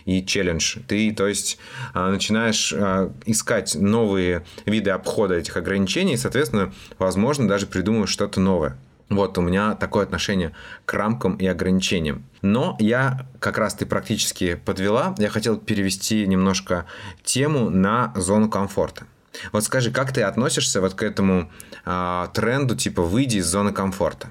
и 0.04 0.24
челлендж. 0.24 0.78
Ты, 0.86 1.12
то 1.12 1.26
есть, 1.26 1.58
а, 1.94 2.10
начинаешь 2.10 2.72
а, 2.76 3.12
искать 3.26 3.74
новые 3.74 4.44
виды 4.66 4.90
обхода 4.90 5.34
этих 5.34 5.56
ограничений, 5.56 6.14
и, 6.14 6.16
соответственно, 6.16 6.72
возможно, 6.98 7.48
даже 7.48 7.66
придумываешь 7.66 8.10
что-то 8.10 8.40
новое. 8.40 8.76
Вот 9.08 9.38
у 9.38 9.40
меня 9.40 9.74
такое 9.74 10.04
отношение 10.04 10.54
к 10.84 10.92
рамкам 10.92 11.36
и 11.36 11.46
ограничениям. 11.46 12.24
Но 12.42 12.76
я, 12.78 13.26
как 13.40 13.56
раз 13.56 13.74
ты 13.74 13.86
практически 13.86 14.54
подвела, 14.54 15.14
я 15.18 15.30
хотел 15.30 15.56
перевести 15.56 16.26
немножко 16.26 16.84
тему 17.24 17.70
на 17.70 18.12
зону 18.16 18.50
комфорта. 18.50 19.06
Вот 19.52 19.64
скажи, 19.64 19.90
как 19.90 20.12
ты 20.12 20.22
относишься 20.22 20.80
вот 20.80 20.94
к 20.94 21.02
этому 21.02 21.50
э, 21.84 22.26
тренду, 22.34 22.76
типа, 22.76 23.02
выйди 23.02 23.38
из 23.38 23.46
зоны 23.46 23.72
комфорта? 23.72 24.28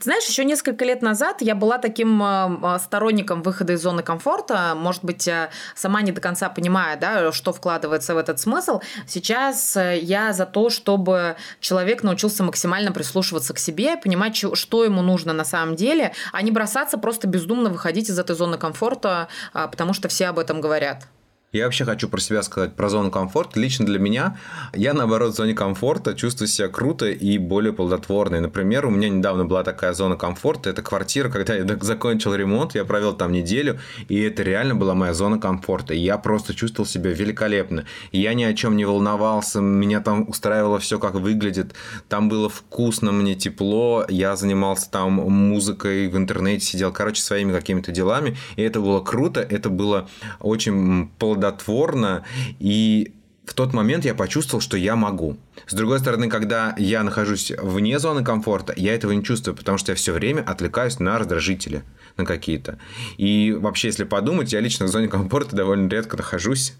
Знаешь, 0.00 0.26
еще 0.26 0.44
несколько 0.44 0.84
лет 0.84 1.02
назад 1.02 1.40
я 1.40 1.54
была 1.54 1.78
таким 1.78 2.22
э, 2.22 2.78
сторонником 2.78 3.42
выхода 3.42 3.74
из 3.74 3.82
зоны 3.82 4.02
комфорта. 4.02 4.74
Может 4.76 5.04
быть, 5.04 5.26
э, 5.28 5.50
сама 5.74 6.02
не 6.02 6.12
до 6.12 6.20
конца 6.20 6.48
понимая, 6.48 6.96
да, 6.96 7.32
что 7.32 7.52
вкладывается 7.52 8.14
в 8.14 8.18
этот 8.18 8.40
смысл. 8.40 8.80
Сейчас 9.06 9.76
э, 9.76 9.98
я 10.00 10.32
за 10.32 10.46
то, 10.46 10.70
чтобы 10.70 11.36
человек 11.60 12.02
научился 12.02 12.42
максимально 12.42 12.92
прислушиваться 12.92 13.54
к 13.54 13.58
себе, 13.58 13.96
понимать, 13.96 14.36
что 14.36 14.84
ему 14.84 15.02
нужно 15.02 15.32
на 15.32 15.44
самом 15.44 15.76
деле, 15.76 16.12
а 16.32 16.42
не 16.42 16.50
бросаться 16.50 16.98
просто 16.98 17.26
бездумно 17.28 17.70
выходить 17.70 18.10
из 18.10 18.18
этой 18.18 18.36
зоны 18.36 18.58
комфорта, 18.58 19.28
потому 19.52 19.92
что 19.92 20.08
все 20.08 20.26
об 20.26 20.38
этом 20.38 20.60
говорят. 20.60 21.06
Я 21.50 21.64
вообще 21.64 21.86
хочу 21.86 22.10
про 22.10 22.20
себя 22.20 22.42
сказать, 22.42 22.74
про 22.76 22.90
зону 22.90 23.10
комфорта. 23.10 23.58
Лично 23.58 23.86
для 23.86 23.98
меня, 23.98 24.36
я, 24.74 24.92
наоборот, 24.92 25.32
в 25.32 25.36
зоне 25.36 25.54
комфорта 25.54 26.14
чувствую 26.14 26.46
себя 26.46 26.68
круто 26.68 27.06
и 27.06 27.38
более 27.38 27.72
плодотворной. 27.72 28.40
Например, 28.40 28.84
у 28.84 28.90
меня 28.90 29.08
недавно 29.08 29.46
была 29.46 29.64
такая 29.64 29.94
зона 29.94 30.16
комфорта. 30.16 30.68
Это 30.68 30.82
квартира, 30.82 31.30
когда 31.30 31.54
я 31.54 31.66
закончил 31.80 32.34
ремонт, 32.34 32.74
я 32.74 32.84
провел 32.84 33.14
там 33.14 33.32
неделю, 33.32 33.78
и 34.08 34.20
это 34.20 34.42
реально 34.42 34.74
была 34.74 34.94
моя 34.94 35.14
зона 35.14 35.38
комфорта. 35.38 35.94
Я 35.94 36.18
просто 36.18 36.52
чувствовал 36.52 36.86
себя 36.86 37.12
великолепно. 37.12 37.86
Я 38.12 38.34
ни 38.34 38.44
о 38.44 38.52
чем 38.52 38.76
не 38.76 38.84
волновался, 38.84 39.62
меня 39.62 40.00
там 40.00 40.28
устраивало 40.28 40.78
все, 40.78 40.98
как 40.98 41.14
выглядит. 41.14 41.74
Там 42.10 42.28
было 42.28 42.50
вкусно, 42.50 43.10
мне 43.10 43.34
тепло, 43.34 44.04
я 44.10 44.36
занимался 44.36 44.90
там 44.90 45.12
музыкой, 45.14 46.08
в 46.08 46.16
интернете 46.18 46.66
сидел, 46.66 46.92
короче, 46.92 47.22
своими 47.22 47.52
какими-то 47.52 47.90
делами. 47.90 48.36
И 48.56 48.62
это 48.62 48.80
было 48.80 49.00
круто, 49.00 49.40
это 49.40 49.70
было 49.70 50.10
очень 50.40 51.08
плодотворно 51.18 51.37
плодотворно, 51.38 52.24
и 52.58 53.12
в 53.46 53.54
тот 53.54 53.72
момент 53.72 54.04
я 54.04 54.14
почувствовал, 54.14 54.60
что 54.60 54.76
я 54.76 54.94
могу. 54.94 55.38
С 55.66 55.72
другой 55.72 56.00
стороны, 56.00 56.28
когда 56.28 56.74
я 56.76 57.02
нахожусь 57.02 57.50
вне 57.50 57.98
зоны 57.98 58.22
комфорта, 58.22 58.74
я 58.76 58.94
этого 58.94 59.12
не 59.12 59.24
чувствую, 59.24 59.56
потому 59.56 59.78
что 59.78 59.92
я 59.92 59.96
все 59.96 60.12
время 60.12 60.42
отвлекаюсь 60.42 60.98
на 60.98 61.18
раздражители, 61.18 61.82
на 62.16 62.26
какие-то. 62.26 62.78
И 63.16 63.56
вообще, 63.58 63.88
если 63.88 64.04
подумать, 64.04 64.52
я 64.52 64.60
лично 64.60 64.86
в 64.86 64.88
зоне 64.88 65.08
комфорта 65.08 65.56
довольно 65.56 65.88
редко 65.88 66.16
нахожусь. 66.16 66.74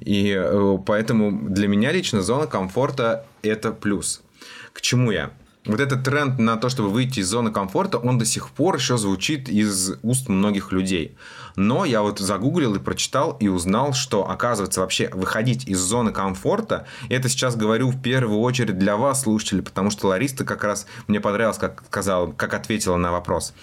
И 0.00 0.34
э, 0.34 0.78
поэтому 0.86 1.50
для 1.50 1.68
меня 1.68 1.92
лично 1.92 2.22
зона 2.22 2.46
комфорта– 2.46 3.26
это 3.42 3.72
плюс. 3.72 4.22
К 4.72 4.80
чему 4.80 5.10
я? 5.10 5.30
вот 5.66 5.80
этот 5.80 6.04
тренд 6.04 6.38
на 6.38 6.56
то, 6.56 6.68
чтобы 6.68 6.90
выйти 6.90 7.20
из 7.20 7.28
зоны 7.28 7.50
комфорта, 7.50 7.98
он 7.98 8.18
до 8.18 8.24
сих 8.24 8.50
пор 8.50 8.76
еще 8.76 8.98
звучит 8.98 9.48
из 9.48 9.94
уст 10.02 10.28
многих 10.28 10.72
людей. 10.72 11.16
Но 11.56 11.84
я 11.84 12.02
вот 12.02 12.18
загуглил 12.18 12.74
и 12.74 12.78
прочитал 12.80 13.36
и 13.38 13.48
узнал, 13.48 13.92
что, 13.92 14.28
оказывается, 14.28 14.80
вообще 14.80 15.08
выходить 15.12 15.68
из 15.68 15.78
зоны 15.78 16.12
комфорта, 16.12 16.86
это 17.08 17.28
сейчас 17.28 17.56
говорю 17.56 17.90
в 17.90 18.00
первую 18.00 18.40
очередь 18.40 18.78
для 18.78 18.96
вас, 18.96 19.22
слушатели, 19.22 19.60
потому 19.60 19.90
что 19.90 20.08
Лариса 20.08 20.44
как 20.44 20.64
раз 20.64 20.86
мне 21.06 21.20
понравилось, 21.20 21.58
как 21.58 21.84
сказала, 21.86 22.32
как 22.32 22.54
ответила 22.54 22.96
на 22.96 23.12
вопрос. 23.12 23.54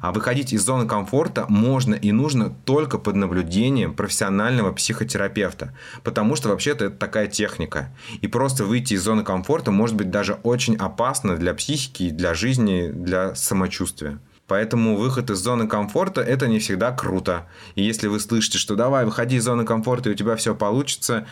А 0.00 0.12
выходить 0.12 0.52
из 0.52 0.62
зоны 0.64 0.86
комфорта 0.86 1.46
можно 1.48 1.94
и 1.94 2.12
нужно 2.12 2.50
только 2.64 2.98
под 2.98 3.16
наблюдением 3.16 3.94
профессионального 3.94 4.72
психотерапевта, 4.72 5.74
потому 6.04 6.36
что 6.36 6.50
вообще-то 6.50 6.86
это 6.86 6.96
такая 6.96 7.26
техника. 7.26 7.92
И 8.20 8.28
просто 8.28 8.64
выйти 8.64 8.94
из 8.94 9.02
зоны 9.02 9.24
комфорта 9.24 9.70
может 9.70 9.96
быть 9.96 10.10
даже 10.10 10.34
очень 10.42 10.76
опасно 10.76 11.36
для 11.36 11.54
психики, 11.54 12.10
для 12.10 12.34
жизни, 12.34 12.90
для 12.90 13.34
самочувствия. 13.34 14.20
Поэтому 14.50 14.96
выход 14.96 15.30
из 15.30 15.38
зоны 15.38 15.68
комфорта– 15.68 16.20
это 16.22 16.48
не 16.48 16.58
всегда 16.58 16.90
круто. 16.90 17.46
И 17.76 17.84
если 17.84 18.08
вы 18.08 18.18
слышите, 18.18 18.58
что 18.58 18.74
давай, 18.74 19.04
выходи 19.04 19.36
из 19.36 19.44
зоны 19.44 19.64
комфорта, 19.64 20.10
и 20.10 20.12
у 20.12 20.16
тебя 20.16 20.34
все 20.34 20.56
получится, 20.56 21.24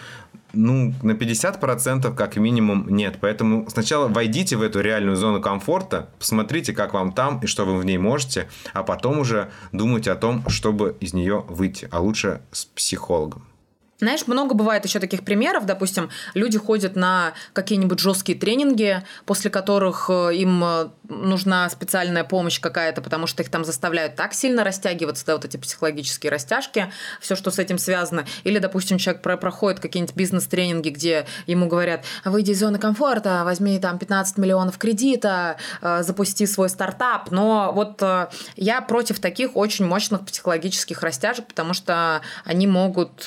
ну, 0.52 0.94
на 1.02 1.12
50% 1.12 2.14
как 2.14 2.36
минимум 2.36 2.86
нет. 2.88 3.18
Поэтому 3.20 3.68
сначала 3.70 4.06
войдите 4.06 4.56
в 4.56 4.62
эту 4.62 4.80
реальную 4.80 5.16
зону 5.16 5.40
комфорта, 5.40 6.10
посмотрите, 6.20 6.72
как 6.72 6.94
вам 6.94 7.10
там 7.10 7.40
и 7.40 7.48
что 7.48 7.64
вы 7.64 7.76
в 7.78 7.84
ней 7.84 7.98
можете, 7.98 8.48
а 8.72 8.84
потом 8.84 9.18
уже 9.18 9.50
думайте 9.72 10.12
о 10.12 10.14
том, 10.14 10.48
чтобы 10.48 10.96
из 11.00 11.12
нее 11.12 11.44
выйти, 11.48 11.88
а 11.90 11.98
лучше 11.98 12.42
с 12.52 12.66
психологом. 12.66 13.42
Знаешь, 14.00 14.28
много 14.28 14.54
бывает 14.54 14.84
еще 14.84 15.00
таких 15.00 15.24
примеров. 15.24 15.66
Допустим, 15.66 16.08
люди 16.34 16.56
ходят 16.56 16.94
на 16.94 17.32
какие-нибудь 17.52 17.98
жесткие 17.98 18.38
тренинги, 18.38 19.02
после 19.26 19.50
которых 19.50 20.08
э, 20.08 20.36
им 20.36 20.62
э, 20.62 20.88
нужна 21.08 21.68
специальная 21.68 22.22
помощь 22.22 22.60
какая-то, 22.60 23.02
потому 23.02 23.26
что 23.26 23.42
их 23.42 23.50
там 23.50 23.64
заставляют 23.64 24.14
так 24.14 24.34
сильно 24.34 24.62
растягиваться, 24.62 25.26
да, 25.26 25.34
вот 25.34 25.44
эти 25.44 25.56
психологические 25.56 26.30
растяжки, 26.30 26.92
все, 27.20 27.34
что 27.34 27.50
с 27.50 27.58
этим 27.58 27.76
связано. 27.76 28.24
Или, 28.44 28.60
допустим, 28.60 28.98
человек 28.98 29.20
про 29.20 29.36
проходит 29.36 29.80
какие-нибудь 29.80 30.14
бизнес-тренинги, 30.14 30.90
где 30.90 31.26
ему 31.48 31.66
говорят, 31.66 32.04
выйди 32.24 32.52
из 32.52 32.60
зоны 32.60 32.78
комфорта, 32.78 33.42
возьми 33.44 33.80
там 33.80 33.98
15 33.98 34.38
миллионов 34.38 34.78
кредита, 34.78 35.56
э, 35.82 36.04
запусти 36.04 36.46
свой 36.46 36.68
стартап. 36.68 37.32
Но 37.32 37.72
вот 37.74 38.00
я 38.54 38.80
против 38.80 39.18
таких 39.18 39.56
очень 39.56 39.86
мощных 39.86 40.24
психологических 40.24 41.02
растяжек, 41.02 41.46
потому 41.46 41.74
что 41.74 42.22
они 42.44 42.68
могут 42.68 43.26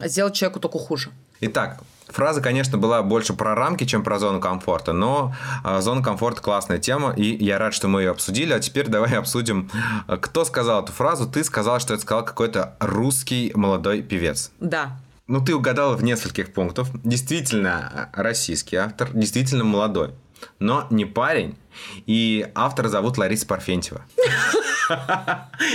сделать 0.00 0.34
человеку 0.34 0.60
только 0.60 0.78
хуже. 0.78 1.10
Итак, 1.40 1.80
Фраза, 2.12 2.40
конечно, 2.40 2.76
была 2.76 3.02
больше 3.02 3.34
про 3.34 3.54
рамки, 3.54 3.84
чем 3.84 4.02
про 4.02 4.18
зону 4.18 4.40
комфорта, 4.40 4.92
но 4.92 5.34
э, 5.64 5.80
зона 5.80 6.02
комфорта 6.02 6.42
классная 6.42 6.78
тема, 6.78 7.12
и 7.16 7.44
я 7.44 7.58
рад, 7.58 7.72
что 7.72 7.88
мы 7.88 8.02
ее 8.02 8.10
обсудили. 8.10 8.52
А 8.52 8.60
теперь 8.60 8.88
давай 8.88 9.12
обсудим, 9.16 9.70
кто 10.06 10.44
сказал 10.44 10.82
эту 10.82 10.92
фразу. 10.92 11.28
Ты 11.28 11.44
сказала, 11.44 11.80
что 11.80 11.94
это 11.94 12.02
сказал 12.02 12.24
какой-то 12.24 12.76
русский 12.80 13.52
молодой 13.54 14.02
певец. 14.02 14.50
Да. 14.60 14.98
Ну, 15.28 15.40
ты 15.40 15.54
угадала 15.54 15.94
в 15.96 16.02
нескольких 16.02 16.52
пунктах. 16.52 16.88
Действительно 17.04 18.10
российский 18.12 18.74
автор, 18.76 19.10
действительно 19.12 19.62
молодой, 19.62 20.10
но 20.58 20.86
не 20.90 21.04
парень. 21.04 21.56
И 22.06 22.46
автора 22.54 22.88
зовут 22.88 23.18
Лариса 23.18 23.46
Парфентьева. 23.46 24.04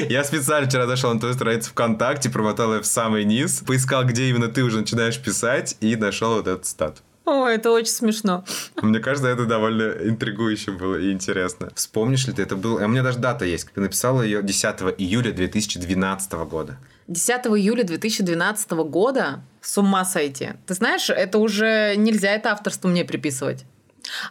Я 0.09 0.24
специально 0.24 0.68
вчера 0.68 0.88
зашел 0.88 1.13
на 1.13 1.20
твою 1.20 1.36
страницу 1.36 1.70
ВКонтакте, 1.72 2.30
промотал 2.30 2.74
ее 2.74 2.82
в 2.82 2.86
самый 2.86 3.24
низ, 3.24 3.63
поискал, 3.66 4.03
где 4.05 4.30
именно 4.30 4.49
ты 4.49 4.63
уже 4.63 4.80
начинаешь 4.80 5.20
писать, 5.20 5.78
и 5.80 5.95
нашел 5.95 6.36
вот 6.36 6.47
этот 6.47 6.66
стат. 6.66 7.01
О, 7.26 7.47
это 7.47 7.72
очень 7.72 7.91
смешно. 7.91 8.45
Мне 8.82 8.99
кажется, 8.99 9.28
это 9.28 9.45
довольно 9.45 9.93
интригующе 10.07 10.72
было 10.72 10.95
и 10.95 11.11
интересно. 11.11 11.72
Вспомнишь 11.74 12.28
ли 12.28 12.34
ты, 12.34 12.43
это 12.43 12.55
был... 12.55 12.78
А 12.78 12.86
у 12.86 12.88
меня 12.88 13.01
даже 13.01 13.18
дата 13.18 13.45
есть. 13.45 13.72
Ты 13.74 13.82
написала 13.82 14.22
ее 14.22 14.43
10 14.43 14.63
июля 14.99 15.32
2012 15.32 16.32
года. 16.47 16.78
10 17.07 17.30
июля 17.47 17.84
2012 17.84 18.72
года? 18.72 19.43
С 19.59 19.76
ума 19.80 20.05
сойти. 20.05 20.49
Ты 20.68 20.76
знаешь, 20.76 21.09
это 21.09 21.39
уже 21.39 21.95
нельзя 21.97 22.30
это 22.32 22.51
авторство 22.51 22.89
мне 22.89 23.03
приписывать. 23.03 23.66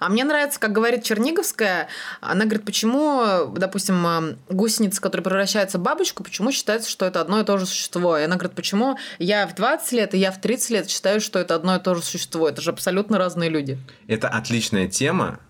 А 0.00 0.08
мне 0.08 0.24
нравится, 0.24 0.60
как 0.60 0.72
говорит 0.72 1.04
Черниговская, 1.04 1.88
она 2.20 2.44
говорит, 2.44 2.64
почему, 2.64 3.46
допустим, 3.56 4.38
гусеница, 4.48 5.00
которая 5.00 5.24
превращается 5.24 5.78
в 5.78 5.82
бабочку, 5.82 6.22
почему 6.22 6.52
считается, 6.52 6.90
что 6.90 7.06
это 7.06 7.20
одно 7.20 7.40
и 7.40 7.44
то 7.44 7.58
же 7.58 7.66
существо? 7.66 8.18
И 8.18 8.22
она 8.22 8.36
говорит, 8.36 8.56
почему 8.56 8.98
я 9.18 9.46
в 9.46 9.54
20 9.54 9.92
лет 9.92 10.14
и 10.14 10.18
я 10.18 10.32
в 10.32 10.40
30 10.40 10.70
лет 10.70 10.90
считаю, 10.90 11.20
что 11.20 11.38
это 11.38 11.54
одно 11.54 11.76
и 11.76 11.80
то 11.80 11.94
же 11.94 12.02
существо? 12.02 12.48
Это 12.48 12.60
же 12.60 12.70
абсолютно 12.70 13.18
разные 13.18 13.50
люди. 13.50 13.78
Это 14.06 14.28
отличная 14.28 14.88
тема, 14.88 15.40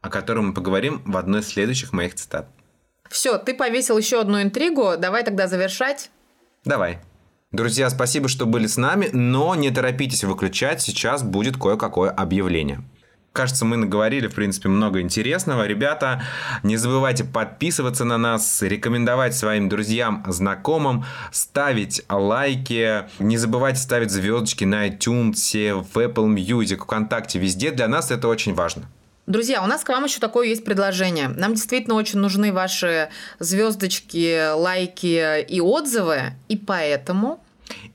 о 0.00 0.10
которой 0.10 0.40
мы 0.40 0.54
поговорим 0.54 1.02
в 1.04 1.16
одной 1.16 1.40
из 1.40 1.48
следующих 1.48 1.92
моих 1.92 2.14
цитат. 2.14 2.48
Все, 3.08 3.38
ты 3.38 3.54
повесил 3.54 3.98
еще 3.98 4.20
одну 4.20 4.40
интригу, 4.40 4.94
давай 4.98 5.22
тогда 5.22 5.46
завершать. 5.46 6.10
Давай. 6.64 7.00
Друзья, 7.52 7.90
спасибо, 7.90 8.28
что 8.28 8.46
были 8.46 8.66
с 8.66 8.78
нами, 8.78 9.10
но 9.12 9.54
не 9.54 9.70
торопитесь 9.70 10.24
выключать, 10.24 10.80
сейчас 10.80 11.22
будет 11.22 11.58
кое-какое 11.58 12.10
объявление. 12.10 12.82
Кажется, 13.32 13.64
мы 13.64 13.78
наговорили, 13.78 14.26
в 14.26 14.34
принципе, 14.34 14.68
много 14.68 15.00
интересного. 15.00 15.66
Ребята, 15.66 16.22
не 16.62 16.76
забывайте 16.76 17.24
подписываться 17.24 18.04
на 18.04 18.18
нас, 18.18 18.60
рекомендовать 18.60 19.34
своим 19.34 19.70
друзьям, 19.70 20.22
знакомым, 20.28 21.06
ставить 21.30 22.02
лайки. 22.10 23.04
Не 23.18 23.38
забывайте 23.38 23.80
ставить 23.80 24.10
звездочки 24.10 24.64
на 24.64 24.86
iTunes, 24.88 25.82
в 25.82 25.98
Apple 25.98 26.34
Music, 26.34 26.76
ВКонтакте, 26.82 27.38
везде. 27.38 27.70
Для 27.70 27.88
нас 27.88 28.10
это 28.10 28.28
очень 28.28 28.52
важно. 28.52 28.82
Друзья, 29.26 29.62
у 29.62 29.66
нас 29.66 29.82
к 29.84 29.88
вам 29.88 30.04
еще 30.04 30.18
такое 30.20 30.48
есть 30.48 30.64
предложение. 30.64 31.28
Нам 31.28 31.54
действительно 31.54 31.94
очень 31.94 32.18
нужны 32.18 32.52
ваши 32.52 33.08
звездочки, 33.38 34.52
лайки 34.52 35.40
и 35.42 35.60
отзывы, 35.60 36.34
и 36.48 36.56
поэтому 36.56 37.41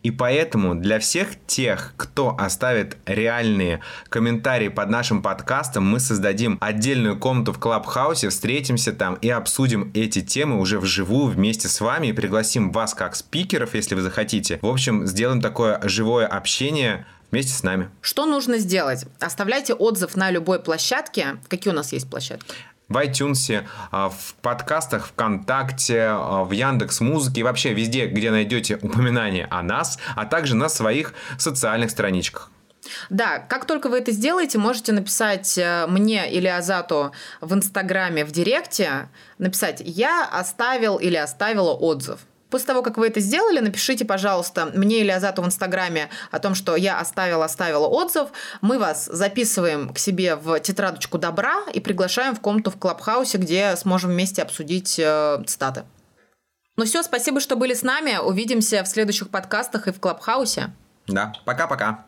и 0.04 0.12
поэтому 0.12 0.76
для 0.76 1.00
всех 1.00 1.30
тех, 1.46 1.94
кто 1.98 2.36
оставит 2.38 2.98
реальные 3.06 3.82
комментарии 4.10 4.70
под 4.70 4.90
нашим 4.90 5.22
подкастом, 5.22 5.86
мы 5.86 6.00
создадим 6.00 6.58
отдельную 6.62 7.18
комнату 7.18 7.54
в 7.54 7.60
Клабхаусе, 7.60 8.30
встретимся 8.30 8.94
там 8.94 9.16
и 9.16 9.30
обсудим 9.30 9.92
эти 9.94 10.22
темы 10.22 10.60
уже 10.60 10.80
вживую 10.80 11.28
вместе 11.28 11.68
с 11.68 11.82
вами 11.82 12.08
и 12.08 12.14
пригласим 12.14 12.72
вас 12.72 12.94
как 12.94 13.16
спикеров, 13.16 13.76
если 13.76 13.96
вы 13.96 14.02
захотите. 14.02 14.60
В 14.62 14.68
общем, 14.68 15.06
сделаем 15.06 15.42
такое 15.42 15.80
живое 15.84 16.28
общение 16.28 17.06
вместе 17.32 17.54
с 17.54 17.64
нами. 17.64 17.90
Что 18.02 18.26
нужно 18.26 18.58
сделать? 18.58 19.06
Оставляйте 19.20 19.74
отзыв 19.74 20.16
на 20.16 20.32
любой 20.32 20.60
площадке. 20.60 21.38
Какие 21.48 21.74
у 21.74 21.76
нас 21.76 21.92
есть 21.92 22.10
площадки? 22.10 22.54
В 22.90 22.98
iTunes, 22.98 23.66
а, 23.92 24.10
в 24.10 24.36
подкастах 24.42 25.08
ВКонтакте, 25.08 26.08
а, 26.10 26.44
в 26.44 26.52
Яндекс 26.52 27.02
Музыке 27.02 27.42
и 27.42 27.44
вообще 27.44 27.74
везде, 27.74 28.08
где 28.08 28.32
найдете 28.32 28.78
упоминание 28.82 29.48
о 29.50 29.62
нас, 29.62 30.00
а 30.16 30.26
также 30.26 30.56
на 30.56 30.70
своих 30.70 31.14
социальных 31.38 31.92
страничках. 31.92 32.52
Да, 33.10 33.40
как 33.40 33.66
только 33.66 33.90
вы 33.90 34.00
это 34.00 34.12
сделаете, 34.12 34.58
можете 34.58 34.94
написать 34.94 35.58
э, 35.58 35.88
мне 35.88 36.32
или 36.32 36.48
Азату 36.48 37.12
в 37.42 37.54
Инстаграме 37.54 38.24
в 38.24 38.32
Директе, 38.32 39.10
написать 39.38 39.82
«Я 39.84 40.26
оставил 40.26 40.98
или 40.98 41.16
оставила 41.16 41.74
отзыв». 41.74 42.22
После 42.50 42.68
того, 42.68 42.82
как 42.82 42.98
вы 42.98 43.08
это 43.08 43.20
сделали, 43.20 43.60
напишите, 43.60 44.06
пожалуйста, 44.06 44.72
мне 44.74 45.02
или 45.02 45.12
Азату 45.12 45.42
в 45.42 45.46
Инстаграме 45.46 46.10
о 46.32 46.40
том, 46.40 46.56
что 46.56 46.76
я 46.76 47.00
оставила, 47.00 47.46
оставила 47.46 47.88
отзыв. 47.88 48.30
Мы 48.62 48.80
вас 48.80 49.06
записываем 49.06 49.94
к 49.94 50.00
себе 50.00 50.36
в 50.36 50.60
тетрадочку 50.62 51.18
добра 51.18 51.64
и 51.74 51.80
приглашаем 51.80 52.36
в 52.36 52.40
комнату 52.40 52.72
в 52.72 52.78
Клабхаусе, 52.78 53.38
где 53.38 53.76
сможем 53.76 54.12
вместе 54.12 54.42
обсудить 54.42 54.98
э, 54.98 55.44
цитаты. 55.46 55.84
Ну 56.78 56.86
все, 56.86 57.04
спасибо, 57.04 57.40
что 57.40 57.56
были 57.56 57.74
с 57.74 57.82
нами. 57.84 58.18
Увидимся 58.18 58.84
в 58.84 58.88
следующих 58.88 59.30
подкастах 59.30 59.88
и 59.88 59.92
в 59.92 60.00
Клабхаусе. 60.00 60.74
Да, 61.08 61.34
пока-пока. 61.46 62.07